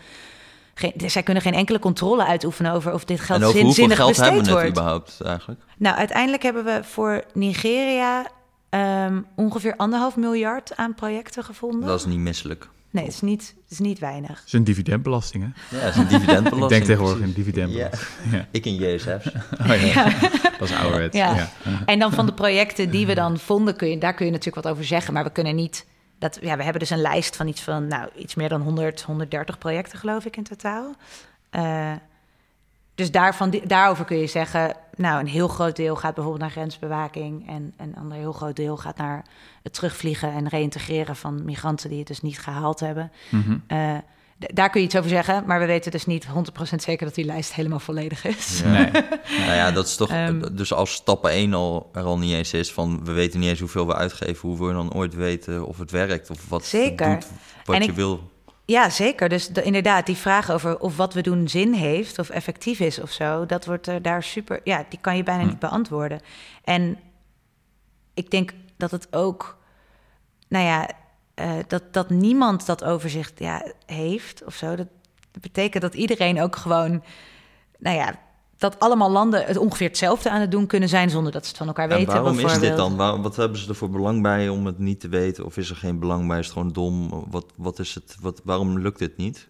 Geen, 0.73 0.93
zij 1.05 1.23
kunnen 1.23 1.43
geen 1.43 1.53
enkele 1.53 1.79
controle 1.79 2.25
uitoefenen 2.25 2.71
over 2.71 2.93
of 2.93 3.05
dit 3.05 3.19
geld 3.19 3.41
En 3.41 3.47
over 3.47 3.61
hoeveel 3.61 3.87
geld 3.89 3.97
hebben 3.97 4.15
besteed 4.15 4.31
we 4.33 4.39
het 4.41 4.49
wordt. 4.49 4.67
überhaupt 4.69 5.21
eigenlijk? 5.21 5.61
Nou, 5.77 5.95
uiteindelijk 5.97 6.43
hebben 6.43 6.63
we 6.63 6.79
voor 6.83 7.23
Nigeria 7.33 8.25
ehm, 8.69 9.21
ongeveer 9.35 9.75
anderhalf 9.75 10.15
miljard 10.15 10.75
aan 10.75 10.93
projecten 10.93 11.43
gevonden. 11.43 11.87
Dat 11.87 11.99
is 11.99 12.05
niet 12.05 12.19
misselijk. 12.19 12.67
Nee, 12.93 13.03
het 13.03 13.13
is 13.13 13.21
niet, 13.21 13.55
het 13.61 13.71
is 13.71 13.79
niet 13.79 13.99
weinig. 13.99 14.37
Het 14.37 14.47
is 14.47 14.53
een 14.53 14.63
dividendbelasting, 14.63 15.43
hè? 15.43 15.77
Ja, 15.77 15.83
dat 15.83 15.93
is 15.93 15.99
een 15.99 16.07
dividendbelasting. 16.07 16.63
Ik 16.63 16.69
denk 16.69 16.83
tegenwoordig 16.83 17.23
een 17.23 17.33
dividendbelasting. 17.33 18.31
Ja. 18.31 18.47
Ik 18.51 18.65
in 18.65 18.75
JSF's. 18.75 19.31
Oh, 19.61 19.93
ja. 19.93 20.03
Dat 20.59 20.69
is 20.69 20.75
ouderwets. 20.75 21.17
Ja. 21.17 21.35
Ja. 21.35 21.49
En 21.85 21.99
dan 21.99 22.13
van 22.13 22.25
de 22.25 22.33
projecten 22.33 22.89
die 22.89 23.05
we 23.05 23.13
dan 23.13 23.37
vonden, 23.37 23.75
kun 23.75 23.89
je, 23.89 23.97
daar 23.97 24.13
kun 24.13 24.25
je 24.25 24.31
natuurlijk 24.31 24.65
wat 24.65 24.73
over 24.73 24.85
zeggen. 24.85 25.13
Maar 25.13 25.23
we 25.23 25.31
kunnen 25.31 25.55
niet. 25.55 25.85
Dat, 26.19 26.37
ja, 26.41 26.57
we 26.57 26.63
hebben 26.63 26.79
dus 26.79 26.89
een 26.89 27.01
lijst 27.01 27.35
van 27.35 27.47
iets 27.47 27.61
van 27.61 27.87
nou, 27.87 28.09
iets 28.15 28.35
meer 28.35 28.49
dan 28.49 28.61
100, 28.61 29.01
130 29.01 29.57
projecten, 29.57 29.99
geloof 29.99 30.25
ik, 30.25 30.37
in 30.37 30.43
totaal. 30.43 30.95
Eh, 31.49 31.91
dus 32.95 33.11
daarvan, 33.11 33.61
daarover 33.63 34.05
kun 34.05 34.17
je 34.17 34.27
zeggen, 34.27 34.75
nou, 34.95 35.19
een 35.19 35.27
heel 35.27 35.47
groot 35.47 35.75
deel 35.75 35.95
gaat 35.95 36.13
bijvoorbeeld 36.13 36.43
naar 36.43 36.51
grensbewaking 36.51 37.47
en 37.49 37.73
een 37.77 37.95
ander 37.95 38.17
heel 38.17 38.31
groot 38.33 38.55
deel 38.55 38.77
gaat 38.77 38.97
naar 38.97 39.25
het 39.63 39.73
terugvliegen 39.73 40.31
en 40.33 40.47
reïntegreren 40.47 41.15
van 41.15 41.45
migranten 41.45 41.89
die 41.89 41.99
het 41.99 42.07
dus 42.07 42.21
niet 42.21 42.39
gehaald 42.39 42.79
hebben. 42.79 43.11
Mhm. 43.29 43.57
Eh, 43.67 43.95
daar 44.37 44.69
kun 44.69 44.79
je 44.81 44.85
iets 44.87 44.95
over 44.95 45.09
zeggen, 45.09 45.43
maar 45.45 45.59
we 45.59 45.65
weten 45.65 45.91
dus 45.91 46.05
niet 46.05 46.25
100% 46.25 46.81
zeker 46.81 47.05
dat 47.05 47.15
die 47.15 47.25
lijst 47.25 47.53
helemaal 47.53 47.79
volledig 47.79 48.25
is. 48.25 48.61
Ja. 48.63 48.69
Nee. 48.71 48.91
Nou 49.39 49.53
ja, 49.55 49.71
dat 49.71 49.85
is 49.85 49.95
toch. 49.95 50.09
Ehm. 50.09 50.55
dus 50.55 50.73
als 50.73 50.91
stap 50.93 51.25
1 51.25 51.53
al, 51.53 51.89
er 51.93 52.03
al 52.03 52.17
niet 52.17 52.33
eens 52.33 52.53
is 52.53 52.71
van 52.73 53.05
we 53.05 53.11
weten 53.11 53.39
niet 53.39 53.49
eens 53.49 53.59
hoeveel 53.59 53.87
we 53.87 53.95
uitgeven, 53.95 54.49
hoe 54.49 54.67
we 54.67 54.73
dan 54.73 54.93
ooit 54.93 55.13
weten 55.15 55.65
of 55.67 55.77
het 55.77 55.91
werkt 55.91 56.29
of 56.29 56.49
wat 56.49 56.65
Zeker. 56.65 57.09
doet 57.13 57.27
wat 57.65 57.75
En 57.75 57.81
je 57.81 57.87
ik- 57.87 57.95
wil. 57.95 58.31
Ja, 58.65 58.89
zeker. 58.89 59.29
Dus 59.29 59.47
de- 59.47 59.63
inderdaad, 59.63 60.05
die 60.05 60.15
vraag 60.17 60.51
over 60.51 60.79
of 60.79 60.97
wat 60.97 61.13
we 61.13 61.21
doen 61.21 61.47
zin 61.47 61.73
heeft 61.73 62.19
of 62.19 62.29
effectief 62.29 62.79
is 62.79 62.99
of 62.99 63.11
zo, 63.11 63.45
dat 63.45 63.65
wordt 63.65 63.87
er 63.87 64.01
daar 64.01 64.23
super. 64.23 64.59
Ja, 64.63 64.85
die 64.89 64.99
kan 65.01 65.15
je 65.17 65.23
bijna 65.23 65.41
Hm. 65.41 65.47
niet 65.47 65.59
beantwoorden. 65.59 66.21
En 66.63 66.99
ik 68.13 68.29
denk 68.31 68.51
dat 68.77 68.91
het 68.91 69.07
ook, 69.15 69.57
nou 70.47 70.65
ja, 70.65 70.89
eh, 71.33 71.51
dat, 71.67 71.93
dat 71.93 72.09
niemand 72.09 72.65
dat 72.65 72.83
overzicht 72.83 73.39
ja, 73.39 73.71
heeft 73.85 74.43
of 74.43 74.55
zo. 74.55 74.75
Dat 74.75 74.87
betekent 75.41 75.83
dat 75.83 75.93
iedereen 75.93 76.41
ook 76.41 76.55
gewoon, 76.55 77.03
nou 77.79 77.95
ja, 77.97 78.19
dat 78.63 78.79
allemaal 78.79 79.11
landen 79.11 79.45
het 79.45 79.57
ongeveer 79.57 79.87
hetzelfde 79.87 80.29
aan 80.29 80.41
het 80.41 80.51
doen 80.51 80.67
kunnen 80.67 80.89
zijn 80.89 81.09
zonder 81.09 81.31
dat 81.31 81.41
ze 81.43 81.47
het 81.49 81.57
van 81.57 81.67
elkaar 81.67 81.89
En 81.89 81.97
weten. 81.97 82.13
waarom 82.13 82.39
is 82.39 82.59
dit 82.59 82.75
dan? 82.77 82.95
Waar, 82.95 83.21
wat 83.21 83.35
hebben 83.35 83.57
ze 83.57 83.69
er 83.69 83.75
voor 83.75 83.89
belang 83.89 84.21
bij 84.21 84.49
om 84.49 84.65
het 84.65 84.79
niet 84.79 84.99
te 84.99 85.07
weten? 85.07 85.45
Of 85.45 85.57
is 85.57 85.69
er 85.69 85.75
geen 85.75 85.99
belang 85.99 86.27
bij? 86.27 86.39
Is 86.39 86.45
het 86.45 86.53
gewoon 86.53 86.71
dom? 86.71 87.25
Wat, 87.29 87.45
wat 87.55 87.79
is 87.79 87.93
het? 87.95 88.15
Wat, 88.21 88.41
waarom 88.43 88.79
lukt 88.79 88.99
dit 88.99 89.17
niet? 89.17 89.49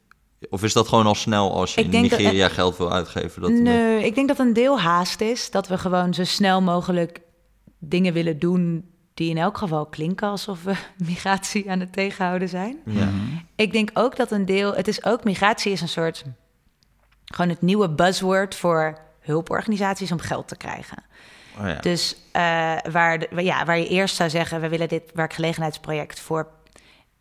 Of 0.49 0.63
is 0.63 0.73
dat 0.73 0.87
gewoon 0.87 1.05
al 1.05 1.15
snel 1.15 1.53
als 1.53 1.73
je 1.73 1.81
in 1.81 1.91
dat- 1.91 2.01
Nigeria 2.01 2.47
geld 2.49 2.77
wil 2.77 2.91
uitgeven? 2.93 3.41
Dat, 3.41 3.51
Nee, 3.51 4.05
ik 4.05 4.15
denk 4.15 4.27
dat 4.27 4.39
een 4.39 4.53
deel 4.53 4.79
haast 4.79 5.21
is. 5.21 5.51
Dat 5.51 5.67
we 5.67 5.77
gewoon 5.77 6.13
zo 6.13 6.23
snel 6.23 6.61
mogelijk 6.61 7.21
dingen 7.79 8.13
willen 8.13 8.39
doen 8.39 8.85
die 9.13 9.29
in 9.29 9.37
elk 9.37 9.57
geval 9.57 9.85
klinken 9.85 10.27
alsof 10.29 10.63
we 10.63 10.73
migratie 11.07 11.71
aan 11.71 11.79
het 11.79 11.93
tegenhouden 11.93 12.49
zijn. 12.49 12.77
Ja. 12.85 13.09
Ik 13.55 13.71
denk 13.71 13.89
ook 13.93 14.15
dat 14.15 14.31
een 14.31 14.45
deel, 14.45 14.73
het 14.75 14.87
is 14.87 15.03
ook, 15.05 15.23
migratie 15.23 15.71
is 15.71 15.81
een 15.81 15.87
soort, 15.87 16.23
gewoon 17.25 17.49
het 17.49 17.61
nieuwe 17.61 17.89
buzzword 17.89 18.55
voor 18.55 18.97
hulporganisaties 19.21 20.11
om 20.11 20.19
geld 20.19 20.47
te 20.47 20.55
krijgen. 20.57 20.97
Oh 21.59 21.67
ja. 21.67 21.77
Dus 21.81 22.15
eh, 22.31 22.41
waar, 22.91 23.19
de- 23.19 23.27
ja, 23.43 23.65
waar 23.65 23.77
je 23.77 23.87
eerst 23.87 24.15
zou 24.15 24.29
zeggen, 24.29 24.61
we 24.61 24.69
willen 24.69 24.87
dit 24.87 25.03
werkgelegenheidsproject 25.13 26.19
voor 26.19 26.47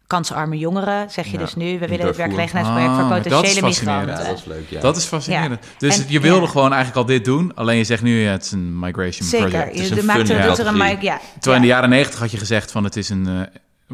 kansarme 0.07 0.59
jongeren, 0.59 1.11
zeg 1.11 1.25
je 1.27 1.33
Ja, 1.33 1.39
dus 1.39 1.55
nu, 1.55 1.79
we 1.79 1.89
willen 1.89 2.17
werkelegenheidsproject 2.17 2.93
Ah, 2.93 2.99
voor 3.09 3.09
dat 3.09 3.27
is 3.27 3.33
potentiële 3.33 3.67
migranten. 3.67 4.17
ja, 4.19 4.29
dat 4.29 4.39
is 4.39 4.45
leuk. 4.45 4.69
Ja. 4.71 4.81
Dat 4.81 4.97
is 4.97 5.05
fascinerend. 5.05 5.65
Ja. 5.65 5.71
Dus 5.79 5.99
En- 5.99 6.05
je 6.09 6.21
wilde 6.21 6.45
ja. 6.45 6.51
gewoon 6.51 6.73
eigenlijk 6.73 6.97
al 6.97 7.05
dit 7.15 7.25
doen, 7.25 7.55
alleen 7.55 7.77
je 7.77 7.85
zegt 7.85 8.03
nu 8.03 8.21
ja, 8.23 8.31
het 8.31 8.45
is 8.45 8.53
een 8.53 8.79
migration 8.79 9.29
Zeker, 9.29 9.49
project. 9.49 9.75
is 9.75 9.89
je, 9.89 10.03
maakt 10.03 10.29
er, 10.29 10.37
er 10.37 10.67
een 10.67 11.01
ja. 11.01 11.21
Terwijl 11.33 11.57
in 11.57 11.61
de 11.63 11.69
ja. 11.69 11.75
jaren 11.75 11.89
negentig 11.91 12.19
had 12.21 12.31
je 12.31 12.39
gezegd 12.39 12.71
van 12.71 12.85
het 12.85 12.97
is 12.97 13.09
een 13.09 13.27
eh, 13.27 13.41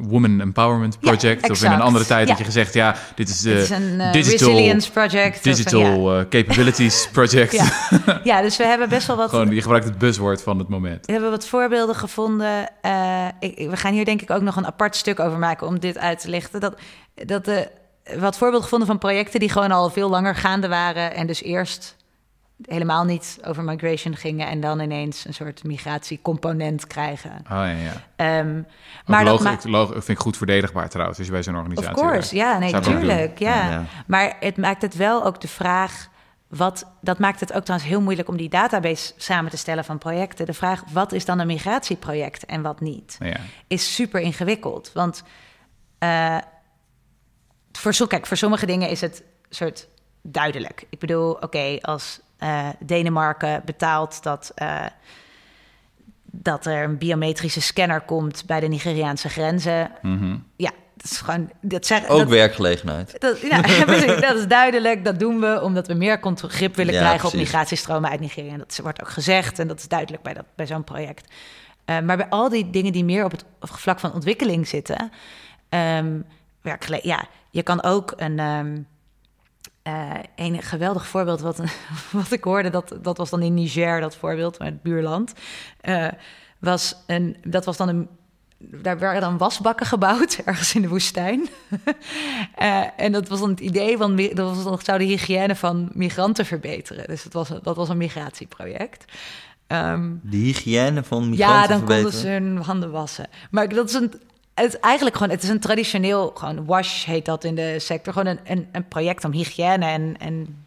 woman 0.03 0.41
empowerment 0.41 1.01
project. 1.01 1.51
of 1.51 1.63
in 1.63 1.71
een 1.73 1.81
andere 1.81 2.05
tijd 2.07 2.23
Ja. 2.23 2.29
had 2.29 2.39
je 2.39 2.45
gezegd 2.45 2.75
ja, 2.75 2.97
dit 3.15 3.29
is 3.29 3.41
de 3.41 3.51
Het 3.51 3.61
is 3.63 3.71
een 3.71 4.01
eh, 4.01 4.13
digital, 4.13 4.49
resilience 4.49 4.91
project. 4.91 5.37
of 5.37 5.43
digital 5.43 6.19
eh, 6.19 6.25
capabilities 6.29 7.09
project. 7.13 7.53
ja. 7.53 7.65
Ja. 8.07 8.21
ja, 8.25 8.43
dus 8.43 8.57
we 8.57 8.65
hebben 8.65 8.89
best 8.89 9.07
wel 9.07 9.17
wat... 9.17 9.29
Gewoon, 9.31 9.55
je 9.55 9.61
gebruikt 9.63 9.87
het 9.87 9.99
buzzword 9.99 10.43
van 10.43 10.59
het 10.59 10.69
moment. 10.69 11.07
We 11.07 11.13
hebben 11.13 11.31
wat 11.31 11.47
voorbeelden 11.47 11.95
gevonden. 11.95 12.69
Eh, 12.81 13.27
ik, 13.41 13.71
we 13.71 13.77
gaan 13.77 13.93
hier 13.93 14.05
denk 14.05 14.23
ik 14.23 14.31
ook 14.31 14.43
nog 14.43 14.57
een 14.57 14.67
apart 14.67 14.97
stuk 14.97 15.21
over 15.21 15.39
maken 15.39 15.67
om 15.67 15.79
dit 15.79 15.99
uit 15.99 16.21
te 16.21 16.29
lichten. 16.31 16.61
Dat, 16.61 16.75
dat 17.15 17.45
de, 17.45 17.69
wat 18.19 18.37
voorbeelden 18.37 18.63
gevonden 18.63 18.89
van 18.89 18.99
projecten 18.99 19.41
die 19.41 19.49
gewoon 19.51 19.71
al 19.73 19.91
veel 19.91 20.09
langer 20.09 20.35
gaande 20.35 20.69
waren. 20.69 21.15
En 21.15 21.27
dus 21.27 21.43
eerst 21.43 21.97
helemaal 22.63 23.05
niet 23.05 23.39
over 23.45 23.63
migration 23.65 24.17
gingen. 24.17 24.47
En 24.49 24.61
dan 24.61 24.81
ineens 24.81 25.25
een 25.25 25.35
soort 25.35 25.65
migratiecomponent 25.65 26.87
krijgen. 26.87 27.31
Oh 27.43 27.49
ja, 27.49 27.67
ja. 27.71 27.93
Ehm, 28.17 28.55
Maar 28.55 28.65
maar 29.05 29.25
dat 29.25 29.65
logo 29.65 29.93
vind 29.93 30.09
ik 30.09 30.19
goed 30.19 30.37
verdedigbaar 30.37 30.89
trouwens, 30.89 31.19
als 31.19 31.27
je 31.27 31.33
bij 31.33 31.43
zo'n 31.43 31.55
Of 31.55 31.61
organisatie 31.61 31.95
course, 31.95 32.13
werkt. 32.15 32.31
ja, 32.31 32.59
nee, 32.59 32.69
Zou 32.71 32.83
ik 32.83 32.89
ook 32.89 32.95
tuurlijk. 32.95 33.39
Ja. 33.39 33.71
Ja. 33.71 33.85
Maar 34.07 34.37
het 34.41 34.57
maakt 34.57 34.83
het 34.83 34.95
wel 34.95 35.25
ook 35.25 35.41
de 35.41 35.49
vraag. 35.49 36.09
Wat, 36.49 36.87
dat 37.01 37.19
maakt 37.19 37.41
het 37.41 37.53
ook 37.53 37.65
trouwens 37.65 37.91
heel 37.91 38.01
moeilijk 38.01 38.29
om 38.29 38.37
die 38.37 38.49
database 38.49 39.13
samen 39.17 39.51
te 39.51 39.57
stellen 39.57 39.85
van 39.85 39.99
projecten. 39.99 40.47
De 40.47 40.55
vraag, 40.55 40.83
wat 40.93 41.13
is 41.13 41.25
dan 41.25 41.39
een 41.39 41.47
migratieproject 41.47 42.47
en 42.47 42.63
wat 42.63 42.81
niet? 42.81 43.17
Ja. 43.19 43.37
is 43.67 43.95
super 43.95 44.21
ingewikkeld. 44.21 44.91
Want 44.95 45.23
eh, 45.99 46.37
voor, 47.73 47.95
zo, 47.95 48.07
kijk, 48.07 48.27
voor 48.27 48.37
sommige 48.37 48.67
dingen 48.67 48.89
is 48.89 49.01
het 49.01 49.23
soort 49.49 49.89
duidelijk. 50.23 50.85
Ik 50.91 50.99
bedoel, 50.99 51.33
oké, 51.33 51.79
als 51.81 52.21
eh, 52.39 52.69
Denemarken 52.79 53.63
betaalt 53.65 54.23
dat, 54.23 54.53
eh, 54.55 54.85
dat 56.25 56.67
er 56.67 56.83
een 56.85 56.99
biometrische 56.99 57.61
scanner 57.61 58.01
komt 58.01 58.43
bij 58.47 58.61
de 58.61 58.67
Nigeriaanse 58.69 59.29
grenzen. 59.29 59.91
Mhm. 60.03 60.37
Ja, 60.57 60.71
dat 60.97 61.11
is 61.11 61.19
gewoon. 61.19 61.51
Dat 61.61 61.87
zeg, 61.87 62.07
Ook 62.09 62.19
dat, 62.19 62.29
werkgelegenheid. 62.29 63.21
dat, 63.21 63.41
ja, 63.41 63.61
dat 64.27 64.37
is 64.37 64.47
duidelijk. 64.47 65.05
Dat 65.05 65.19
doen 65.19 65.41
we 65.41 65.61
omdat 65.63 65.87
we 65.87 65.95
meer 65.95 66.19
grip 66.37 66.77
willen 66.77 66.95
Ja, 66.95 67.01
krijgen 67.01 67.29
op 67.29 67.35
migratiestromen 67.35 68.11
uit 68.11 68.21
Nigeria. 68.21 68.53
En 68.53 68.59
dat 68.59 68.79
wordt 68.83 69.01
ook 69.01 69.11
gezegd 69.11 69.59
en 69.59 69.69
dat 69.69 69.79
is 69.79 69.89
duidelijk 69.89 70.23
bij, 70.23 70.35
dat, 70.35 70.45
bij 70.55 70.67
zo'n 70.67 70.85
project. 70.85 71.33
Eh, 71.85 72.01
maar 72.01 72.17
bij 72.17 72.29
al 72.29 72.49
die 72.49 72.71
dingen 72.71 72.93
die 72.93 73.05
meer 73.05 73.25
op 73.25 73.31
het 73.31 73.45
vlak 73.61 73.99
van 74.01 74.13
ontwikkeling 74.13 74.69
zitten, 74.69 75.11
werkgele- 76.63 77.01
ja, 77.03 77.25
je 77.51 77.63
kan 77.63 77.83
ook 77.83 78.13
een. 78.17 78.39
ehm, 78.39 78.79
eh, 79.89 80.47
een 80.47 80.63
geweldig 80.63 81.07
voorbeeld 81.07 81.41
wat, 81.41 81.61
wat 82.11 82.33
ik 82.33 82.45
hoorde, 82.45 82.71
dat, 82.71 82.95
dat 83.03 83.17
was 83.17 83.31
dan 83.31 83.43
in 83.43 83.55
Niger, 83.55 84.01
dat 84.01 84.17
voorbeeld, 84.17 84.59
het 84.59 84.83
buurland. 84.83 85.33
eh, 85.81 86.09
was 86.59 86.95
een, 87.07 87.37
dat 87.45 87.65
was 87.65 87.77
dan 87.77 87.89
een. 87.89 88.09
Daar 88.59 88.99
werden 88.99 89.21
dan 89.21 89.39
wasbakken 89.39 89.87
gebouwd, 89.87 90.41
ergens 90.45 90.75
in 90.75 90.83
de 90.83 90.89
woestijn. 90.89 91.49
Eh, 92.55 92.85
en 92.97 93.13
dat 93.13 93.29
was 93.29 93.41
dan 93.41 93.51
het 93.51 93.61
idee 93.61 93.97
van 93.97 94.17
dat 94.17 94.55
was 94.55 94.65
dan, 94.65 94.79
zou 94.83 94.99
de 94.99 95.05
hygiëne 95.05 95.57
van 95.57 95.89
migranten 95.93 96.47
verbeteren. 96.47 97.07
Dus 97.07 97.23
dat 97.23 97.33
was, 97.33 97.49
dat 97.63 97.77
was 97.77 97.89
een 97.89 97.97
migratieproject. 97.97 99.05
Ehm, 99.67 100.11
De 100.23 100.37
hygiëne 100.37 101.03
van 101.05 101.29
migranten 101.31 101.61
ja, 101.61 101.67
dan 101.67 101.79
verbeteren. 101.79 102.03
konden 102.03 102.21
ze 102.21 102.29
hun 102.29 102.57
handen 102.57 102.91
wassen. 102.91 103.27
Maar 103.51 103.69
dat 103.69 103.89
is 103.89 103.95
een. 103.95 104.13
Het 104.59 104.75
is 104.75 104.81
eigenlijk 104.81 105.17
gewoon, 105.17 105.33
het 105.33 105.43
is 105.43 105.49
een 105.49 105.61
traditioneel, 105.61 106.31
gewoon 106.35 106.65
wash 106.65 107.05
heet 107.05 107.25
dat 107.25 107.45
in 107.45 107.55
de 107.55 107.79
sector. 107.79 108.13
Gewoon 108.13 108.29
een, 108.29 108.41
een, 108.45 108.69
een 108.73 108.89
project 108.89 109.25
om 109.25 109.33
hygiëne 109.33 109.87
en, 109.87 110.17
en 110.19 110.65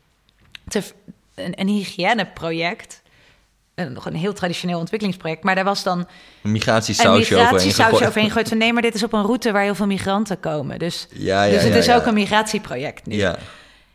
te, 0.68 0.84
een, 1.36 1.60
een 1.60 1.68
hygiëneproject. 1.68 3.02
Een, 3.76 3.94
nog 3.94 4.06
een 4.06 4.16
heel 4.16 4.34
traditioneel 4.34 4.80
ontwikkelingsproject. 4.80 5.44
Maar 5.44 5.56
daar 5.56 5.64
was 5.64 5.84
dan 5.84 6.08
Een 6.44 6.52
migratiesausje 6.52 7.36
overheen 7.38 7.94
overheen 8.06 8.28
gegooid. 8.28 8.48
Van 8.48 8.58
nee, 8.58 8.74
maar 8.74 8.82
dit 8.82 8.94
is 8.96 9.04
op 9.04 9.14
een 9.14 9.24
route 9.26 9.52
waar 9.52 9.64
heel 9.64 9.76
veel 9.76 9.86
migranten 9.86 10.40
komen. 10.40 10.80
Dus, 10.80 11.08
Ja, 11.12 11.44
ja, 11.44 11.52
dus 11.54 11.64
het 11.64 11.74
ja, 11.74 11.80
is 11.80 11.86
ja. 11.86 11.96
ook 11.96 12.06
een 12.06 12.14
migratieproject 12.14 13.06
nu. 13.06 13.16
Ja. 13.16 13.38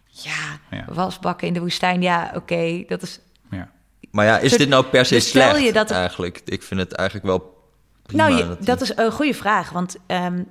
Ja, 0.06 0.59
Ja. 0.70 0.85
wasbakken 0.88 1.46
in 1.46 1.52
de 1.54 1.61
woestijn. 1.61 2.02
Ja, 2.02 2.32
oké, 2.35 2.85
dat 2.87 3.02
is 3.02 3.20
Ja. 3.50 3.70
Maar 4.11 4.24
ja, 4.26 4.38
is 4.38 4.56
dit 4.56 4.68
nou 4.68 4.85
per 4.85 5.04
se 5.06 5.14
dus 5.14 5.28
slecht 5.28 5.61
je 5.62 5.72
dat- 5.72 5.90
eigenlijk? 5.90 6.40
Ik 6.44 6.62
vind 6.62 6.80
het 6.80 6.92
eigenlijk 6.92 7.28
wel 7.28 7.56
prima. 8.07 8.29
nou, 8.29 8.37
je- 8.38 8.47
dat 8.49 8.57
die- 8.59 8.66
dat 8.66 8.81
is 8.81 8.97
een 8.97 9.12
goede 9.12 9.35
vraag. 9.35 9.71
Want 9.71 9.97
ehm, 10.07 10.42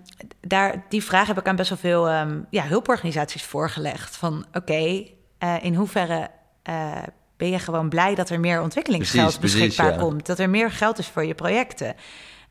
daar, 0.41 0.83
die 0.89 1.03
vraag 1.03 1.27
heb 1.27 1.39
ik 1.39 1.47
aan 1.47 1.55
best 1.55 1.69
wel 1.69 1.77
veel 1.77 2.09
ehm, 2.09 2.39
ja, 2.49 2.63
hulporganisaties 2.63 3.43
voorgelegd. 3.43 4.15
Van 4.15 4.45
oké, 4.53 5.03
eh, 5.37 5.55
in 5.61 5.75
hoeverre 5.75 6.29
eh, 6.63 6.91
ben 7.37 7.49
je 7.49 7.59
gewoon 7.59 7.89
blij 7.89 8.15
dat 8.15 8.29
er 8.29 8.39
meer 8.39 8.61
ontwikkelingsgeld 8.61 9.23
Precies, 9.23 9.39
precies, 9.39 9.59
beschikbaar 9.67 9.93
ja. 9.93 9.99
komt? 10.07 10.25
Dat 10.25 10.39
er 10.39 10.49
meer 10.49 10.71
geld 10.71 10.97
is 10.97 11.07
voor 11.07 11.25
je 11.25 11.35
projecten. 11.35 11.95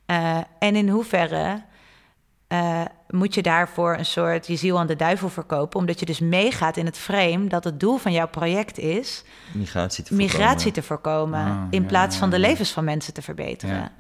Eh, 0.07 0.39
en 0.59 0.77
in 0.77 0.89
hoeverre 0.89 1.63
eh, 2.49 2.81
moet 3.09 3.35
je 3.35 3.43
daarvoor 3.43 3.97
een 3.99 4.05
soort 4.07 4.47
je 4.47 4.57
ziel 4.57 4.79
aan 4.79 4.87
de 4.87 4.97
duivel 4.97 5.29
verkopen? 5.29 5.79
Omdat 5.81 6.01
je 6.01 6.07
dus 6.07 6.19
meegaat 6.21 6.77
in 6.77 6.87
het 6.87 6.99
frame 6.99 7.47
dat 7.47 7.65
het 7.65 7.81
doel 7.81 7.97
van 7.97 8.13
jouw 8.13 8.29
project 8.29 8.79
is 8.79 9.25
migratie 9.53 10.05
te 10.05 10.09
voorkomen. 10.15 10.35
migratie 10.35 10.73
te 10.73 10.83
voorkomen. 10.83 11.41
Ah, 11.41 11.63
in 11.71 11.81
ja, 11.83 11.87
plaats 11.89 12.17
van 12.17 12.31
de 12.31 12.39
levens 12.39 12.71
van 12.73 12.85
mensen 12.85 13.15
te 13.15 13.23
verbeteren. 13.23 13.93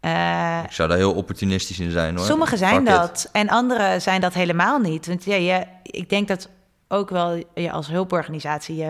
Eh, 0.00 0.60
Ik 0.64 0.72
zou 0.72 0.88
daar 0.88 0.98
heel 0.98 1.12
opportunistisch 1.14 1.78
in 1.80 1.90
zijn 1.90 2.16
hoor. 2.16 2.26
Sommigen 2.26 2.58
zijn 2.58 2.74
Fuck 2.86 2.94
it. 2.94 3.00
dat 3.00 3.28
en 3.32 3.48
anderen 3.48 4.00
zijn 4.02 4.20
dat 4.20 4.34
helemaal 4.34 4.78
niet. 4.78 5.06
Want 5.06 5.24
ja, 5.24 5.34
je, 5.34 5.66
ik 5.82 6.08
denk 6.08 6.28
dat 6.28 6.48
ook 6.88 7.10
wel 7.10 7.42
je 7.54 7.70
als 7.72 7.88
hulporganisatie 7.88 8.84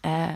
eh, 0.00 0.28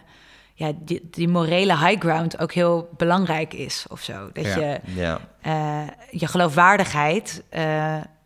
ja, 0.54 0.72
die, 0.74 1.08
die 1.10 1.28
morele 1.28 1.78
high 1.78 2.00
ground 2.00 2.38
ook 2.38 2.52
heel 2.52 2.88
belangrijk 2.96 3.52
is 3.54 3.86
of 3.88 4.00
zo. 4.00 4.30
Dat 4.32 4.44
Ja. 4.44 4.56
je 4.58 4.80
Ja, 4.84 5.20
eh, 5.40 5.88
je 6.10 6.26
geloofwaardigheid 6.26 7.42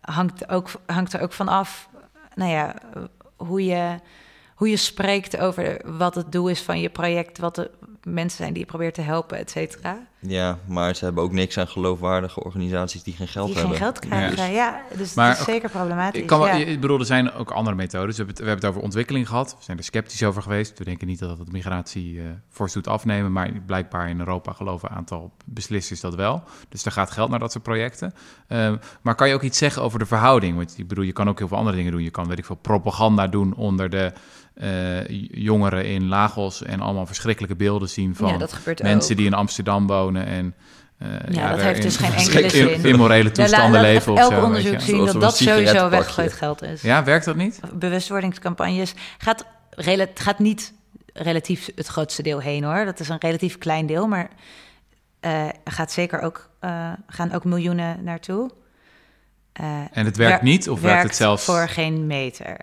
hangt, 0.01 0.49
ook, 0.49 0.71
hangt 0.87 1.13
er 1.13 1.21
ook 1.21 1.33
van 1.33 1.49
af. 1.49 1.89
Nou 2.35 2.51
ja, 2.51 2.75
hoe 3.37 3.65
je, 3.65 3.99
hoe 4.55 4.71
je 4.71 4.77
spreekt 4.77 5.39
over 5.39 5.81
wat 5.85 6.15
het 6.15 6.33
doel 6.33 6.49
is 6.49 6.63
van 6.63 6.81
je 6.81 6.89
project, 6.89 7.39
wat 7.39 7.55
de 7.55 7.71
mensen 8.05 8.39
zijn 8.39 8.53
die 8.53 8.63
je 8.63 8.69
probeert 8.69 8.95
te 8.95 9.01
helpen, 9.01 9.39
et 9.39 9.51
cetera. 9.51 10.07
Ja, 10.21 10.59
maar 10.67 10.95
ze 10.95 11.05
hebben 11.05 11.23
ook 11.23 11.33
niks 11.33 11.59
aan 11.59 11.69
geloofwaardige 11.69 12.45
organisaties 12.45 13.03
die 13.03 13.15
geen 13.15 13.29
geld 13.29 13.47
Die 13.47 13.57
hebben. 13.57 13.77
geen 13.77 13.85
geld 13.85 13.99
krijgen. 13.99 14.53
Ja, 14.53 14.81
dus 14.97 15.15
Maar 15.15 15.29
dat 15.31 15.39
is 15.39 15.45
zeker 15.45 15.71
problematisch. 15.71 16.21
Ik, 16.21 16.27
kan 16.27 16.39
wel, 16.39 16.49
ja. 16.49 16.55
ik 16.55 16.81
bedoel, 16.81 16.99
er 16.99 17.05
zijn 17.07 17.33
ook 17.33 17.51
andere 17.51 17.77
methodes. 17.77 18.17
We 18.17 18.17
hebben, 18.17 18.35
het, 18.35 18.39
we 18.39 18.45
hebben 18.49 18.65
het 18.65 18.75
over 18.75 18.83
ontwikkeling 18.87 19.29
gehad. 19.29 19.57
We 19.59 19.65
zijn 19.65 19.79
er 19.79 19.85
sceptisch 19.85 20.23
over 20.23 20.43
geweest. 20.43 20.79
We 20.79 20.85
denken 20.85 21.07
niet 21.07 21.19
dat 21.19 21.39
het 21.39 21.53
migratie 21.53 22.19
eh 22.21 22.25
fors 22.51 22.73
doet 22.73 22.87
afnemen. 22.87 23.33
Maar 23.33 23.51
blijkbaar 23.67 24.09
in 24.09 24.19
Europa 24.19 24.53
geloven 24.53 24.91
een 24.91 24.97
aantal 24.97 25.33
beslissers 25.45 26.01
dat 26.01 26.15
wel. 26.15 26.43
Dus 26.69 26.85
er 26.85 26.93
gaat 26.93 27.11
geld 27.11 27.31
naar 27.31 27.39
dat 27.39 27.53
soort 27.53 27.65
projecten. 27.65 28.15
Ehm, 28.49 28.77
maar 29.03 29.15
kan 29.15 29.29
je 29.29 29.35
ook 29.35 29.43
iets 29.43 29.59
zeggen 29.59 29.83
over 29.83 29.99
de 29.99 30.07
verhouding? 30.07 30.57
Want 30.57 30.79
ik 30.79 30.89
bedoel, 30.89 31.05
je 31.05 31.13
kan 31.13 31.29
ook 31.29 31.39
heel 31.39 31.49
veel 31.49 31.57
andere 31.57 31.77
dingen 31.77 31.93
doen. 31.93 32.03
Je 32.03 32.11
kan, 32.11 32.29
weet 32.29 32.39
ik 32.39 32.45
veel, 32.45 32.57
propaganda 32.57 33.27
doen 33.27 33.55
onder 33.55 33.91
de 33.91 34.13
eh, 34.59 35.09
jongeren 35.31 35.85
in 35.85 36.09
Lagos. 36.09 36.63
En 36.63 36.81
allemaal 36.81 37.07
verschrikkelijke 37.07 37.57
beelden 37.57 37.89
zien 37.89 38.15
van 38.15 38.29
ja, 38.29 38.47
mensen 38.83 39.11
ook. 39.11 39.17
die 39.17 39.27
in 39.27 39.35
Amsterdam 39.35 39.87
wonen. 39.87 40.27
En, 40.27 40.55
eh, 40.99 41.09
Ja, 41.29 41.51
dat 41.51 41.61
heeft 41.61 41.83
dus 41.83 41.97
in 41.99 42.05
geen 42.05 42.19
enkele 42.27 42.49
zin. 42.51 42.85
immorele 42.85 43.25
Ja, 43.29 43.31
toestanden 43.35 43.81
leven 43.81 44.13
of 44.13 44.19
elk 44.19 44.33
zo. 44.33 44.43
onderzoek 44.43 44.81
zien 44.81 45.05
dat 45.05 45.21
dat 45.21 45.37
sowieso 45.37 45.89
weggegooid 45.89 46.33
geld 46.33 46.63
is. 46.63 46.83
Ja, 46.83 47.05
werkt 47.05 47.25
dat 47.25 47.37
niet? 47.37 47.61
Bewustwordingscampagnes 47.75 48.95
gaat, 49.19 49.45
gaat 50.15 50.39
niet 50.39 50.73
relatief 51.13 51.71
het 51.75 51.87
grootste 51.87 52.23
deel 52.23 52.39
heen 52.41 52.65
hoor. 52.65 52.85
Dat 52.85 53.01
is 53.01 53.09
een 53.09 53.21
relatief 53.21 53.59
klein 53.59 53.87
deel, 53.87 54.07
maar 54.07 54.29
eh, 55.21 55.49
gaat 55.65 55.93
zeker 55.93 56.21
ook, 56.21 56.51
gaan 57.07 57.33
ook 57.33 57.45
miljoenen 57.45 58.05
naartoe. 58.05 58.51
En 59.93 60.05
het 60.05 60.17
werkt 60.17 60.41
wer- 60.43 60.51
niet? 60.51 60.69
Of 60.69 60.81
werkt 60.81 61.03
het 61.03 61.17
zelfs... 61.17 61.45
voor 61.45 61.69
geen 61.69 62.07
meter? 62.07 62.57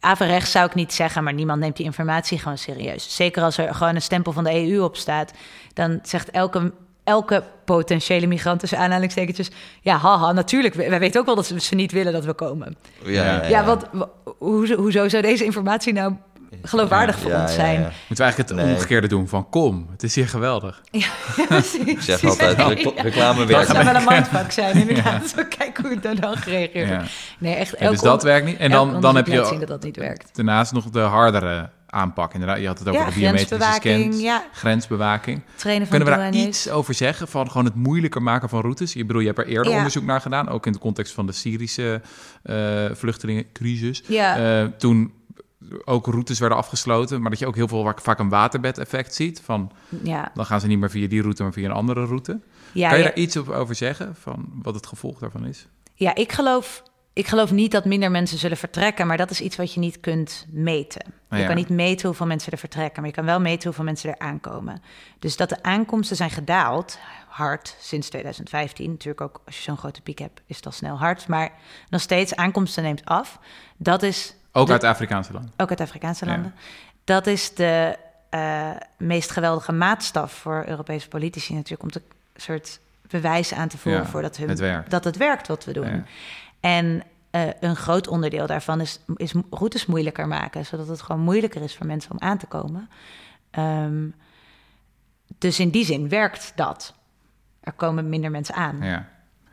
Averechts 0.00 0.50
zou 0.50 0.66
ik 0.66 0.74
niet 0.74 0.92
zeggen, 0.92 1.24
maar 1.24 1.32
niemand 1.32 1.60
neemt 1.60 1.76
die 1.76 1.84
informatie 1.86 2.38
gewoon 2.38 2.58
serieus. 2.58 3.16
Zeker 3.16 3.42
als 3.42 3.58
er 3.58 3.74
gewoon 3.74 3.94
een 3.94 4.02
stempel 4.02 4.32
van 4.32 4.44
de 4.44 4.70
EU 4.70 4.82
op 4.82 4.96
staat, 4.96 5.32
dan 5.74 5.98
zegt 6.02 6.30
elke, 6.30 6.72
elke 7.04 7.44
potentiële 7.64 8.26
migrant 8.26 8.60
tussen 8.60 8.78
aanhalingstekentjes, 8.78 9.50
ja, 9.80 9.96
haha, 9.96 10.32
natuurlijk, 10.32 10.74
wij 10.74 10.98
weten 10.98 11.20
ook 11.20 11.26
wel 11.26 11.34
dat 11.34 11.46
ze, 11.46 11.74
niet 11.74 11.92
willen 11.92 12.12
dat 12.12 12.24
we 12.24 12.32
komen. 12.32 12.76
Ja, 13.04 13.10
ja, 13.24 13.42
ja. 13.42 13.48
Ja, 13.48 13.64
wat, 13.64 13.88
wa- 13.92 14.08
hoe, 14.38 14.74
hoezo 14.74 15.08
zou 15.08 15.22
deze 15.22 15.44
informatie 15.44 15.92
nou 15.92 16.14
geloofwaardig 16.62 17.18
voor 17.18 17.30
Ja, 17.30 17.40
ons 17.42 17.50
ja, 17.50 17.56
zijn? 17.56 17.74
ja. 17.80 17.80
Moeten 17.80 18.16
we 18.16 18.22
eigenlijk 18.22 18.50
het 18.50 18.58
Nee. 18.66 18.74
omgekeerde 18.74 19.06
doen 19.08 19.28
van 19.28 19.48
kom, 19.48 19.86
het 19.90 20.02
is 20.02 20.14
hier 20.14 20.28
geweldig. 20.28 20.82
Ja, 20.90 21.06
precies. 21.48 21.76
Ik 21.84 22.00
zeg 22.00 22.24
altijd, 22.24 22.58
recl- 22.58 22.88
reclame 22.96 23.38
Dat 23.38 23.48
werkt. 23.48 23.66
zou 23.70 23.84
wel 23.84 23.94
een 23.94 24.04
mindfuck 24.08 24.52
zijn, 24.52 24.76
inderdaad. 24.88 25.28
Zo 25.36 25.42
kijken 25.58 25.82
hoe 25.84 25.92
het 25.94 26.02
dan, 26.02 26.14
dan 26.16 26.36
gereageerd. 26.36 27.10
Nee, 27.38 27.54
echt. 27.54 27.74
Elk 27.74 27.90
dus 27.92 28.00
dat 28.00 28.22
werkt 28.22 28.46
niet. 28.46 28.56
En 28.58 28.70
dan, 28.70 29.00
dan 29.00 29.16
heb 29.16 29.26
je 29.26 29.44
zien 29.44 29.58
dat 29.58 29.68
dat 29.68 29.82
niet 29.82 29.96
werkt. 29.96 30.28
daarnaast 30.36 30.72
nog 30.72 30.84
de 30.90 31.00
hardere 31.00 31.70
aanpak. 31.86 32.32
Inderdaad, 32.32 32.58
je 32.60 32.66
had 32.66 32.78
het 32.78 32.88
over 32.88 33.00
Ja, 33.00 33.06
de 33.08 33.14
biometrische 33.14 33.72
scans, 33.74 34.20
ja. 34.20 34.44
grensbewaking. 34.52 35.42
Trainen 35.56 35.86
van 35.88 35.96
Kunnen 35.98 36.16
we 36.18 36.22
daar 36.22 36.34
iets 36.34 36.70
over 36.70 36.94
zeggen 36.94 37.28
van 37.28 37.46
gewoon 37.50 37.64
het 37.64 37.74
moeilijker 37.74 38.22
maken 38.22 38.48
van 38.48 38.60
routes? 38.60 38.92
Je 38.92 39.04
bedoel, 39.04 39.20
je 39.20 39.26
hebt 39.26 39.38
er 39.38 39.46
eerder 39.46 39.70
Ja. 39.70 39.76
onderzoek 39.76 40.04
naar 40.04 40.20
gedaan, 40.20 40.48
ook 40.48 40.66
in 40.66 40.72
de 40.72 40.78
context 40.78 41.12
van 41.12 41.26
de 41.26 41.32
Syrische 41.32 42.00
eh 42.42 42.84
vluchtelingencrisis. 42.92 44.02
Ja. 44.06 44.60
Eh, 44.60 44.64
toen 44.78 45.12
ook 45.84 46.06
routes 46.06 46.38
werden 46.38 46.58
afgesloten, 46.58 47.20
maar 47.20 47.30
dat 47.30 47.38
je 47.38 47.46
ook 47.46 47.54
heel 47.54 47.68
veel 47.68 47.94
vaak 47.96 48.18
een 48.18 48.28
waterbed-effect 48.28 49.14
ziet. 49.14 49.40
Van 49.40 49.70
Ja, 50.02 50.30
dan 50.34 50.46
gaan 50.46 50.60
ze 50.60 50.66
niet 50.66 50.78
meer 50.78 50.90
via 50.90 51.08
die 51.08 51.22
route, 51.22 51.42
maar 51.42 51.52
via 51.52 51.68
een 51.68 51.74
andere 51.74 52.04
route. 52.04 52.40
ja, 52.72 52.88
kan 52.88 52.98
je 52.98 53.04
daar 53.04 53.14
iets 53.14 53.36
over 53.36 53.74
zeggen 53.74 54.16
van 54.16 54.48
wat 54.62 54.74
het 54.74 54.86
gevolg 54.86 55.18
daarvan 55.18 55.46
is? 55.46 55.66
ja 55.94 56.14
ik, 56.14 56.32
geloof, 56.32 56.82
ik 57.12 57.26
geloof 57.26 57.50
niet 57.50 57.72
dat 57.72 57.84
minder 57.84 58.10
mensen 58.10 58.38
zullen 58.38 58.56
vertrekken, 58.56 59.06
maar 59.06 59.16
dat 59.16 59.30
is 59.30 59.40
iets 59.40 59.56
wat 59.56 59.74
je 59.74 59.80
niet 59.80 60.00
kunt 60.00 60.46
meten. 60.50 61.12
Je 61.30 61.36
ja. 61.36 61.46
kan 61.46 61.56
niet 61.56 61.68
meten 61.68 62.06
hoeveel 62.06 62.26
mensen 62.26 62.52
er 62.52 62.58
vertrekken, 62.58 63.00
maar 63.00 63.10
je 63.10 63.16
kan 63.16 63.24
wel 63.24 63.40
meten 63.40 63.64
hoeveel 63.64 63.84
mensen 63.84 64.10
er 64.10 64.18
aankomen. 64.18 64.82
Dus 65.18 65.36
dat 65.36 65.48
de 65.48 65.62
aankomsten 65.62 66.16
zijn 66.16 66.30
gedaald, 66.30 66.98
hard, 67.28 67.76
sinds 67.80 68.08
2015. 68.08 68.90
Natuurlijk 68.90 69.20
ook 69.20 69.42
als 69.46 69.56
je 69.56 69.62
zo'n 69.62 69.76
grote 69.76 70.00
piek 70.00 70.18
hebt, 70.18 70.40
is 70.46 70.62
al 70.62 70.72
snel 70.72 70.98
hard. 70.98 71.28
Maar 71.28 71.52
nog 71.88 72.00
steeds, 72.00 72.36
aankomsten 72.36 72.82
neemt 72.82 73.04
af. 73.04 73.38
Dat 73.76 74.02
is 74.02 74.34
Ook 74.52 74.66
de- 74.66 74.72
uit 74.72 74.84
Afrikaanse 74.84 75.32
landen. 75.32 75.52
ook 75.56 75.70
uit 75.70 75.80
Afrikaanse 75.80 76.24
Ja. 76.24 76.30
landen. 76.32 76.54
Dat 77.04 77.26
is 77.26 77.54
de 77.54 77.96
eh, 78.30 78.70
meest 78.98 79.30
geweldige 79.30 79.72
maatstaf 79.72 80.32
voor 80.32 80.64
Europese 80.66 81.08
politici 81.08 81.54
natuurlijk... 81.54 81.82
om 81.82 81.90
te 81.90 82.02
soort 82.36 82.80
bewijzen 83.08 83.56
aan 83.56 83.68
te 83.68 83.78
voeren 83.78 84.02
Ja, 84.02 84.06
voor 84.08 84.22
dat, 84.22 84.36
hun, 84.36 84.48
het 84.48 84.58
werkt. 84.58 84.90
dat 84.90 85.04
het 85.04 85.16
werkt 85.16 85.46
wat 85.48 85.64
we 85.64 85.72
doen. 85.72 85.86
Ja. 85.88 86.02
En 86.60 87.02
eh, 87.30 87.42
een 87.60 87.76
groot 87.76 88.08
onderdeel 88.08 88.46
daarvan 88.46 88.80
is, 88.80 89.00
is 89.16 89.32
routes 89.50 89.86
moeilijker 89.86 90.28
maken... 90.28 90.66
zodat 90.66 90.88
het 90.88 91.02
gewoon 91.02 91.20
moeilijker 91.20 91.62
is 91.62 91.76
voor 91.76 91.86
mensen 91.86 92.10
om 92.10 92.18
aan 92.20 92.38
te 92.38 92.46
komen. 92.46 92.90
Ehm, 93.50 94.06
dus 95.38 95.58
in 95.60 95.70
die 95.70 95.84
zin 95.84 96.08
werkt 96.08 96.52
dat. 96.54 96.94
Er 97.60 97.72
komen 97.72 98.08
minder 98.08 98.30
mensen 98.30 98.54
aan. 98.54 98.78
Ja. 98.82 99.08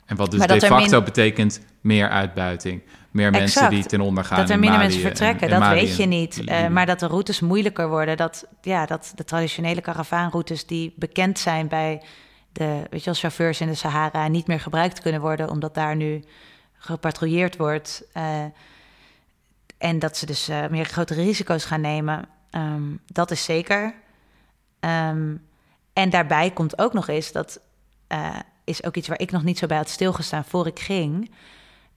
En 0.06 0.16
wat 0.16 0.32
dus 0.32 0.40
de 0.48 0.60
facto 0.62 0.96
min- 0.96 1.04
betekent 1.06 1.62
meer 1.88 2.10
uitbuiting. 2.10 2.82
Meer 3.12 3.32
mensen 3.32 3.70
die 3.70 3.86
ten 3.86 4.02
onder 4.02 4.24
gaan 4.24 4.38
dat 4.38 4.48
er 4.50 4.54
in 4.54 4.60
minder 4.60 4.80
mensen 4.80 5.02
en- 5.02 5.08
vertrekken, 5.08 5.50
en 5.50 5.60
dat 5.60 5.70
weet 5.70 5.96
je 5.96 6.06
niet. 6.06 6.44
Eh, 6.46 6.68
maar 6.68 6.86
dat 6.86 7.00
de 7.00 7.08
routes 7.08 7.40
moeilijker 7.40 7.90
worden. 7.90 8.18
Dat, 8.18 8.48
ja, 8.62 8.86
dat 8.86 9.12
de 9.16 9.24
traditionele 9.24 9.82
karavaanroutes 9.82 10.66
die 10.66 10.94
bekend 10.96 11.40
zijn 11.40 11.68
bij 11.68 12.02
de 12.52 12.84
weet 12.90 13.00
je 13.00 13.06
wel, 13.06 13.14
chauffeurs 13.14 13.62
in 13.62 13.68
de 13.68 13.74
Sahara... 13.74 14.28
niet 14.28 14.48
meer 14.48 14.60
gebruikt 14.60 15.02
kunnen 15.02 15.22
worden, 15.22 15.50
omdat 15.50 15.74
daar 15.74 15.96
nu 15.96 16.24
gepatrouilleerd 16.78 17.58
wordt. 17.58 18.04
eh, 18.14 18.44
en 19.78 20.00
dat 20.00 20.18
ze 20.18 20.26
dus 20.26 20.48
eh, 20.48 20.68
meer 20.68 20.86
grotere 20.86 21.22
risico's 21.24 21.66
gaan 21.66 21.82
nemen. 21.82 22.28
Ehm, 22.50 22.84
dat 23.06 23.32
is 23.32 23.44
zeker. 23.44 23.94
Ehm, 24.80 25.36
en 25.94 26.10
daarbij 26.10 26.52
komt 26.52 26.80
ook 26.80 26.94
nog 26.94 27.08
eens, 27.08 27.32
dat 27.32 27.60
is 28.64 28.84
ook 28.84 28.96
iets 28.96 29.08
waar 29.08 29.20
ik 29.20 29.32
nog 29.32 29.44
niet 29.44 29.58
zo 29.58 29.68
bij 29.68 29.78
had 29.78 29.90
stilgestaan 29.90 30.46
voor 30.46 30.68
ik 30.68 30.80
ging... 30.80 31.30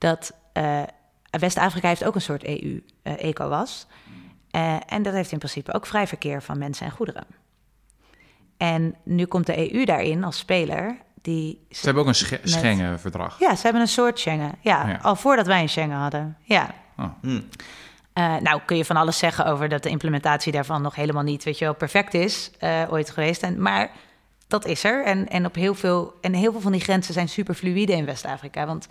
dat 0.01 0.32
eh, 0.53 0.82
West-Afrika 1.30 1.88
heeft 1.88 2.05
ook 2.05 2.14
een 2.14 2.20
soort 2.20 2.44
EU, 2.46 2.84
eh 3.03 3.24
ECOWAS. 3.24 3.86
Eh, 4.51 4.76
en 4.86 5.03
dat 5.03 5.12
heeft 5.14 5.32
in 5.32 5.38
principe 5.38 5.74
ook 5.74 5.86
vrij 5.86 6.07
verkeer 6.07 6.42
van 6.42 6.59
mensen 6.59 6.86
en 6.86 6.92
goederen. 6.92 7.24
En 8.57 8.94
nu 9.03 9.24
komt 9.26 9.46
de 9.46 9.74
EU 9.74 9.84
daarin 9.84 10.24
als 10.24 10.38
speler. 10.38 10.96
Die, 11.22 11.66
Ze 11.70 11.84
hebben 11.84 12.03
ook 12.03 12.09
een 12.09 12.14
Sch- 12.14 12.30
Met- 12.30 12.40
Schengen-verdrag. 12.44 13.38
ja, 13.38 13.55
ze 13.57 13.62
hebben 13.62 13.80
een 13.82 13.88
soort 13.88 14.18
Schengen. 14.18 14.55
Ja, 14.61 14.88
Ja. 14.88 14.98
al 15.03 15.16
voordat 15.16 15.46
wij 15.46 15.62
een 15.62 15.68
Schengen 15.68 15.96
hadden. 15.96 16.36
Ja. 16.42 16.74
Oh. 16.96 17.05
Hm. 17.20 17.40
Eh, 18.12 18.36
nou, 18.36 18.61
kun 18.66 18.76
je 18.76 18.84
van 18.84 18.96
alles 18.96 19.18
zeggen 19.18 19.46
over 19.46 19.68
dat 19.68 19.82
de 19.82 19.88
implementatie 19.88 20.53
daarvan 20.53 20.82
nog 20.82 20.94
helemaal 20.94 21.22
niet, 21.22 21.44
weet 21.44 21.59
je 21.59 21.64
wel, 21.64 21.74
perfect 21.74 22.14
is 22.14 22.51
eh, 22.59 22.82
ooit 22.90 23.11
geweest. 23.11 23.42
En, 23.42 23.62
maar 23.62 23.90
dat 24.48 24.64
is 24.66 24.84
er. 24.84 25.05
En, 25.05 25.28
en, 25.28 25.46
op 25.46 25.55
heel 25.55 25.74
veel, 25.74 26.14
en 26.20 26.32
heel 26.34 26.53
veel 26.53 26.61
van 26.61 26.72
die 26.72 26.80
grenzen 26.80 27.14
zijn 27.14 27.28
super 27.28 27.55
fluïde 27.55 27.92
in 27.92 28.05
West-Afrika. 28.05 28.66
Want 28.66 28.88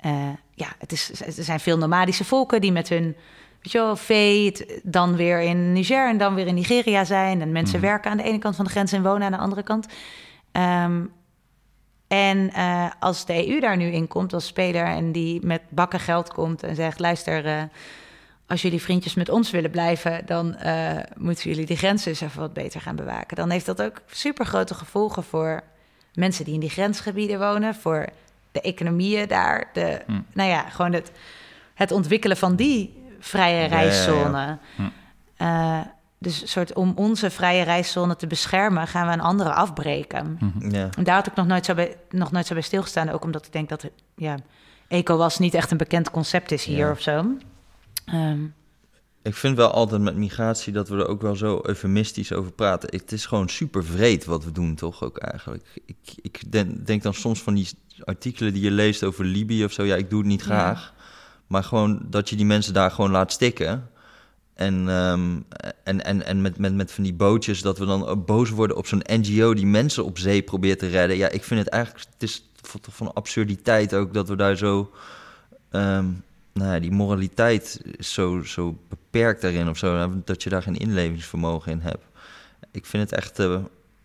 eh, 0.00 0.28
ja, 0.54 0.66
het 0.78 0.92
is, 0.92 1.20
er 1.38 1.44
zijn 1.44 1.60
veel 1.60 1.78
nomadische 1.78 2.24
volken 2.24 2.60
die 2.60 2.72
met 2.72 2.88
hun, 2.88 3.16
weet 3.62 3.72
je 3.72 3.78
wel, 3.78 3.96
vee 3.96 4.52
dan 4.82 5.16
weer 5.16 5.40
in 5.40 5.72
Niger 5.72 6.08
en 6.08 6.18
dan 6.18 6.34
weer 6.34 6.46
in 6.46 6.54
Nigeria 6.54 7.04
zijn. 7.04 7.40
En 7.40 7.52
mensen 7.52 7.78
Mhm. 7.78 7.86
werken 7.86 8.10
aan 8.10 8.16
de 8.16 8.22
ene 8.22 8.38
kant 8.38 8.56
van 8.56 8.64
de 8.64 8.70
grens 8.70 8.92
en 8.92 9.02
wonen 9.02 9.22
aan 9.22 9.32
de 9.32 9.38
andere 9.38 9.62
kant. 9.62 9.86
Ehm, 10.52 11.04
en 12.08 12.52
eh, 12.52 12.90
als 13.00 13.26
de 13.26 13.48
EU 13.48 13.60
daar 13.60 13.76
nu 13.76 13.86
in 13.86 14.08
komt 14.08 14.32
als 14.32 14.46
speler 14.46 14.84
en 14.84 15.12
die 15.12 15.46
met 15.46 15.62
bakken 15.68 16.00
geld 16.00 16.32
komt 16.32 16.62
en 16.62 16.74
zegt: 16.74 16.98
luister, 16.98 17.46
eh, 17.46 17.62
als 18.46 18.62
jullie 18.62 18.82
vriendjes 18.82 19.14
met 19.14 19.28
ons 19.28 19.50
willen 19.50 19.70
blijven, 19.70 20.26
dan 20.26 20.56
moeten 21.16 21.50
jullie 21.50 21.66
die 21.66 21.76
grenzen 21.76 22.10
eens 22.10 22.20
even 22.20 22.40
wat 22.40 22.52
beter 22.52 22.80
gaan 22.80 22.96
bewaken. 22.96 23.36
Dan 23.36 23.50
heeft 23.50 23.66
dat 23.66 23.82
ook 23.82 24.00
super 24.06 24.46
grote 24.46 24.74
gevolgen 24.74 25.22
voor 25.22 25.62
mensen 26.14 26.44
die 26.44 26.54
in 26.54 26.60
die 26.60 26.70
grensgebieden 26.70 27.38
wonen, 27.38 27.74
voor 27.74 28.06
de 28.52 28.60
economieën 28.60 29.28
daar, 29.28 29.70
de, 29.72 30.00
Hm. 30.06 30.20
nou 30.32 30.48
ja, 30.50 30.62
gewoon 30.68 30.92
het, 30.92 31.10
het 31.74 31.90
ontwikkelen 31.92 32.36
van 32.36 32.56
die 32.56 32.98
vrije 33.18 33.56
ja, 33.56 33.62
ja. 33.62 33.68
reiszone. 33.68 34.58
Hm. 34.76 34.82
Eh, 35.36 35.80
dus 36.18 36.50
soort 36.50 36.72
om 36.74 36.92
onze 36.96 37.30
vrije 37.30 37.62
reiszone 37.64 38.16
te 38.16 38.26
beschermen, 38.26 38.86
gaan 38.86 39.06
we 39.06 39.12
een 39.12 39.20
andere 39.20 39.52
afbreken. 39.52 40.38
Ja. 40.70 40.88
En 40.96 41.04
daar 41.04 41.14
had 41.14 41.26
ik 41.26 41.34
nog 41.34 41.46
nooit 41.46 41.64
zo 41.64 41.74
bij, 41.74 41.96
nog 42.10 42.32
nooit 42.32 42.46
zo 42.46 42.54
bij 42.54 42.62
stilgestaan. 42.62 43.08
Ook 43.08 43.24
omdat 43.24 43.46
ik 43.46 43.52
denk 43.52 43.68
dat 43.68 43.84
ja, 44.16 44.36
ECOWAS 44.88 45.38
niet 45.38 45.54
echt 45.54 45.70
een 45.70 45.76
bekend 45.76 46.10
concept 46.10 46.50
is 46.50 46.64
hier 46.64 46.90
of 46.90 47.00
zo. 47.00 47.24
Ehm, 48.06 48.44
Ik 49.22 49.34
vind 49.34 49.56
wel 49.56 49.70
altijd 49.70 50.00
met 50.00 50.16
migratie 50.16 50.72
dat 50.72 50.88
we 50.88 50.96
er 50.96 51.06
ook 51.08 51.22
wel 51.22 51.36
zo 51.36 51.60
eufemistisch 51.62 52.32
over 52.32 52.52
praten. 52.52 52.88
Het 52.96 53.12
is 53.12 53.26
gewoon 53.26 53.48
super 53.48 53.84
vreed 53.84 54.24
wat 54.24 54.44
we 54.44 54.52
doen, 54.52 54.74
toch 54.74 55.02
ook 55.04 55.18
eigenlijk. 55.18 55.66
Ik, 55.86 55.96
ik 56.22 56.52
den- 56.52 56.84
denk 56.84 57.02
dan 57.02 57.14
soms 57.14 57.42
van 57.42 57.54
die 57.54 57.68
artikelen 58.04 58.52
die 58.52 58.62
je 58.62 58.70
leest 58.70 59.04
over 59.04 59.24
Libië 59.24 59.64
of 59.64 59.72
zo. 59.72 59.84
Ja, 59.84 59.96
ik 59.96 60.10
doe 60.10 60.18
het 60.18 60.28
niet 60.28 60.40
Ja. 60.40 60.46
graag. 60.46 60.92
Maar 61.46 61.64
gewoon 61.64 62.00
dat 62.10 62.28
je 62.28 62.36
die 62.36 62.46
mensen 62.46 62.74
daar 62.74 62.90
gewoon 62.90 63.10
laat 63.10 63.32
stikken. 63.32 63.88
En, 64.54 64.88
ehm, 64.88 65.40
en, 65.84 66.04
en, 66.04 66.26
en 66.26 66.40
met, 66.40 66.58
met, 66.58 66.74
met 66.74 66.92
van 66.92 67.04
die 67.04 67.14
bootjes 67.14 67.62
dat 67.62 67.78
we 67.78 67.86
dan 67.86 68.22
boos 68.26 68.50
worden 68.50 68.76
op 68.76 68.86
zo'n 68.86 69.02
NGO 69.06 69.54
die 69.54 69.66
mensen 69.66 70.04
op 70.04 70.18
zee 70.18 70.42
probeert 70.42 70.78
te 70.78 70.88
redden. 70.88 71.16
Ja, 71.16 71.28
ik 71.28 71.44
vind 71.44 71.60
het 71.60 71.68
eigenlijk, 71.68 72.04
het 72.12 72.22
is 72.22 72.50
toch 72.80 72.94
van 72.94 73.14
absurditeit 73.14 73.94
ook 73.94 74.14
dat 74.14 74.28
we 74.28 74.36
daar 74.36 74.56
zo 74.56 74.90
ehm, 75.70 76.06
nou 76.52 76.72
ja, 76.72 76.78
die 76.80 76.90
moraliteit 76.90 77.80
is 77.96 78.12
zo, 78.12 78.42
zo 78.42 78.78
beperkt 78.88 79.42
daarin 79.42 79.68
of 79.68 79.78
zo, 79.78 80.10
dat 80.24 80.42
je 80.42 80.50
daar 80.50 80.62
geen 80.62 80.76
inlevingsvermogen 80.76 81.72
in 81.72 81.80
hebt. 81.80 82.04
Ik 82.70 82.86
vind 82.86 83.10
het 83.10 83.20
echt, 83.20 83.38
eh, 83.38 83.58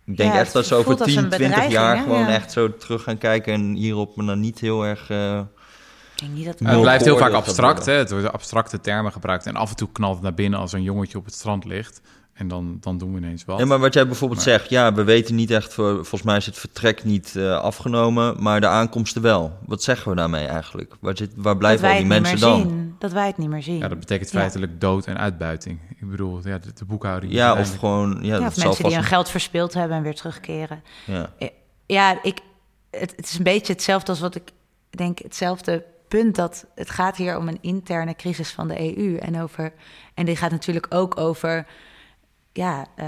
Ik 0.06 0.18
denk 0.18 0.34
Ja, 0.34 0.40
echt 0.40 0.54
dat 0.54 0.56
het 0.56 0.66
ze 0.66 0.74
over 0.74 0.86
voelt 0.86 1.02
als 1.02 1.10
10, 1.14 1.24
een 1.24 1.30
20 1.30 1.48
bedreiging, 1.50 1.82
jaar 1.82 1.96
hè? 1.98 2.04
gewoon 2.04 2.20
Ja. 2.20 2.28
echt 2.30 2.52
zo 2.52 2.76
terug 2.78 3.04
gaan 3.04 3.18
kijken 3.18 3.54
en 3.54 3.74
hierop 3.74 4.16
me 4.16 4.26
dan 4.26 4.40
niet 4.40 4.60
heel 4.60 4.86
erg... 4.86 5.10
eh, 5.10 5.40
Ik 5.40 6.22
denk 6.22 6.32
niet 6.34 6.46
dat 6.46 6.60
het 6.60 6.82
blijft 6.82 7.06
heel 7.06 7.18
vaak 7.18 7.32
abstract, 7.34 7.86
hè? 7.86 7.94
Het 7.94 8.12
worden 8.12 8.34
abstracte 8.34 8.82
termen 8.82 9.12
gebruikt. 9.12 9.46
En 9.46 9.56
af 9.56 9.70
en 9.70 9.76
toe 9.76 9.92
knalt 9.92 10.14
het 10.14 10.24
naar 10.24 10.34
binnen 10.34 10.60
als 10.60 10.74
een 10.74 10.84
jongetje 10.84 11.18
op 11.18 11.26
het 11.26 11.34
strand 11.34 11.66
ligt. 11.66 12.02
En 12.36 12.48
dan, 12.48 12.78
dan 12.80 12.98
doen 12.98 13.12
we 13.12 13.18
ineens 13.18 13.46
wat. 13.46 13.60
Ja, 13.60 13.66
maar 13.66 13.80
wat 13.80 13.94
jij 13.94 14.06
bijvoorbeeld 14.08 14.46
Maar- 14.46 14.50
zegt, 14.50 14.70
ja, 14.70 14.94
we 14.94 15.04
weten 15.04 15.36
niet 15.36 15.52
echt, 15.52 15.74
voor, 15.74 15.94
volgens 15.94 16.22
mij 16.22 16.38
is 16.38 16.46
het 16.46 16.58
vertrek 16.58 17.04
niet 17.04 17.36
eh, 17.36 17.60
afgenomen, 17.60 18.44
maar 18.44 18.62
de 18.62 18.68
aankomsten 18.68 19.22
wel. 19.22 19.58
Wat 19.66 19.84
zeggen 19.84 20.10
we 20.10 20.16
daarmee 20.16 20.46
eigenlijk? 20.46 20.96
Waar, 21.00 21.18
zit, 21.18 21.32
waar 21.36 21.44
dat 21.44 21.58
blijven 21.58 21.82
wij 21.82 21.92
al 21.92 21.98
het 21.98 22.06
die 22.08 22.14
niet 22.14 22.22
mensen 22.30 22.50
meer 22.50 22.58
dan? 22.58 22.70
zien. 22.70 22.96
Dat 23.00 23.12
wij 23.12 23.28
het 23.28 23.38
niet 23.38 23.50
meer 23.50 23.64
zien. 23.64 23.78
Ja, 23.78 23.88
dat 23.88 24.00
betekent 24.00 24.32
Ja. 24.32 24.40
feitelijk 24.40 24.82
dood 24.82 25.06
en 25.06 25.18
uitbuiting. 25.18 25.80
Ik 26.00 26.10
bedoel, 26.10 26.40
ja, 26.44 26.58
de, 26.58 26.74
de 26.74 26.86
boekhouding... 26.86 27.32
Ja, 27.34 27.60
of 27.60 27.78
gewoon, 27.78 28.18
ja, 28.22 28.34
Ja, 28.34 28.40
dat 28.40 28.58
of 28.58 28.64
mensen 28.64 28.84
die 28.86 28.94
hun 28.96 29.04
geld 29.04 29.30
verspeeld 29.30 29.74
hebben 29.74 29.98
en 29.98 30.04
weer 30.04 30.16
terugkeren. 30.16 30.84
ja. 31.06 31.30
Ja, 31.88 32.24
ik, 32.24 32.40
het, 32.92 33.14
het 33.16 33.26
is 33.26 33.38
een 33.38 33.44
beetje 33.44 33.74
hetzelfde 33.74 34.12
als 34.12 34.20
wat 34.20 34.36
ik 34.36 34.52
denk, 34.90 35.20
hetzelfde 35.20 35.84
punt 36.08 36.36
dat 36.36 36.66
het 36.76 36.90
gaat 36.90 37.18
hier 37.18 37.38
om 37.38 37.48
een 37.48 37.58
interne 37.62 38.16
crisis 38.16 38.52
van 38.52 38.68
de 38.68 38.98
EU 38.98 39.16
en 39.18 39.42
over 39.42 39.74
en 40.14 40.26
dit 40.26 40.38
gaat 40.38 40.52
natuurlijk 40.52 40.86
ook 40.90 41.20
over 41.20 41.66
ja 42.56 42.86
eh, 42.96 43.08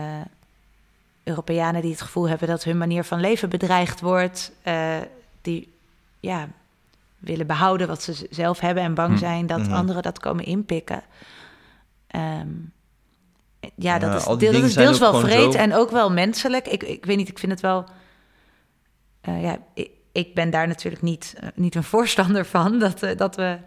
Europeanen 1.23 1.81
die 1.81 1.91
het 1.91 2.01
gevoel 2.01 2.29
hebben 2.29 2.47
dat 2.47 2.63
hun 2.63 2.77
manier 2.77 3.03
van 3.03 3.19
leven 3.19 3.49
bedreigd 3.49 4.01
wordt, 4.01 4.51
eh, 4.61 4.95
die 5.41 5.73
ja 6.19 6.47
willen 7.17 7.47
behouden 7.47 7.87
wat 7.87 8.01
ze 8.03 8.27
zelf 8.29 8.59
hebben 8.59 8.83
en 8.83 8.93
bang 8.93 9.11
Hm. 9.13 9.17
zijn 9.17 9.47
dat 9.47 9.59
Mhm. 9.59 9.73
anderen 9.73 10.01
dat 10.03 10.19
komen 10.19 10.45
inpikken. 10.45 11.01
Ehm, 12.07 12.47
ja, 13.75 13.99
dat 13.99 14.15
is, 14.15 14.23
deel, 14.23 14.51
dat 14.51 14.63
is 14.63 14.73
deels 14.73 14.99
wel 14.99 15.19
vreed 15.19 15.53
zo- 15.53 15.59
en 15.59 15.73
ook 15.73 15.91
wel 15.91 16.11
menselijk. 16.11 16.67
Ik, 16.67 16.83
ik 16.83 17.05
weet 17.05 17.17
niet, 17.17 17.29
ik 17.29 17.39
vind 17.39 17.51
het 17.51 17.61
wel. 17.61 17.85
eh, 19.21 19.41
ja, 19.41 19.57
ik, 19.73 19.89
ik 20.11 20.33
ben 20.35 20.49
daar 20.49 20.67
natuurlijk 20.67 21.03
niet, 21.03 21.35
niet 21.55 21.75
een 21.75 21.83
voorstander 21.83 22.45
van. 22.45 22.79
Dat, 22.85 22.99
dat 23.17 23.35
we. 23.35 23.57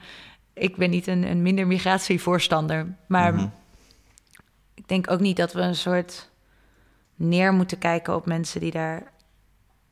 Ik 0.55 0.77
ben 0.77 0.91
niet 0.91 1.07
een, 1.07 1.23
een 1.23 1.43
minder 1.43 1.67
migratievoorstander. 1.67 2.87
Maar 3.07 3.35
Mhm. 3.35 3.43
ik 3.45 3.51
denk 4.91 5.11
ook 5.11 5.21
niet 5.21 5.37
dat 5.37 5.53
we 5.53 5.61
een 5.61 5.75
soort 5.75 6.29
neer 7.15 7.53
moeten 7.53 7.79
kijken 7.79 8.15
op 8.15 8.27
mensen 8.27 8.61
die 8.61 8.71
daar 8.71 9.13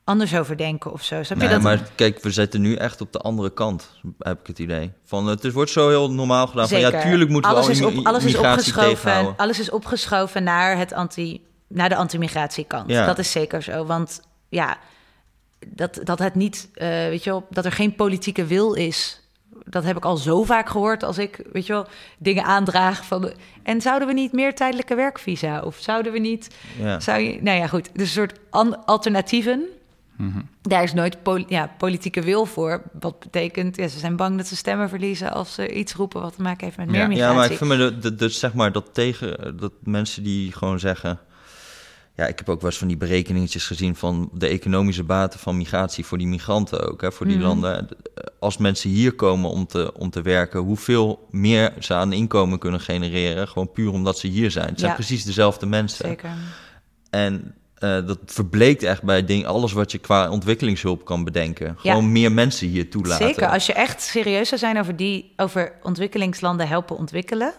anders 0.05 0.35
over 0.37 0.57
denken 0.57 0.93
of 0.93 1.03
zo. 1.05 1.23
Snap 1.23 1.41
je 1.41 1.49
dat? 1.49 1.63
maar 1.63 1.89
kijk, 1.95 2.23
we 2.23 2.31
zitten 2.31 2.61
nu 2.61 2.75
echt 2.75 3.01
op 3.01 3.13
de 3.13 3.19
andere 3.19 3.51
kant, 3.51 3.91
heb 4.19 4.41
ik 4.41 4.47
het 4.47 4.59
idee. 4.59 4.93
Van, 5.05 5.27
het 5.27 5.53
wordt 5.53 5.71
zo 5.71 5.89
heel 5.89 6.11
normaal 6.13 6.47
gedaan. 6.47 6.69
Van, 6.69 6.81
ja, 6.81 7.01
tuurlijk 7.03 7.31
moeten 7.31 7.51
alles 7.51 7.67
we 7.67 7.73
is 7.73 7.81
al 7.81 7.87
op, 7.87 7.93
immi- 7.93 8.05
alles 8.05 8.25
is 8.25 8.37
opgeschoven. 8.37 8.91
tegenhouden. 8.91 9.37
Alles 9.37 9.59
is 9.61 9.71
opgeschoven 9.71 10.43
naar, 10.43 10.77
het 10.77 10.93
anti, 10.93 11.43
naar 11.69 11.89
de 11.89 11.97
anti-migratiekant. 11.97 12.91
Ja. 12.91 13.07
Dat 13.07 13.19
is 13.19 13.31
zeker 13.31 13.63
zo. 13.63 13.85
Want 13.87 14.21
ja, 14.49 14.79
dat, 15.67 16.01
dat 16.03 16.19
het 16.19 16.35
niet, 16.35 16.69
eh, 16.75 16.89
weet 16.89 17.25
je 17.25 17.31
wel, 17.31 17.47
dat 17.51 17.65
er 17.65 17.73
geen 17.73 17.95
politieke 17.95 18.45
wil 18.45 18.73
is. 18.75 19.23
Dat 19.71 19.85
heb 19.85 19.97
ik 19.97 20.05
al 20.05 20.17
zo 20.17 20.45
vaak 20.45 20.69
gehoord 20.69 21.03
als 21.03 21.19
ik, 21.19 21.41
weet 21.53 21.67
je 21.67 21.73
wel, 21.73 21.87
dingen 22.19 22.45
aandraag 22.45 23.05
van. 23.07 23.21
de- 23.21 23.35
en 23.63 23.81
zouden 23.81 24.09
we 24.09 24.15
niet 24.15 24.33
meer 24.33 24.55
tijdelijke 24.55 24.95
werkvisa? 24.95 25.61
Of 25.63 25.77
zouden 25.81 26.13
we 26.13 26.19
niet. 26.19 26.55
Ja. 26.79 27.01
Zou 27.01 27.21
je, 27.21 27.43
nou 27.43 27.59
ja, 27.59 27.67
goed. 27.67 27.89
Dus 27.93 28.03
een 28.03 28.09
soort 28.09 28.39
an- 28.51 28.85
alternatieven. 28.87 29.63
Mhm. 30.17 30.39
Daar 30.63 30.83
is 30.83 30.93
nooit 30.95 31.17
ja, 31.49 31.71
politieke 31.79 32.23
wil 32.23 32.45
voor. 32.47 32.83
Wat 33.01 33.19
betekent, 33.19 33.77
ja, 33.77 33.89
ze 33.89 33.99
zijn 33.99 34.17
bang 34.17 34.37
dat 34.37 34.47
ze 34.47 34.57
stemmen 34.57 34.89
verliezen 34.89 35.33
als 35.33 35.55
ze 35.55 35.73
iets 35.75 35.95
roepen 35.95 36.21
wat 36.21 36.37
te 36.37 36.43
maken 36.43 36.65
heeft 36.65 36.77
met 36.77 36.87
meer 36.91 37.01
Ja, 37.01 37.07
migratie. 37.07 37.31
Ja, 37.33 37.39
maar 37.41 37.51
ik 37.51 37.57
vind 37.59 37.71
me 37.71 37.77
de, 37.77 37.99
de, 37.99 38.15
de- 38.15 38.29
zeg 38.29 38.55
maar 38.55 38.73
dat 38.73 38.95
tegen 38.95 39.57
dat 39.61 39.73
mensen 39.83 40.23
die 40.23 40.53
gewoon 40.53 40.79
zeggen. 40.79 41.19
Ja, 42.19 42.27
ik 42.27 42.39
heb 42.39 42.49
ook 42.49 42.61
wel 42.61 42.71
eens 42.71 42.79
van 42.79 42.89
die 42.89 42.97
berekeningetjes 42.97 43.67
gezien 43.67 43.97
van 43.97 44.31
de 44.33 44.47
economische 44.47 45.05
baten 45.05 45.41
van 45.41 45.57
migratie 45.57 46.05
voor 46.07 46.19
die 46.19 46.27
migranten 46.27 46.89
ook, 46.91 47.01
hè, 47.01 47.13
voor 47.13 47.27
die 47.27 47.37
Mhm. 47.37 47.47
landen. 47.47 47.89
Als 48.39 48.57
mensen 48.57 48.91
hier 48.91 49.13
komen 49.15 49.51
om 49.51 49.67
te, 49.67 49.93
om 49.95 50.11
te 50.11 50.23
werken, 50.23 50.61
hoeveel 50.61 51.27
meer 51.31 51.73
ze 51.79 51.95
aan 51.95 52.13
inkomen 52.13 52.59
kunnen 52.59 52.81
genereren, 52.81 53.49
gewoon 53.49 53.73
puur 53.73 53.93
omdat 53.93 54.19
ze 54.19 54.27
hier 54.27 54.51
zijn. 54.51 54.69
Het 54.69 54.79
zijn 54.79 54.91
Ja. 54.91 54.97
precies 54.97 55.25
dezelfde 55.25 55.67
mensen. 55.67 56.09
Zeker. 56.09 56.31
En 57.11 57.55
eh, 57.75 58.07
dat 58.07 58.19
verbleekt 58.27 58.83
echt 58.83 59.03
bij 59.03 59.25
ding, 59.25 59.47
alles 59.47 59.73
wat 59.73 59.93
je 59.93 59.99
qua 59.99 60.31
ontwikkelingshulp 60.31 61.05
kan 61.05 61.25
bedenken. 61.25 61.67
Ja. 61.83 61.93
Gewoon 61.93 62.13
meer 62.13 62.33
mensen 62.33 62.69
hier 62.69 62.91
toelaten. 62.91 63.27
Zeker. 63.27 63.49
Als 63.49 63.67
je 63.67 63.73
echt 63.73 64.03
serieus 64.03 64.49
zou 64.49 64.61
zijn 64.61 64.79
over 64.79 64.97
die 64.97 65.33
over 65.37 65.73
ontwikkelingslanden 65.83 66.69
helpen 66.69 66.97
ontwikkelen, 66.97 67.53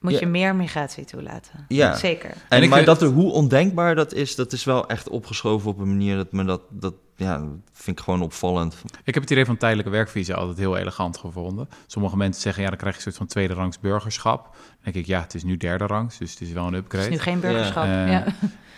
moet 0.00 0.12
Ja. 0.12 0.18
je 0.18 0.26
meer 0.26 0.54
migratie 0.56 1.04
toelaten. 1.04 1.64
Ja. 1.68 1.96
Zeker. 1.96 2.30
En, 2.30 2.36
En 2.48 2.62
ik 2.62 2.68
maar 2.68 2.78
vind- 2.78 2.86
dat 2.98 3.02
er, 3.02 3.08
hoe 3.08 3.32
ondenkbaar 3.32 3.94
dat 3.94 4.12
is, 4.12 4.34
dat 4.34 4.52
is 4.52 4.64
wel 4.64 4.88
echt 4.88 5.08
opgeschoven 5.08 5.70
op 5.70 5.78
een 5.78 5.88
manier 5.88 6.16
dat 6.16 6.32
me 6.32 6.44
dat, 6.44 6.60
dat 6.70 6.94
ja, 7.16 7.44
vind 7.72 7.98
ik 7.98 8.04
gewoon 8.04 8.22
opvallend. 8.22 8.76
Ik 9.04 9.14
heb 9.14 9.22
het 9.22 9.32
idee 9.32 9.44
van 9.44 9.56
tijdelijke 9.56 9.90
werkvisa 9.90 10.34
altijd 10.34 10.58
heel 10.58 10.76
elegant 10.76 11.16
gevonden. 11.18 11.68
Sommige 11.86 12.16
mensen 12.16 12.42
zeggen, 12.42 12.62
ja, 12.62 12.68
dan 12.68 12.78
krijg 12.78 12.94
je 12.94 12.98
een 13.00 13.06
soort 13.06 13.16
van 13.16 13.26
tweede 13.26 13.54
rangs 13.54 13.80
burgerschap. 13.80 14.44
Dan 14.52 14.62
denk 14.82 14.96
ik, 14.96 15.06
ja, 15.06 15.20
het 15.20 15.34
is 15.34 15.42
nu 15.44 15.56
derde 15.56 15.86
rangs, 15.86 16.18
dus 16.18 16.30
het 16.30 16.40
is 16.40 16.52
wel 16.52 16.66
een 16.66 16.72
Het 16.72 16.82
upgrade. 16.84 17.04
is 17.04 17.10
nu 17.10 17.18
geen 17.18 17.40
burgerschap. 17.40 17.84
Ja. 17.84 18.06
Ja. 18.06 18.24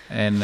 Eh, 0.09 0.27
En 0.27 0.43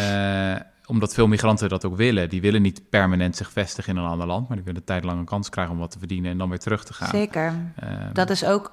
eh, 0.54 0.60
omdat 0.86 1.14
veel 1.14 1.26
migranten 1.26 1.68
dat 1.68 1.84
ook 1.84 1.96
willen, 1.96 2.28
die 2.28 2.40
willen 2.40 2.62
niet 2.62 2.82
permanent 2.90 3.36
zich 3.36 3.50
vestigen 3.52 3.96
in 3.96 4.02
een 4.02 4.08
ander 4.08 4.26
land, 4.26 4.48
maar 4.48 4.56
die 4.56 4.66
willen 4.66 4.84
tijdlang 4.84 5.18
een 5.18 5.24
kans 5.24 5.48
krijgen 5.48 5.74
om 5.74 5.80
wat 5.80 5.90
te 5.90 5.98
verdienen 5.98 6.30
en 6.30 6.38
dan 6.38 6.48
weer 6.48 6.58
terug 6.58 6.84
te 6.84 6.92
gaan. 6.92 7.08
Zeker. 7.08 7.54
Ehm, 7.76 8.12
Dat 8.12 8.30
is 8.30 8.44
ook 8.44 8.70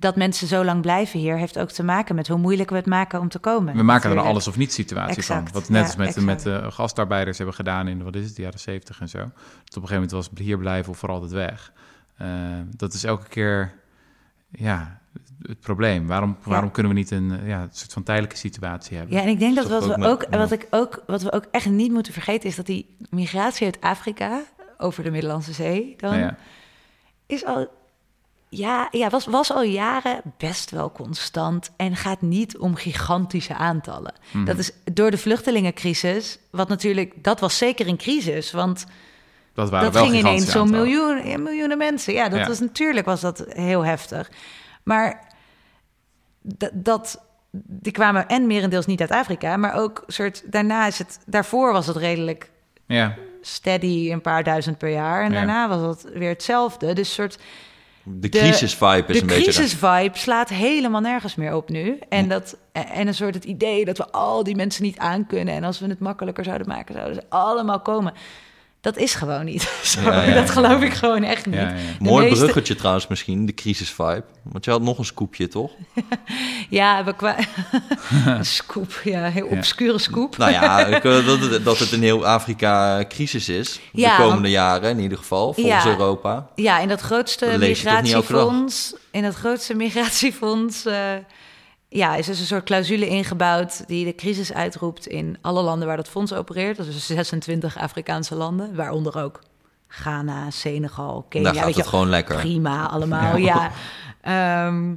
dat 0.00 0.16
mensen 0.16 0.46
zo 0.46 0.64
lang 0.64 0.82
blijven 0.82 1.20
hier, 1.20 1.36
heeft 1.36 1.58
ook 1.58 1.70
te 1.70 1.82
maken 1.82 2.14
met 2.14 2.28
hoe 2.28 2.38
moeilijk 2.38 2.70
we 2.70 2.76
het 2.76 2.86
maken 2.86 3.20
om 3.20 3.28
te 3.28 3.38
komen. 3.38 3.76
we 3.76 3.82
maken 3.82 4.10
er 4.10 4.16
een 4.16 4.22
alles 4.22 4.48
of 4.48 4.56
niet 4.56 4.72
situatie 4.72 5.22
van. 5.22 5.48
Wat 5.52 5.68
net 5.68 5.80
ja, 5.80 5.86
als 5.86 5.96
met, 5.96 6.06
exact. 6.06 6.26
met 6.26 6.42
de 6.42 6.70
gastarbeiders 6.70 7.36
hebben 7.36 7.54
gedaan 7.54 7.88
in, 7.88 8.02
wat 8.02 8.14
is 8.14 8.24
het, 8.24 8.36
de 8.36 8.42
jaren 8.42 8.60
zeventig 8.60 9.00
en 9.00 9.08
zo. 9.08 9.18
Dat 9.18 9.28
op 9.28 9.32
een 9.34 9.72
gegeven 9.72 9.94
moment 9.94 10.10
was 10.10 10.30
hier 10.34 10.58
blijven 10.58 10.92
of 10.92 10.98
voor 10.98 11.08
altijd 11.08 11.32
weg. 11.32 11.72
Eh, 12.16 12.28
dat 12.76 12.92
is 12.92 13.04
elke 13.04 13.28
keer, 13.28 13.74
ja, 14.48 15.00
het 15.42 15.60
probleem. 15.60 16.06
Waarom, 16.06 16.36
waarom 16.42 16.70
kunnen 16.70 16.92
we 16.92 16.98
niet 16.98 17.10
een, 17.10 17.40
eh, 17.40 17.48
ja, 17.48 17.62
een 17.62 17.68
soort 17.70 17.92
van 17.92 18.02
tijdelijke 18.02 18.36
situatie 18.36 18.96
hebben? 18.96 19.16
Ja, 19.16 19.22
en 19.22 19.28
ik 19.28 19.38
denk 19.38 19.54
dat 19.54 19.68
wat 19.68 19.86
we 19.86 20.06
ook, 20.06 20.26
wat 20.30 20.52
ik 20.52 20.66
ook, 20.70 21.02
wat 21.06 21.22
we 21.22 21.32
ook 21.32 21.46
echt 21.50 21.70
niet 21.70 21.92
moeten 21.92 22.12
vergeten, 22.12 22.48
is 22.48 22.56
dat 22.56 22.66
die 22.66 22.96
migratie 23.10 23.66
uit 23.66 23.80
Afrika 23.80 24.42
over 24.76 25.02
de 25.02 25.10
Middellandse 25.10 25.52
Zee 25.52 25.94
dan 25.96 26.10
Nou 26.10 26.22
ja. 26.22 26.36
is 27.26 27.44
al. 27.44 27.76
Ja, 28.50 28.88
ja 28.90 29.08
was, 29.08 29.26
was 29.26 29.52
al 29.52 29.62
jaren 29.62 30.20
best 30.38 30.70
wel 30.70 30.92
constant 30.92 31.70
en 31.76 31.96
gaat 31.96 32.20
niet 32.20 32.58
om 32.58 32.74
gigantische 32.74 33.54
aantallen. 33.54 34.14
Mhm. 34.30 34.44
Dat 34.44 34.58
is 34.58 34.72
door 34.92 35.10
de 35.10 35.18
vluchtelingencrisis, 35.18 36.38
wat 36.50 36.68
natuurlijk, 36.68 37.24
dat 37.24 37.40
was 37.40 37.58
zeker 37.58 37.86
een 37.88 37.96
crisis, 37.96 38.50
want 38.50 38.86
dat 39.54 39.70
waren 39.70 39.84
dat 39.92 39.94
wel 39.94 40.10
ging 40.10 40.18
ineens 40.18 40.50
zo'n 40.50 40.70
miljoen, 40.70 41.26
ja, 41.26 41.38
miljoenen 41.38 41.78
mensen. 41.78 42.12
Ja, 42.12 42.28
dat 42.28 42.38
Ja. 42.38 42.46
was 42.46 42.60
natuurlijk 42.60 43.06
was 43.06 43.20
dat 43.20 43.44
heel 43.48 43.84
heftig. 43.84 44.30
Maar 44.82 45.26
dat, 46.72 47.22
die 47.52 47.92
kwamen 47.92 48.28
en 48.28 48.46
merendeels 48.46 48.86
niet 48.86 49.00
uit 49.00 49.10
Afrika, 49.10 49.56
maar 49.56 49.74
ook 49.74 50.04
soort 50.06 50.42
daarna 50.52 50.86
is 50.86 50.98
het 50.98 51.18
daarvoor 51.26 51.72
was 51.72 51.86
het 51.86 51.96
redelijk 51.96 52.50
Ja, 52.86 53.14
steady 53.40 54.12
een 54.12 54.20
paar 54.20 54.44
duizend 54.44 54.78
per 54.78 54.90
jaar 54.90 55.24
en 55.24 55.32
daarna 55.32 55.68
was 55.68 55.96
het 55.96 56.12
weer 56.12 56.28
hetzelfde. 56.28 56.92
Dus 56.92 57.14
soort 57.14 57.38
De 58.10 58.28
De- 58.28 58.38
crisis-vibe 58.38 59.04
is 59.06 59.14
de 59.14 59.20
een 59.20 59.26
beetje... 59.26 59.42
crisis-vibe 59.42 60.18
slaat 60.18 60.48
helemaal 60.48 61.00
nergens 61.00 61.34
meer 61.34 61.54
op 61.54 61.68
nu. 61.68 61.98
En, 62.08 62.28
dat, 62.28 62.56
en 62.72 63.06
een 63.06 63.14
soort 63.14 63.34
het 63.34 63.44
idee 63.44 63.84
dat 63.84 63.98
we 63.98 64.10
al 64.10 64.44
die 64.44 64.56
mensen 64.56 64.82
niet 64.82 64.98
aankunnen. 64.98 65.54
En 65.54 65.64
als 65.64 65.78
we 65.78 65.86
het 65.86 65.98
makkelijker 65.98 66.44
zouden 66.44 66.68
maken, 66.68 66.94
zouden 66.94 67.14
ze 67.14 67.22
allemaal 67.28 67.80
komen. 67.80 68.12
Dat 68.80 68.96
is 68.96 69.14
gewoon 69.14 69.44
niet 69.44 69.62
zo. 69.82 70.00
Ja, 70.00 70.22
ja, 70.22 70.34
dat 70.34 70.50
geloof 70.50 70.82
ik 70.82 70.92
gewoon 70.94 71.22
echt 71.22 71.46
niet. 71.46 71.60
Mooi 71.98 72.24
meeste- 72.24 72.38
bruggetje 72.44 72.74
trouwens 72.74 73.06
misschien, 73.06 73.46
de 73.46 73.54
crisis-vibe. 73.54 74.24
Want 74.42 74.64
je 74.64 74.70
had 74.70 74.82
nog 74.82 74.98
een 74.98 75.04
scoopje, 75.04 75.48
toch? 75.48 75.70
Ja, 76.70 77.04
we 77.04 77.14
kwa... 77.16 77.36
een 78.26 78.44
scoop, 78.44 79.00
ja, 79.04 79.26
een 79.26 79.32
heel 79.32 79.46
obscure 79.46 79.98
scoop. 79.98 80.36
nou 80.36 80.50
ja, 80.52 80.86
ik, 80.86 81.02
dat, 81.64 81.78
het- 81.78 81.92
in 81.92 82.02
heel 82.02 82.26
Afrika 82.26 83.04
crisis 83.08 83.48
is. 83.48 83.80
De 83.92 84.14
komende 84.18 84.50
jaren 84.50 84.90
in 84.90 84.98
ieder 84.98 85.18
geval, 85.18 85.52
volgens. 85.52 85.84
Europa. 85.86 86.46
Ja, 86.54 86.78
in 86.78 86.88
dat 86.88 87.00
grootste 87.00 87.46
migratiefonds, 87.58 88.94
in 89.10 89.22
dat 89.22 89.34
grootste 89.34 89.74
migratiefonds, 89.74 90.84
eh, 90.86 90.94
ja, 91.88 92.14
is 92.14 92.26
dus 92.26 92.40
een 92.40 92.46
soort 92.46 92.64
clausule 92.64 93.08
ingebouwd 93.08 93.86
die 93.86 94.04
de 94.04 94.14
crisis 94.14 94.52
uitroept 94.52 95.06
in 95.06 95.38
alle 95.40 95.62
landen 95.62 95.86
waar 95.88 95.96
dat 95.96 96.08
fonds 96.08 96.32
opereert. 96.32 96.76
Dat 96.76 96.86
is 96.86 96.94
dus 96.94 97.06
26 97.06 97.78
Afrikaanse 97.78 98.34
landen, 98.34 98.74
waaronder 98.74 99.22
ook 99.22 99.40
Ghana, 99.86 100.50
Senegal, 100.50 101.26
Kenia. 101.28 101.44
Daar 101.44 101.54
gaat 101.54 101.64
weet 101.64 101.74
het 101.74 101.84
je, 101.84 101.90
gewoon 101.90 102.08
lekker. 102.08 102.36
Prima, 102.36 102.86
allemaal, 102.88 103.36
ja. 103.36 103.70
Ehm, 104.20 104.94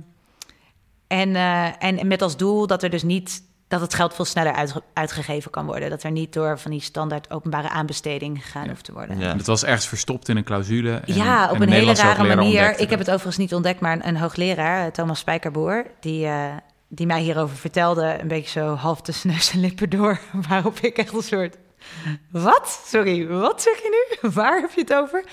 en, 1.08 1.36
eh, 1.36 1.84
en 1.84 2.08
met 2.08 2.22
als 2.22 2.38
doel 2.38 2.68
dat 2.68 2.84
er 2.84 2.89
dus 2.89 3.04
niet 3.04 3.44
dat 3.68 3.82
het 3.82 3.94
geld 3.94 4.14
veel 4.14 4.26
sneller 4.26 4.54
uitge- 4.54 4.82
uitgegeven 4.94 5.52
kan 5.52 5.66
worden. 5.66 5.89
Dat 5.89 6.04
er 6.04 6.12
niet 6.12 6.34
door 6.34 6.60
van 6.60 6.72
die 6.72 6.82
standaard 6.82 7.32
openbare 7.32 7.70
aanbesteding 7.70 8.42
gegaan 8.44 8.68
hoeft 8.68 8.84
te 8.86 8.94
worden. 8.94 9.20
Ja. 9.20 9.36
Het 9.36 9.48
was 9.48 9.64
ergens 9.64 9.88
verstopt 9.88 10.30
in 10.30 10.38
een 10.38 10.44
clausule. 10.44 10.92
en- 10.96 11.14
Ja, 11.16 11.48
en 11.50 11.56
op 11.56 11.62
een 11.62 11.70
hele 11.72 11.94
rare 11.94 12.36
manier. 12.36 12.72
Ik 12.72 12.78
heb 12.80 12.89
dat. 12.89 13.00
het 13.00 13.08
overigens 13.10 13.38
niet 13.38 13.54
ontdekt, 13.54 13.80
maar 13.80 13.94
een, 13.94 14.08
een 14.08 14.18
hoogleraar, 14.18 14.86
eh, 14.86 14.92
Thomas 14.92 15.20
Spijkerboer, 15.20 15.86
die, 16.00 16.26
eh, 16.26 16.46
die 16.94 17.06
mij 17.06 17.22
hierover 17.22 17.58
vertelde, 17.58 18.18
een 18.22 18.28
beetje 18.28 18.60
zo 18.60 18.76
half 18.76 19.02
tussen 19.02 19.30
neus 19.30 19.52
en 19.52 19.60
lippen 19.60 19.89
door, 19.89 20.20
waarop 20.50 20.80
ik 20.80 20.98
echt 20.98 21.14
een 21.14 21.22
soort 21.22 21.58
Wat? 22.32 22.84
Sorry, 22.86 23.28
wat 23.28 23.62
zeg 23.62 23.78
je 23.78 24.16
nu? 24.22 24.30
Waar 24.42 24.62
heb 24.62 24.72
je 24.72 24.82
het 24.82 24.94
over? 24.94 25.24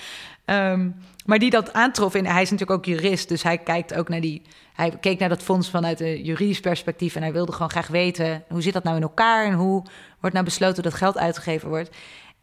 Ehm, 0.45 0.89
maar 1.25 1.39
die 1.39 1.49
dat 1.49 1.73
aantrof. 1.73 2.15
En 2.15 2.25
hij 2.25 2.41
is 2.41 2.51
natuurlijk 2.51 2.79
ook 2.79 2.85
jurist, 2.85 3.29
dus 3.29 3.43
hij 3.43 3.57
kijkt 3.57 3.93
ook 3.93 4.09
naar 4.09 4.21
die. 4.21 4.41
Hij 4.73 4.97
keek 5.01 5.19
naar 5.19 5.29
dat 5.29 5.43
fonds 5.43 5.69
vanuit 5.69 5.99
een 5.99 6.23
juridisch 6.23 6.59
perspectief. 6.59 7.15
En 7.15 7.21
hij 7.21 7.31
wilde 7.31 7.51
gewoon 7.51 7.69
graag 7.69 7.87
weten: 7.87 8.43
hoe 8.49 8.61
zit 8.61 8.73
dat 8.73 8.83
nou 8.83 8.95
in 8.95 9.01
elkaar? 9.01 9.45
En 9.45 9.53
hoe 9.53 9.83
wordt 10.19 10.35
nou 10.35 10.45
besloten 10.45 10.83
dat 10.83 10.93
geld 10.93 11.17
uitgegeven 11.17 11.69
wordt? 11.69 11.95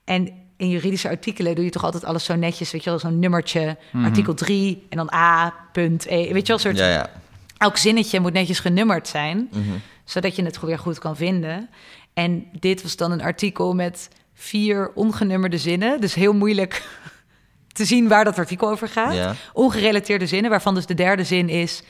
En 0.04 0.32
in 0.56 0.68
juridische 0.68 1.08
artikelen 1.08 1.54
doe 1.54 1.64
je 1.64 1.70
toch 1.70 1.84
altijd 1.84 2.04
alles 2.04 2.24
zo 2.24 2.34
netjes, 2.34 2.70
weet 2.70 2.84
je 2.84 2.90
wel, 2.90 2.98
zo'n 2.98 3.18
nummertje, 3.18 3.76
artikel 3.92 4.34
3 4.34 4.86
en 4.88 4.96
dan 4.96 5.12
A, 5.14 5.54
punt, 5.72 6.06
E, 6.06 6.32
weet 6.32 6.46
je 6.46 6.52
wel, 6.52 6.58
soort... 6.58 6.78
Ja, 6.78 6.88
ja. 6.88 7.10
Elk 7.58 7.76
zinnetje 7.76 8.20
moet 8.20 8.32
netjes 8.32 8.58
genummerd 8.60 9.08
zijn, 9.08 9.48
Mhm. 9.52 9.62
zodat 10.04 10.36
je 10.36 10.44
het 10.44 10.60
weer 10.60 10.78
goed 10.78 10.98
kan 10.98 11.16
vinden. 11.16 11.68
En 12.14 12.46
dit 12.60 12.82
was 12.82 12.96
dan 12.96 13.12
een 13.12 13.22
artikel 13.22 13.74
met 13.74 14.08
vier 14.34 14.90
ongenummerde 14.94 15.58
zinnen, 15.58 16.00
dus 16.00 16.14
heel 16.14 16.32
moeilijk 16.32 16.82
te 17.72 17.84
zien 17.84 18.08
waar 18.08 18.24
dat 18.24 18.38
artikel 18.38 18.70
over 18.70 18.88
gaat. 18.88 19.14
Ja. 19.14 19.34
Ongerelateerde 19.52 20.26
zinnen, 20.26 20.50
waarvan 20.50 20.74
dus 20.74 20.86
de 20.86 20.94
derde 20.94 21.24
zin 21.24 21.48
is, 21.48 21.82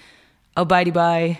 oh 0.54 0.66
by 0.66 0.84
the 0.84 0.90
by, 0.90 1.36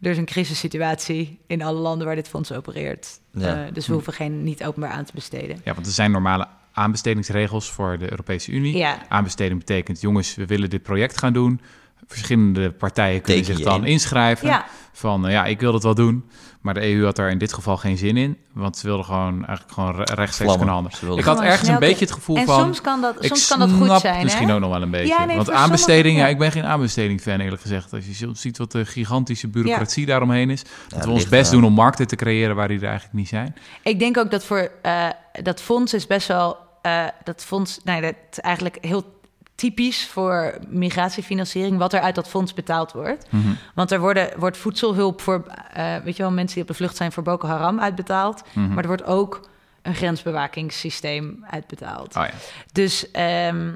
er 0.00 0.10
is 0.10 0.18
een 0.18 0.24
crisissituatie 0.24 1.38
in 1.46 1.62
alle 1.62 1.78
landen 1.78 2.06
waar 2.06 2.16
dit 2.16 2.28
fonds 2.28 2.52
opereert. 2.52 3.20
Ja. 3.32 3.66
Eh, 3.66 3.72
dus 3.72 3.86
we 3.86 3.92
hoeven 3.92 4.12
geen 4.12 4.42
niet 4.44 4.64
openbaar 4.64 4.90
aan 4.90 5.04
te 5.04 5.12
besteden. 5.14 5.60
Ja, 5.64 5.74
want 5.74 5.86
er 5.86 5.92
zijn 5.92 6.10
normale 6.10 6.46
aanbestedingsregels 6.72 7.70
voor 7.70 7.98
de 7.98 8.10
Europese 8.10 8.50
Unie. 8.52 8.76
Ja. 8.76 8.98
Aanbesteding 9.08 9.58
betekent, 9.58 10.00
jongens, 10.00 10.34
we 10.34 10.46
willen 10.46 10.70
dit 10.70 10.82
project 10.82 11.18
gaan 11.18 11.32
doen. 11.32 11.60
Verschillende 12.06 12.72
partijen 12.72 13.20
kunnen 13.20 13.42
Teken 13.42 13.56
zich 13.56 13.66
dan 13.66 13.84
in. 13.84 13.90
inschrijven. 13.90 14.48
Ja. 14.48 14.64
Van, 14.92 15.26
eh, 15.26 15.32
ja, 15.32 15.44
ik 15.44 15.60
wil 15.60 15.72
dat 15.72 15.82
wel 15.82 15.94
doen. 15.94 16.24
Maar 16.60 16.74
de 16.74 16.82
EU 16.92 17.04
had 17.04 17.16
daar 17.16 17.30
in 17.30 17.38
dit 17.38 17.52
geval 17.52 17.76
geen 17.76 17.98
zin 17.98 18.16
in. 18.16 18.38
Want 18.52 18.76
ze 18.76 18.86
wilden 18.86 19.04
gewoon 19.04 19.44
eigenlijk 19.46 19.72
gewoon 19.72 19.90
re- 19.90 19.96
rechtstreeks 19.96 20.36
Vlammen. 20.36 20.56
kunnen 20.56 20.74
handelen. 20.74 21.18
Ik 21.18 21.24
had 21.24 21.40
ergens 21.40 21.68
een 21.68 21.78
beetje 21.78 22.04
het 22.04 22.14
gevoel 22.14 22.36
en 22.36 22.46
van... 22.46 22.60
soms 22.60 22.80
kan 22.80 23.00
dat, 23.00 23.16
ik 23.24 23.26
soms 23.28 23.48
kan 23.48 23.58
dat 23.58 23.70
goed 23.70 24.00
zijn. 24.00 24.22
misschien 24.22 24.48
hè? 24.48 24.54
ook 24.54 24.60
nog 24.60 24.70
wel 24.70 24.82
een 24.82 24.90
beetje. 24.90 25.06
Ja, 25.18 25.24
nee, 25.24 25.36
Want 25.36 25.48
voor 25.48 25.56
aanbesteding, 25.56 26.04
sommigen, 26.04 26.24
ja, 26.24 26.32
ik 26.32 26.38
ben 26.38 26.52
geen 26.52 26.64
aanbesteding-fan 26.64 27.40
eerlijk 27.40 27.62
gezegd. 27.62 27.92
Als 27.92 28.04
je 28.06 28.30
ziet 28.32 28.58
wat 28.58 28.72
de 28.72 28.84
gigantische 28.84 29.48
bureaucratie 29.48 30.06
daaromheen 30.06 30.50
is. 30.50 30.62
Dat 30.88 31.04
we 31.04 31.10
ons 31.10 31.28
best 31.28 31.50
doen 31.50 31.64
om 31.64 31.72
markten 31.72 32.06
te 32.06 32.16
creëren 32.16 32.56
waar 32.56 32.68
die 32.68 32.78
er 32.78 32.84
eigenlijk 32.84 33.14
niet 33.14 33.28
zijn. 33.28 33.54
Ik 33.82 33.98
denk 33.98 34.16
ook 34.18 34.30
dat 34.30 34.44
voor 34.44 34.70
eh, 34.82 35.08
dat 35.42 35.60
fonds 35.60 35.94
is 35.94 36.06
best 36.06 36.28
wel 36.28 36.56
eh, 36.82 37.04
dat 37.24 37.44
fonds, 37.44 37.80
nee, 37.84 38.00
dat 38.00 38.14
is 38.30 38.40
eigenlijk 38.40 38.78
heel 38.80 39.15
typisch 39.56 40.06
voor 40.06 40.58
migratiefinanciering 40.68 41.78
wat 41.78 41.92
er 41.92 42.00
uit 42.00 42.14
dat 42.14 42.28
fonds 42.28 42.54
betaald 42.54 42.92
wordt. 42.92 43.32
Mhm. 43.32 43.48
Want 43.74 43.90
er 43.90 44.00
worden, 44.00 44.38
wordt 44.38 44.56
voedselhulp 44.56 45.20
voor, 45.20 45.46
eh, 45.72 45.96
weet 45.96 46.16
je 46.16 46.22
wel, 46.22 46.32
mensen 46.32 46.54
die 46.54 46.62
op 46.62 46.68
de 46.68 46.74
vlucht 46.74 46.96
zijn 46.96 47.12
voor 47.12 47.22
Boko 47.22 47.46
Haram 47.48 47.80
uitbetaald, 47.80 48.42
Mhm. 48.52 48.68
maar 48.68 48.78
er 48.82 48.86
wordt 48.86 49.04
ook 49.04 49.48
een 49.82 49.94
grensbewakingssysteem 49.94 51.44
uitbetaald. 51.50 52.16
Oh 52.16 52.22
ja. 52.22 52.30
Dus 52.72 53.10
ehm, 53.10 53.74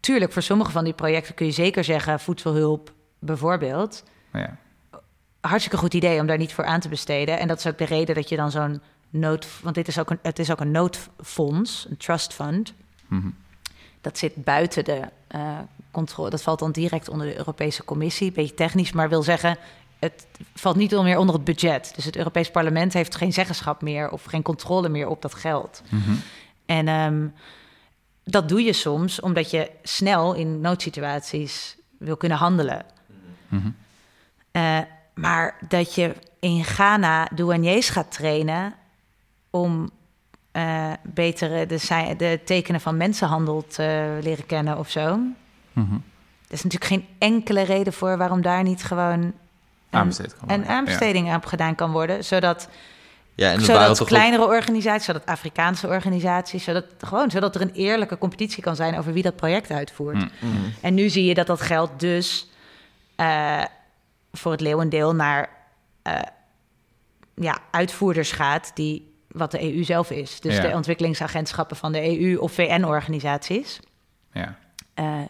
tuurlijk, 0.00 0.32
voor 0.32 0.42
sommige 0.42 0.70
van 0.70 0.84
die 0.84 0.92
projecten 0.92 1.34
kun 1.34 1.46
je 1.46 1.52
zeker 1.52 1.84
zeggen 1.84 2.20
voedselhulp 2.20 2.92
bijvoorbeeld. 3.18 4.04
Ja. 4.32 4.56
hartstikke 5.40 5.78
goed 5.78 5.94
idee 5.94 6.20
om 6.20 6.26
daar 6.26 6.38
niet 6.38 6.52
voor 6.52 6.64
aan 6.64 6.80
te 6.80 6.88
besteden. 6.88 7.38
En 7.38 7.48
dat 7.48 7.58
is 7.58 7.66
ook 7.66 7.78
de 7.78 7.84
reden 7.84 8.14
dat 8.14 8.28
je 8.28 8.36
dan 8.36 8.50
zo'n 8.50 8.80
nood... 9.10 9.46
Want 9.62 9.74
dit 9.74 9.88
is 9.88 9.98
ook 9.98 10.10
een, 10.10 10.18
het 10.22 10.38
is 10.38 10.50
ook 10.50 10.60
een 10.60 10.70
noodfonds, 10.70 11.86
een 11.90 11.96
trust 11.96 12.34
fund. 12.34 12.74
Mhm. 13.08 13.28
Dat 14.00 14.18
zit 14.18 14.44
buiten 14.44 14.84
de 14.84 15.00
eh, 15.26 15.58
controle. 15.90 16.30
Dat 16.30 16.42
valt 16.42 16.58
dan 16.58 16.72
direct 16.72 17.08
onder 17.08 17.26
de 17.26 17.36
Europese 17.36 17.84
Commissie. 17.84 18.32
Beetje 18.32 18.54
technisch, 18.54 18.92
maar 18.92 19.08
wil 19.08 19.22
zeggen... 19.22 19.56
het 19.98 20.26
valt 20.54 20.76
niet 20.76 21.02
meer 21.02 21.18
onder 21.18 21.34
het 21.34 21.44
budget. 21.44 21.92
Dus 21.94 22.04
het 22.04 22.16
Europees 22.16 22.50
Parlement 22.50 22.92
heeft 22.92 23.16
geen 23.16 23.32
zeggenschap 23.32 23.82
meer... 23.82 24.10
of 24.10 24.24
geen 24.24 24.42
controle 24.42 24.88
meer 24.88 25.08
op 25.08 25.22
dat 25.22 25.34
geld. 25.34 25.82
Mhm. 25.88 26.14
En 26.66 26.88
ehm, 26.88 27.26
dat 28.24 28.48
doe 28.48 28.62
je 28.62 28.72
soms 28.72 29.20
omdat 29.20 29.50
je 29.50 29.70
snel 29.82 30.34
in 30.34 30.60
noodsituaties 30.60 31.76
wil 31.98 32.16
kunnen 32.16 32.38
handelen. 32.38 32.84
Mhm. 33.48 33.70
Eh, 34.50 34.78
maar 35.14 35.56
dat 35.68 35.94
je 35.94 36.14
in 36.40 36.64
Ghana 36.64 37.28
douaniers 37.34 37.88
gaat 37.88 38.12
trainen 38.12 38.74
om 39.50 39.90
eh 40.58 40.92
betere 41.02 41.66
de, 41.66 42.14
de 42.16 42.40
tekenen 42.44 42.80
van 42.80 42.96
mensenhandel 42.96 43.66
te 43.66 44.18
leren 44.22 44.46
kennen 44.46 44.78
of 44.78 44.90
zo. 44.90 45.18
Mhm. 45.72 45.94
Er 46.46 46.54
is 46.54 46.62
natuurlijk 46.62 46.90
geen 46.92 47.06
enkele 47.18 47.62
reden 47.62 47.92
voor 47.92 48.16
waarom 48.16 48.42
daar 48.42 48.62
niet 48.62 48.84
gewoon 48.84 49.20
een, 49.20 49.34
Aanbesteed 49.90 50.34
aanbesteding 50.66 51.30
aan 51.30 51.42
gedaan 51.48 51.74
kan 51.74 51.90
worden. 51.92 52.24
Zodat, 52.24 52.68
Ja, 53.34 53.44
en 53.46 53.50
waren 53.52 53.64
zodat 53.64 53.88
toch 53.88 54.00
ook- 54.00 54.06
kleinere 54.06 54.46
organisaties, 54.46 55.04
zodat 55.04 55.26
Afrikaanse 55.26 55.86
organisaties, 55.88 56.64
zodat, 56.64 56.84
gewoon, 56.98 57.30
zodat 57.30 57.54
er 57.54 57.60
een 57.60 57.72
eerlijke 57.72 58.18
competitie 58.18 58.62
kan 58.62 58.76
zijn 58.76 58.98
over 58.98 59.12
wie 59.12 59.22
dat 59.22 59.36
project 59.36 59.70
uitvoert. 59.70 60.14
Mm. 60.16 60.30
Mhm. 60.40 60.56
En 60.80 60.94
nu 60.94 61.08
zie 61.08 61.24
je 61.24 61.34
dat 61.34 61.46
dat 61.46 61.60
geld 61.60 62.00
dus 62.00 62.50
eh, 63.16 63.62
voor 64.32 64.52
het 64.52 64.60
leeuwendeel 64.60 65.14
naar 65.14 65.48
eh, 66.02 66.14
ja, 67.34 67.58
uitvoerders 67.70 68.32
gaat 68.32 68.70
die 68.74 69.07
wat 69.38 69.50
de 69.50 69.74
EU 69.74 69.84
zelf 69.84 70.10
is. 70.10 70.40
Dus 70.40 70.56
Ja. 70.56 70.62
de 70.62 70.74
ontwikkelingsagentschappen 70.74 71.76
van 71.76 71.92
de 71.92 72.20
EU 72.20 72.36
of 72.36 72.52
VN-organisaties. 72.52 73.80
Ja. 74.32 74.56
Eh, 74.94 75.20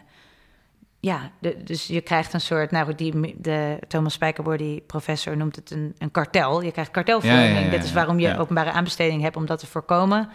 ja, 0.99 1.31
de- 1.39 1.63
dus 1.63 1.87
je 1.87 2.01
krijgt 2.01 2.33
een 2.33 2.41
soort, 2.41 2.71
nou, 2.71 2.95
die, 2.95 3.35
de 3.37 3.79
Thomas 3.87 4.13
Spijkerboer, 4.13 4.57
die 4.57 4.81
professor, 4.81 5.37
noemt 5.37 5.55
het 5.55 5.71
een, 5.71 5.95
een 5.97 6.11
kartel. 6.11 6.61
Je 6.61 6.71
krijgt 6.71 6.91
kartelvorming. 6.91 7.43
Ja, 7.47 7.53
ja, 7.53 7.59
ja, 7.59 7.69
Dit 7.69 7.83
is 7.83 7.93
waarom 7.93 8.19
je 8.19 8.37
openbare 8.37 8.71
aanbesteding 8.71 9.21
hebt 9.21 9.35
om 9.35 9.45
dat 9.45 9.59
te 9.59 9.67
voorkomen. 9.67 10.29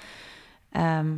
Ehm, 0.72 1.12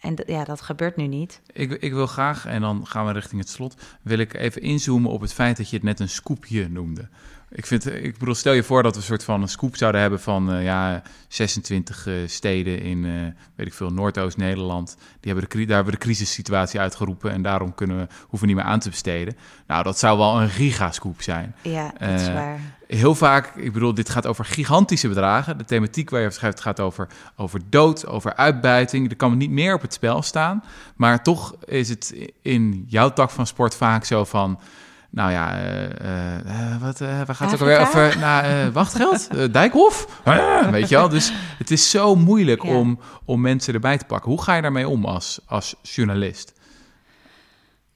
en 0.00 0.14
ja, 0.26 0.44
dat 0.44 0.60
gebeurt 0.60 0.96
nu 0.96 1.06
niet. 1.06 1.40
Ik, 1.52 1.70
ik 1.72 1.92
wil 1.92 2.06
graag, 2.06 2.46
en 2.46 2.60
dan 2.60 2.86
gaan 2.86 3.06
we 3.06 3.12
richting 3.12 3.40
het 3.40 3.50
slot, 3.50 3.82
wil 4.02 4.18
ik 4.18 4.34
even 4.34 4.62
inzoomen 4.62 5.10
op 5.10 5.20
het 5.20 5.32
feit 5.32 5.56
dat 5.56 5.70
je 5.70 5.76
het 5.76 5.84
net 5.84 6.00
een 6.00 6.08
scoopje 6.08 6.68
noemde. 6.68 7.08
Ik, 7.54 7.66
vind, 7.66 7.92
ik 7.92 8.18
bedoel, 8.18 8.34
stel 8.34 8.52
je 8.52 8.62
voor 8.62 8.82
dat 8.82 8.92
we 8.92 8.98
een 8.98 9.06
soort 9.06 9.24
van 9.24 9.42
een 9.42 9.48
scoop 9.48 9.76
zouden 9.76 10.00
hebben 10.00 10.20
van 10.20 10.52
eh, 10.52 10.64
ja, 10.64 11.02
26 11.28 12.06
eh, 12.06 12.14
steden 12.26 12.82
in, 12.82 13.04
eh, 13.04 13.10
weet 13.54 13.66
ik 13.66 13.74
veel, 13.74 13.90
Noordoost-Nederland. 13.90 14.96
Die 15.20 15.32
hebben 15.32 15.50
de, 15.50 15.56
daar 15.56 15.74
hebben 15.74 15.92
we 15.92 15.98
de 15.98 16.04
crisissituatie 16.04 16.80
uitgeroepen 16.80 17.30
en 17.30 17.42
daarom 17.42 17.74
kunnen 17.74 17.96
we, 17.96 18.06
hoeven 18.20 18.40
we 18.40 18.46
niet 18.46 18.56
meer 18.56 18.72
aan 18.72 18.78
te 18.78 18.88
besteden. 18.88 19.36
Nou, 19.66 19.82
dat 19.82 19.98
zou 19.98 20.18
wel 20.18 20.40
een 20.40 20.48
gigascoop 20.48 21.22
zijn. 21.22 21.54
Ja, 21.62 21.92
dat 21.98 22.20
is 22.20 22.32
waar. 22.32 22.60
Heel 22.86 23.14
vaak, 23.14 23.54
ik 23.56 23.72
bedoel, 23.72 23.94
dit 23.94 24.08
gaat 24.08 24.26
over 24.26 24.44
gigantische 24.44 25.08
bedragen. 25.08 25.58
De 25.58 25.64
thematiek 25.64 26.10
waar 26.10 26.20
je 26.20 26.26
over 26.26 26.38
schrijft 26.38 26.60
gaat 26.60 26.80
over, 26.80 27.08
over 27.36 27.60
dood, 27.70 28.06
over 28.06 28.34
uitbuiting. 28.34 29.10
Er 29.10 29.16
kan 29.16 29.36
niet 29.36 29.50
meer 29.50 29.74
op 29.74 29.82
het 29.82 29.92
spel 29.92 30.22
staan. 30.22 30.64
Maar 30.96 31.22
toch 31.22 31.54
is 31.64 31.88
het 31.88 32.30
in 32.42 32.84
jouw 32.88 33.12
tak 33.12 33.30
van 33.30 33.46
sport 33.46 33.74
vaak 33.74 34.04
zo 34.04 34.24
van... 34.24 34.60
Nou 35.14 35.30
ja, 35.30 35.58
eh, 35.58 35.84
eh, 35.84 36.72
eh, 36.74 36.80
wat, 36.82 36.98
waar 36.98 37.26
gaat 37.34 37.50
het 37.50 37.54
ook 37.54 37.60
alweer 37.60 37.80
over? 37.80 38.18
Nou, 38.18 38.70
wachtgeld? 38.70 39.28
Dijkhof? 39.52 40.20
Weet 40.70 40.88
je 40.88 40.94
wel? 40.94 41.08
Dus 41.08 41.32
het 41.58 41.70
is 41.70 41.90
zo 41.90 42.14
moeilijk 42.16 42.62
Ja. 42.62 42.74
om, 42.74 42.98
om 43.24 43.40
mensen 43.40 43.74
erbij 43.74 43.98
te 43.98 44.04
pakken. 44.04 44.30
Hoe 44.30 44.42
ga 44.42 44.54
je 44.54 44.62
daarmee 44.62 44.88
om 44.88 45.04
als, 45.04 45.40
als 45.46 45.74
journalist? 45.82 46.52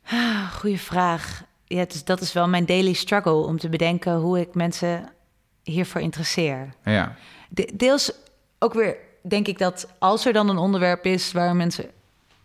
Ah, 0.07 0.53
Goeie 0.53 0.81
vraag. 0.81 1.43
Ja, 1.65 1.85
is, 1.89 2.05
dat 2.05 2.21
is 2.21 2.33
wel 2.33 2.49
mijn 2.49 2.67
daily 2.67 2.93
struggle 2.93 3.33
om 3.47 3.59
te 3.59 3.69
bedenken 3.69 4.15
hoe 4.17 4.41
ik 4.41 4.55
mensen 4.55 5.09
hiervoor 5.63 6.01
interesseer. 6.01 6.75
Ja, 6.85 7.15
De- 7.49 7.73
deels 7.75 8.13
ook 8.59 8.75
weer 8.75 8.97
denk 9.23 9.47
ik 9.49 9.59
dat 9.59 9.89
als 9.99 10.27
er 10.27 10.33
dan 10.33 10.49
een 10.49 10.57
onderwerp 10.59 11.05
is 11.05 11.33
waar 11.33 11.57
mensen 11.57 11.85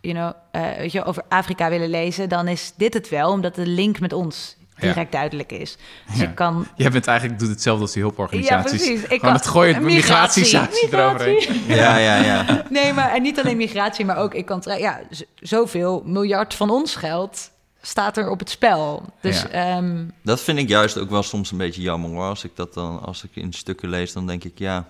you 0.00 0.14
know, 0.14 0.32
weet 0.78 0.92
je, 0.92 1.04
over 1.04 1.22
Afrika 1.28 1.68
willen 1.68 1.90
lezen, 1.90 2.28
dan 2.28 2.48
is 2.48 2.72
dit 2.76 2.94
het 2.94 3.08
wel, 3.08 3.30
omdat 3.30 3.54
de 3.54 3.66
link 3.66 4.00
met 4.00 4.12
ons 4.12 4.56
direct 4.82 5.12
duidelijk 5.12 5.52
is. 5.52 5.76
Dus 6.10 6.18
Ja. 6.18 6.24
ik 6.28 6.34
kan. 6.34 6.66
jij 6.76 6.90
bent 6.90 7.06
eigenlijk 7.06 7.38
doet 7.38 7.48
hetzelfde 7.48 7.82
als 7.82 7.92
die 7.92 8.02
hulporganisaties. 8.02 8.70
Ja, 8.72 8.86
precies. 8.92 9.02
Ik 9.08 9.20
kan- 9.20 9.32
het 9.32 9.46
gooien, 9.46 9.84
migratiesatie 9.84 10.88
eroverheen. 10.96 11.34
migratie. 11.34 11.74
Ja, 11.82 11.96
ja, 11.96 12.16
ja. 12.16 12.62
Nee, 12.70 12.92
maar 12.92 13.10
en 13.12 13.22
niet 13.22 13.40
alleen 13.40 13.56
migratie, 13.56 14.04
maar 14.04 14.16
ook 14.16 14.34
ik 14.34 14.46
kan 14.46 14.62
ja, 14.78 15.00
zoveel 15.40 16.02
miljard 16.06 16.54
van 16.54 16.70
ons 16.70 16.96
geld 16.96 17.50
staat 17.84 18.16
er 18.16 18.30
op 18.30 18.38
het 18.38 18.50
spel. 18.50 19.02
Dus 19.20 19.42
Ja. 19.42 19.48
ehm, 19.48 20.04
Dat 20.22 20.40
vind 20.40 20.58
ik 20.58 20.68
juist 20.68 20.98
ook 20.98 21.10
wel 21.10 21.22
soms 21.22 21.50
een 21.50 21.58
beetje 21.58 21.82
jammer 21.82 22.10
hoor. 22.10 22.24
Als 22.28 22.44
ik 22.44 22.50
dat 22.56 22.74
dan, 22.74 23.02
als 23.02 23.24
ik 23.24 23.30
in 23.34 23.52
stukken 23.52 23.88
lees, 23.88 24.12
dan 24.12 24.26
denk 24.26 24.44
ik 24.44 24.52
ja. 24.58 24.84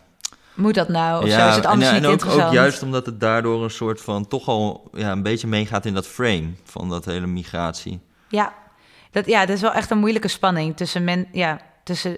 moet 0.55 0.75
dat 0.75 0.89
nou? 0.89 1.23
Of 1.23 1.29
ja 1.29 1.41
zo 1.43 1.49
is 1.49 1.55
het 1.57 1.67
anders 1.67 1.89
en, 1.89 1.95
niet 1.95 2.03
en 2.03 2.09
ook, 2.09 2.13
interessant. 2.15 2.49
ook 2.49 2.55
juist 2.55 2.83
omdat 2.83 3.07
het 3.07 3.21
daardoor 3.21 3.65
een 3.65 3.71
soort 3.71 4.01
van 4.01 4.29
toch 4.29 4.49
al 4.49 4.91
ja, 4.93 5.11
een 5.13 5.23
beetje 5.23 5.47
meegaat 5.47 5.85
in 5.87 5.95
dat 5.95 6.07
frame 6.07 6.49
van 6.65 6.89
dat 6.89 7.05
hele 7.05 7.27
migratie. 7.27 8.01
Ja, 8.29 8.53
dat, 9.13 9.27
ja, 9.27 9.41
dat 9.47 9.57
is 9.57 9.63
wel 9.63 9.73
echt 9.73 9.91
een 9.91 9.99
moeilijke 9.99 10.29
spanning 10.29 10.77
tussen, 10.77 11.05
men, 11.05 11.27
ja, 11.33 11.61
tussen 11.85 12.17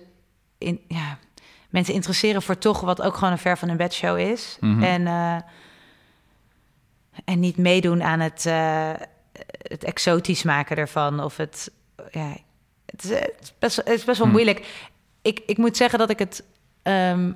in, 0.58 0.80
ja, 0.88 1.18
mensen 1.70 1.94
interesseren 1.94 2.42
voor 2.42 2.58
toch 2.58 2.80
wat 2.80 3.02
ook 3.02 3.14
gewoon 3.14 3.32
een 3.32 3.38
ver 3.38 3.58
van 3.58 3.68
hun 3.68 3.76
bedshow 3.76 4.18
is. 4.18 4.56
Mhm. 4.60 4.82
En, 4.82 5.06
eh, 5.06 5.36
en 7.24 7.40
niet 7.40 7.56
meedoen 7.56 8.02
aan 8.02 8.20
het, 8.20 8.46
eh, 8.46 8.92
het 9.62 9.84
exotisch 9.84 10.42
maken 10.42 10.76
ervan. 10.76 11.22
Of 11.22 11.36
het, 11.36 11.70
ja, 12.10 12.36
het 12.86 13.04
is, 13.04 13.10
het 13.10 13.38
is 13.42 13.54
best, 13.58 13.76
het 13.76 13.88
is 13.88 14.04
best 14.04 14.18
wel 14.18 14.26
Hmm. 14.26 14.36
moeilijk. 14.36 14.88
Ik, 15.22 15.40
ik 15.46 15.58
moet 15.58 15.76
zeggen 15.76 15.98
dat 15.98 16.10
ik 16.10 16.18
het 16.18 16.44
ehm, 16.82 17.32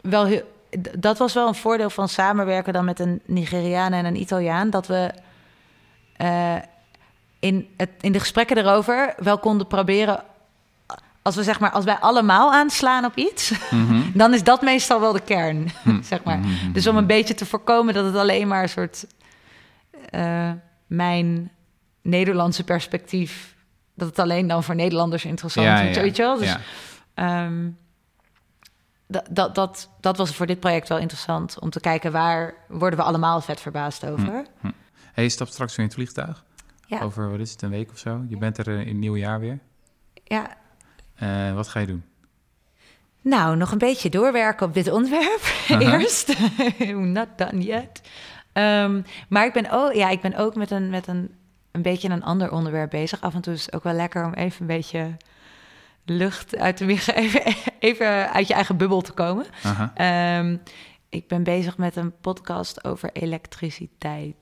wel 0.00 0.24
heel, 0.24 0.42
dat 0.98 1.18
was 1.18 1.34
wel 1.34 1.48
een 1.48 1.54
voordeel 1.54 1.90
van 1.90 2.08
samenwerken 2.08 2.72
dan 2.72 2.84
met 2.84 3.00
een 3.00 3.20
Nigeriaan 3.24 3.92
en 3.92 4.04
een 4.04 4.20
Italiaan. 4.20 4.70
Dat 4.70 4.86
we 4.86 5.10
eh, 6.16 6.56
in, 7.46 7.68
het, 7.76 7.90
in 8.00 8.12
de 8.12 8.18
gesprekken 8.20 8.56
erover 8.58 9.14
wel 9.18 9.38
konden 9.38 9.66
proberen. 9.66 10.22
Als 11.22 11.36
we 11.36 11.42
zeg 11.42 11.60
maar, 11.60 11.70
als 11.70 11.84
wij 11.84 11.96
allemaal 11.98 12.52
aanslaan 12.52 13.04
op 13.04 13.16
iets, 13.16 13.52
Mhm. 13.70 14.02
dan 14.14 14.34
is 14.34 14.42
dat 14.44 14.62
meestal 14.62 15.00
wel 15.00 15.12
de 15.12 15.20
kern. 15.20 15.68
Hm. 15.82 16.02
zeg 16.12 16.22
maar. 16.22 16.38
Mhm. 16.38 16.72
Dus 16.72 16.86
om 16.86 16.96
een 16.96 17.06
beetje 17.06 17.34
te 17.34 17.46
voorkomen 17.46 17.94
dat 17.94 18.04
het 18.04 18.16
alleen 18.16 18.48
maar 18.48 18.62
een 18.62 18.68
soort 18.68 19.06
eh, 20.10 20.50
mijn 20.86 21.50
Nederlandse 22.02 22.64
perspectief, 22.64 23.54
dat 23.94 24.08
het 24.08 24.18
alleen 24.18 24.46
dan 24.46 24.62
voor 24.64 24.74
Nederlanders 24.74 25.24
interessant 25.24 25.66
Ja, 25.66 25.80
is. 25.80 25.96
ja, 25.96 26.02
Weet 26.02 26.16
je 26.16 26.22
wel? 26.22 26.38
Dus 26.38 26.48
ja. 26.48 26.60
Ehm, 27.14 27.68
dat, 29.08 29.24
dat, 29.30 29.54
dat, 29.54 29.88
dat 30.00 30.16
was 30.16 30.30
voor 30.34 30.46
dit 30.46 30.60
project 30.60 30.88
wel 30.88 30.98
interessant 30.98 31.58
om 31.60 31.70
te 31.70 31.80
kijken 31.80 32.12
waar 32.12 32.54
worden 32.68 32.98
we 32.98 33.04
allemaal 33.04 33.40
vet 33.40 33.60
verbaasd 33.60 34.04
over. 34.06 34.46
Hey, 35.12 35.24
je 35.24 35.30
stapt 35.30 35.52
straks 35.52 35.70
weer 35.76 35.84
in 35.84 35.84
het 35.84 35.94
vliegtuig. 35.94 36.44
Ja. 36.86 37.00
Over, 37.00 37.30
wat 37.30 37.40
is 37.40 37.50
het, 37.50 37.62
een 37.62 37.70
week 37.70 37.90
of 37.90 37.98
zo? 37.98 38.24
Je 38.28 38.36
bent 38.36 38.58
er 38.58 38.66
eh, 38.68 38.80
in 38.80 38.86
het 38.86 38.96
nieuwe 38.96 39.18
jaar 39.18 39.40
weer. 39.40 39.58
Ja, 40.24 40.56
Eh, 41.14 41.54
wat 41.54 41.68
ga 41.68 41.80
je 41.80 41.86
doen? 41.86 42.04
nou, 43.20 43.56
nog 43.56 43.72
een 43.72 43.78
beetje 43.78 44.08
doorwerken 44.08 44.66
op 44.66 44.74
dit 44.74 44.90
onderwerp 44.90 45.40
eerst. 45.80 46.34
Not 46.94 47.28
done 47.36 47.62
yet. 47.62 48.00
Ehm, 48.52 49.02
maar 49.28 49.46
ik 49.46 49.52
ben 49.52 49.70
ook, 49.70 49.92
ja, 49.92 50.08
ik 50.08 50.20
ben 50.20 50.34
ook 50.36 50.54
met, 50.54 50.70
een, 50.70 50.90
met 50.90 51.06
een, 51.06 51.34
een 51.70 51.82
beetje 51.82 52.08
een 52.08 52.22
ander 52.22 52.50
onderwerp 52.52 52.90
bezig. 52.90 53.20
Af 53.20 53.34
en 53.34 53.40
toe 53.40 53.52
is 53.54 53.64
het 53.64 53.74
ook 53.74 53.82
wel 53.82 53.92
lekker 53.92 54.24
om 54.24 54.32
even 54.32 54.60
een 54.60 54.66
beetje 54.66 55.16
lucht 56.04 56.56
uit 56.56 56.78
de 56.78 56.84
wiegen, 56.84 57.14
even, 57.24 57.42
even 57.78 58.32
uit 58.32 58.48
je 58.48 58.54
eigen 58.54 58.76
bubbel 58.76 59.00
te 59.00 59.12
komen. 59.12 59.46
Ehm, 59.94 60.56
ik 61.08 61.28
ben 61.28 61.42
bezig 61.42 61.76
met 61.78 61.96
een 61.96 62.12
podcast 62.20 62.84
over 62.84 63.10
elektriciteit. 63.12 64.34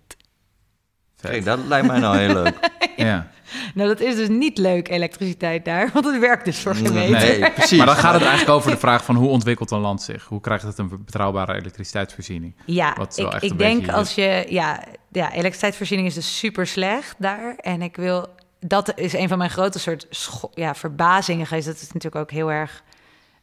Kijk, 1.31 1.45
dat 1.45 1.59
lijkt 1.69 1.87
mij 1.87 1.99
nou 1.99 2.17
heel 2.19 2.33
leuk. 2.35 2.55
Ja. 2.97 3.31
Nou, 3.75 3.89
dat 3.89 4.01
is 4.01 4.17
dus 4.17 4.29
niet 4.29 4.59
leuk, 4.59 4.89
elektriciteit 4.89 5.65
daar, 5.65 5.91
want 5.93 6.05
het 6.05 6.19
werkt 6.19 6.45
dus 6.45 6.59
voor 6.59 6.75
geen 6.75 6.93
Nee, 6.93 7.11
meter. 7.11 7.39
nee, 7.39 7.51
precies. 7.53 7.77
Maar 7.79 7.87
dan 7.87 7.97
gaat 7.97 8.13
het 8.13 8.23
eigenlijk 8.23 8.51
over 8.51 8.71
de 8.71 8.77
vraag 8.77 9.05
van 9.05 9.15
hoe 9.17 9.29
ontwikkelt 9.29 9.71
een 9.71 9.79
land 9.79 10.03
zich? 10.03 10.25
Hoe 10.25 10.41
krijgt 10.41 10.65
het 10.65 10.79
een 10.79 10.89
betrouwbare 11.05 11.55
elektriciteitsvoorziening? 11.55 12.55
Ja, 12.67 12.95
Wat 12.99 13.19
ik, 13.19 13.33
echt 13.33 13.43
ik 13.43 13.59
denk 13.59 13.81
beetje- 13.81 13.93
als 13.93 14.15
je... 14.15 14.47
Ja, 14.49 14.83
ja, 15.13 15.29
elektriciteitsvoorziening 15.33 16.09
is 16.09 16.15
dus 16.15 16.39
super 16.39 16.67
slecht 16.67 17.15
daar. 17.19 17.55
En 17.57 17.83
ik 17.83 17.97
wil... 17.97 18.27
Dat 18.61 18.93
is 18.99 19.13
een 19.13 19.29
van 19.29 19.39
mijn 19.39 19.51
grote 19.51 19.79
soort 19.79 20.07
ja, 20.55 20.75
verbazingen 20.75 21.47
geweest. 21.47 21.67
Dat 21.67 21.77
is 21.77 21.83
natuurlijk 21.93 22.17
ook 22.17 22.31
heel 22.31 22.51
erg... 22.53 22.83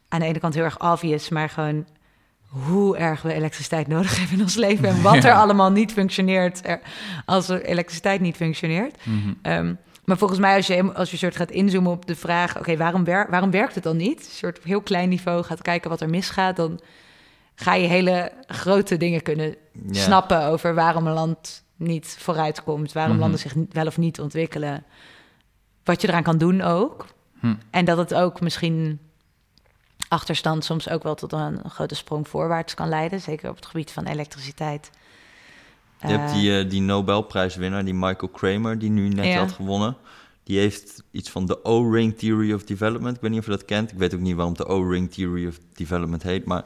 Aan 0.08 0.20
de 0.20 0.26
ene 0.26 0.38
kant 0.38 0.54
heel 0.54 0.64
erg 0.64 0.80
obvious, 0.92 1.28
maar 1.28 1.48
gewoon... 1.48 1.86
hoe 2.52 2.96
erg 2.96 3.22
we 3.22 3.32
elektriciteit 3.32 3.86
nodig 3.88 4.16
hebben 4.18 4.36
in 4.36 4.42
ons 4.42 4.54
leven... 4.54 4.88
en 4.88 5.02
wat 5.02 5.22
Ja. 5.22 5.28
er 5.28 5.34
allemaal 5.34 5.70
niet 5.70 5.92
functioneert 5.92 6.66
er- 6.66 6.80
als 7.24 7.48
er 7.48 7.64
elektriciteit 7.64 8.20
niet 8.20 8.36
functioneert. 8.36 8.96
Mhm. 9.04 9.32
Ehm, 9.42 9.74
maar 10.04 10.16
volgens 10.18 10.40
mij, 10.40 10.56
als 10.56 10.66
je, 10.66 10.92
als 10.94 11.10
je 11.10 11.16
soort 11.16 11.36
gaat 11.36 11.50
inzoomen 11.50 11.92
op 11.92 12.06
de 12.06 12.16
vraag: 12.16 12.58
oké, 12.58 12.76
waarom, 12.76 13.04
wer- 13.04 13.30
waarom 13.30 13.50
werkt 13.50 13.74
het 13.74 13.84
dan 13.84 13.96
niet? 13.96 14.18
Een 14.18 14.24
soort 14.30 14.58
op 14.58 14.64
heel 14.64 14.80
klein 14.80 15.08
niveau 15.08 15.42
gaat 15.42 15.62
kijken 15.62 15.90
wat 15.90 16.00
er 16.00 16.08
misgaat, 16.10 16.56
dan 16.56 16.80
ga 17.54 17.74
je 17.74 17.86
hele 17.86 18.32
grote 18.46 18.96
dingen 18.96 19.22
kunnen 19.22 19.54
Ja. 19.90 20.02
snappen 20.02 20.44
over 20.46 20.74
waarom 20.74 21.06
een 21.06 21.12
land 21.12 21.64
niet 21.76 22.16
vooruitkomt, 22.18 22.92
waarom 22.92 23.12
Mhm. 23.12 23.20
landen 23.20 23.38
zich 23.40 23.54
wel 23.70 23.86
of 23.86 23.98
niet 23.98 24.20
ontwikkelen. 24.20 24.84
Wat 25.84 26.00
je 26.02 26.08
eraan 26.08 26.22
kan 26.22 26.38
doen 26.38 26.60
ook. 26.60 27.06
Hm. 27.40 27.54
En 27.70 27.84
dat 27.84 27.96
het 27.98 28.14
ook 28.14 28.40
misschien 28.40 28.98
achterstand 30.12 30.64
soms 30.64 30.88
ook 30.88 31.02
wel 31.02 31.14
tot 31.14 31.32
een 31.32 31.60
grote 31.70 31.94
sprong 31.94 32.28
voorwaarts 32.28 32.74
kan 32.74 32.88
leiden, 32.88 33.20
zeker 33.20 33.50
op 33.50 33.56
het 33.56 33.66
gebied 33.66 33.90
van 33.90 34.04
elektriciteit. 34.04 34.90
Je 36.00 36.06
hebt 36.06 36.30
Eh, 36.30 36.34
die, 36.36 36.58
eh, 36.58 36.70
die 36.70 36.80
Nobelprijswinnaar, 36.80 37.84
die 37.84 37.94
Michael 37.94 38.28
Kramer, 38.32 38.78
die 38.78 38.90
nu 38.90 39.08
net 39.08 39.24
Ja. 39.26 39.38
had 39.38 39.52
gewonnen. 39.52 39.96
Die 40.44 40.58
heeft 40.58 41.02
iets 41.10 41.30
van 41.30 41.46
de 41.46 41.64
O-ring 41.64 42.18
theory 42.18 42.52
of 42.52 42.64
development. 42.64 43.14
Ik 43.16 43.22
weet 43.22 43.30
niet 43.30 43.40
of 43.40 43.44
je 43.44 43.50
dat 43.50 43.64
kent. 43.64 43.92
Ik 43.92 43.98
weet 43.98 44.14
ook 44.14 44.20
niet 44.20 44.36
waarom 44.36 44.54
de 44.56 44.66
O-ring 44.66 45.12
theory 45.12 45.46
of 45.46 45.58
development 45.74 46.22
heet. 46.22 46.44
Maar 46.44 46.64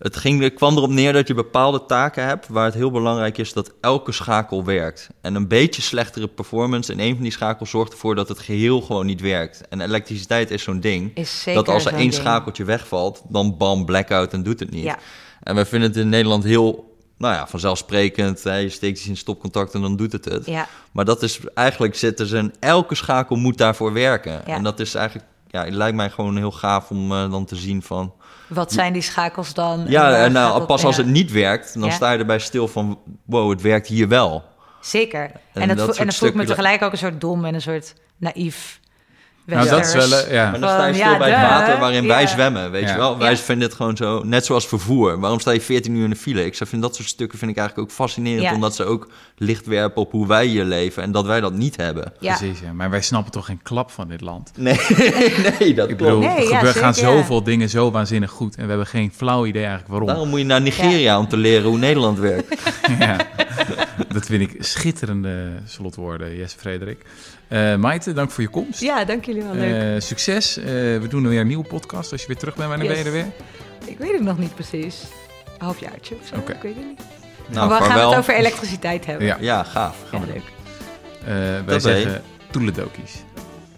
het, 0.00 0.16
ging, 0.16 0.42
het 0.42 0.54
kwam 0.54 0.76
erop 0.76 0.90
neer 0.90 1.12
dat 1.12 1.28
je 1.28 1.34
bepaalde 1.34 1.86
taken 1.86 2.26
hebt... 2.26 2.48
waar 2.48 2.64
het 2.64 2.74
heel 2.74 2.90
belangrijk 2.90 3.38
is 3.38 3.52
dat 3.52 3.72
elke 3.80 4.12
schakel 4.12 4.64
werkt. 4.64 5.08
En 5.20 5.34
een 5.34 5.48
beetje 5.48 5.82
slechtere 5.82 6.28
performance 6.28 6.92
in 6.92 7.00
een 7.00 7.14
van 7.14 7.22
die 7.22 7.32
schakels... 7.32 7.70
zorgt 7.70 7.92
ervoor 7.92 8.14
dat 8.14 8.28
het 8.28 8.38
geheel 8.38 8.80
gewoon 8.80 9.06
niet 9.06 9.20
werkt. 9.20 9.68
En 9.68 9.80
elektriciteit 9.80 10.50
is 10.50 10.62
zo'n 10.62 10.80
ding... 10.80 11.10
is 11.14 11.46
dat 11.54 11.68
als 11.68 11.84
er 11.84 11.92
één 11.92 12.00
ding. 12.00 12.14
schakeltje 12.14 12.64
wegvalt... 12.64 13.22
dan 13.28 13.56
bam, 13.56 13.84
blackout 13.84 14.32
en 14.32 14.42
doet 14.42 14.60
het 14.60 14.70
niet. 14.70 14.84
Ja. 14.84 14.98
En 15.42 15.56
we 15.56 15.64
vinden 15.64 15.88
het 15.88 15.98
in 15.98 16.08
Nederland 16.08 16.44
heel... 16.44 16.88
Nou 17.18 17.34
ja, 17.34 17.46
vanzelfsprekend. 17.46 18.42
Hè, 18.42 18.56
je 18.56 18.68
steekt 18.68 18.98
iets 18.98 19.08
in 19.08 19.16
stopcontact 19.16 19.74
en 19.74 19.80
dan 19.80 19.96
doet 19.96 20.12
het 20.12 20.24
het. 20.24 20.46
Ja, 20.46 20.68
Maar 20.92 21.04
dat 21.04 21.22
is 21.22 21.40
eigenlijk 21.54 21.94
zitten 21.94 22.26
ze 22.26 22.36
en 22.36 22.52
elke 22.60 22.94
schakel 22.94 23.36
moet 23.36 23.58
daarvoor 23.58 23.92
werken. 23.92 24.42
Ja. 24.46 24.54
En 24.54 24.62
dat 24.62 24.80
is 24.80 24.94
eigenlijk, 24.94 25.26
ja, 25.48 25.64
het 25.64 25.74
lijkt 25.74 25.96
mij 25.96 26.10
gewoon 26.10 26.36
heel 26.36 26.52
gaaf 26.52 26.90
om 26.90 27.12
eh, 27.12 27.30
dan 27.30 27.44
te 27.44 27.56
zien 27.56 27.82
van. 27.82 28.12
Wat 28.50 28.72
zijn 28.72 28.92
die 28.92 29.02
schakels 29.02 29.54
dan? 29.54 29.84
Ja, 29.88 30.24
en 30.24 30.32
nou, 30.32 30.64
pas 30.64 30.84
als 30.84 30.96
ja, 30.96 31.02
het 31.02 31.10
niet 31.10 31.30
werkt, 31.30 31.74
dan 31.74 31.82
Ja. 31.88 31.90
sta 31.90 32.12
je 32.12 32.18
erbij 32.18 32.38
stil 32.38 32.68
van, 32.68 32.98
wow, 33.24 33.50
het 33.50 33.60
werkt 33.60 33.86
hier 33.86 34.08
wel. 34.08 34.44
Zeker. 34.80 35.20
En, 35.22 35.62
En 35.62 35.68
dat, 35.68 35.76
dat 35.86 35.96
en 35.96 36.06
dat 36.06 36.14
voelt 36.14 36.34
me 36.34 36.44
tegelijk 36.44 36.82
ook 36.82 36.92
een 36.92 36.98
soort 36.98 37.20
dom 37.20 37.44
en 37.44 37.54
een 37.54 37.60
soort 37.62 37.94
naïef. 38.16 38.80
Nou, 39.56 39.68
dat 39.68 39.86
is 39.86 39.92
wel... 40.08 40.18
eh, 40.18 40.32
ja. 40.32 40.50
Maar 40.50 40.60
dan 40.60 40.68
sta 40.68 40.86
je 40.86 40.94
stil 40.94 41.10
ja, 41.10 41.18
bij 41.18 41.30
het 41.30 41.48
water 41.50 41.78
waarin 41.78 42.06
wij 42.06 42.20
ja. 42.22 42.26
zwemmen, 42.28 42.70
weet 42.70 42.82
Ja. 42.82 42.90
je 42.90 42.96
wel. 42.96 43.18
Wij 43.18 43.30
Ja. 43.30 43.36
vinden 43.36 43.68
het 43.68 43.76
gewoon 43.76 43.96
zo, 43.96 44.22
net 44.24 44.44
zoals 44.44 44.68
vervoer. 44.68 45.20
Waarom 45.20 45.40
sta 45.40 45.50
je 45.50 45.60
14 45.60 45.94
uur 45.94 46.04
in 46.04 46.10
de 46.10 46.16
file? 46.16 46.44
Ik 46.44 46.56
vind 46.56 46.82
dat 46.82 46.94
soort 46.96 47.08
stukken 47.08 47.38
vind 47.38 47.50
ik 47.50 47.56
eigenlijk 47.56 47.88
ook 47.90 47.94
fascinerend, 47.96 48.42
Ja. 48.42 48.54
omdat 48.54 48.74
ze 48.74 48.84
ook 48.84 49.08
licht 49.36 49.66
werpen 49.66 50.02
op 50.02 50.10
hoe 50.12 50.26
wij 50.26 50.46
hier 50.46 50.64
leven 50.64 51.02
en 51.02 51.12
dat 51.12 51.24
wij 51.26 51.40
dat 51.40 51.52
niet 51.52 51.76
hebben. 51.76 52.12
Ja, 52.20 52.36
Precies, 52.36 52.60
ja. 52.60 52.72
Maar 52.72 52.90
wij 52.90 53.02
snappen 53.02 53.32
toch 53.32 53.46
geen 53.46 53.60
klap 53.62 53.90
van 53.90 54.08
dit 54.08 54.20
land. 54.20 54.50
Nee, 54.56 54.80
nee, 55.58 55.74
dat 55.74 55.88
Ik 55.90 55.96
klopt. 55.96 55.98
bedoel, 55.98 56.18
Nee, 56.18 56.28
er 56.28 56.42
ja, 56.48 56.56
gebeuren- 56.56 56.82
gaan 56.82 56.94
zeker, 56.94 57.10
ja. 57.10 57.16
zoveel 57.16 57.42
dingen 57.42 57.68
zo 57.68 57.90
waanzinnig 57.90 58.30
goed. 58.30 58.56
En 58.56 58.62
we 58.62 58.68
hebben 58.68 58.86
geen 58.86 59.12
flauw 59.16 59.46
idee 59.46 59.60
eigenlijk 59.62 59.90
waarom. 59.90 60.08
Daarom 60.08 60.28
moet 60.28 60.38
je 60.38 60.44
naar 60.44 60.60
Nigeria 60.60 61.18
om 61.18 61.28
te 61.28 61.36
leren 61.36 61.68
hoe 61.68 61.78
Nederland 61.78 62.18
werkt. 62.18 62.56
ja. 62.98 63.16
Dat 64.12 64.26
vind 64.26 64.40
ik 64.50 64.56
schitterende 64.64 65.48
slotwoorden, 65.64 66.36
Jesse 66.36 66.58
Frederik. 66.58 67.04
Eh 67.50 67.76
Maite, 67.76 68.12
dank 68.12 68.30
voor 68.30 68.42
je 68.42 68.48
komst. 68.50 68.80
ja 68.80 69.04
dank 69.04 69.24
jullie 69.24 69.42
wel. 69.42 69.54
Leuk. 69.54 69.94
Eh, 69.94 70.00
succes. 70.00 70.56
Eh, 70.56 70.64
we 70.64 71.06
doen 71.08 71.28
weer 71.28 71.40
een 71.40 71.46
nieuwe 71.46 71.64
podcast. 71.66 72.12
Als 72.12 72.20
je 72.20 72.26
weer 72.26 72.36
terug 72.36 72.54
bent, 72.56 72.68
wanneer 72.68 72.88
ben 72.88 72.98
je 72.98 73.04
er 73.04 73.12
Yes. 73.16 73.22
weer? 73.22 73.32
ik 73.88 73.98
weet 73.98 74.12
het 74.12 74.22
nog 74.22 74.38
niet 74.38 74.54
precies. 74.54 75.02
Een 75.58 75.64
halfjaartje 75.64 76.14
of 76.20 76.26
zo, 76.26 76.36
Oké. 76.36 76.52
ik 76.52 76.62
weet 76.62 76.74
het 76.76 76.86
niet. 76.86 77.00
Nou, 77.48 77.68
maar 77.68 77.82
we 77.82 77.88
gaan 77.88 78.08
het 78.08 78.18
over 78.18 78.34
elektriciteit 78.34 79.06
hebben. 79.06 79.26
Ja. 79.26 79.36
Ja, 79.40 79.62
gaaf. 79.64 79.96
Ja, 80.12 80.18
leuk. 80.18 80.42
Eh, 81.20 81.26
wij 81.26 81.62
Dat 81.66 81.82
zeggen 81.82 82.22
toeledokies. 82.50 83.22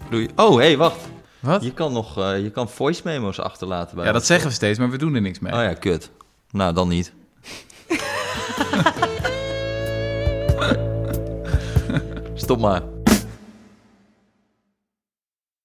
Doei. 0.09 0.29
Oh, 0.35 0.55
hé, 0.57 0.63
hey, 0.63 0.77
wacht. 0.77 0.99
Wat? 1.39 1.63
Je 1.63 1.73
kan 1.73 1.93
nog 1.93 2.17
eh, 2.19 2.41
je 2.43 2.49
kan 2.51 2.69
voice 2.69 3.01
memo's 3.03 3.39
achterlaten 3.39 3.95
bij 3.95 4.05
Ja, 4.05 4.11
dat 4.11 4.19
ons. 4.21 4.29
zeggen 4.29 4.47
we 4.47 4.53
steeds, 4.53 4.79
maar 4.79 4.89
we 4.89 4.97
doen 4.97 5.15
er 5.15 5.21
niks 5.21 5.39
mee. 5.39 5.53
Oh 5.53 5.59
ja, 5.61 5.73
kut. 5.73 6.09
Nou, 6.51 6.73
dan 6.73 6.87
niet. 6.87 7.13
Stop 12.35 12.59
maar. 12.59 12.81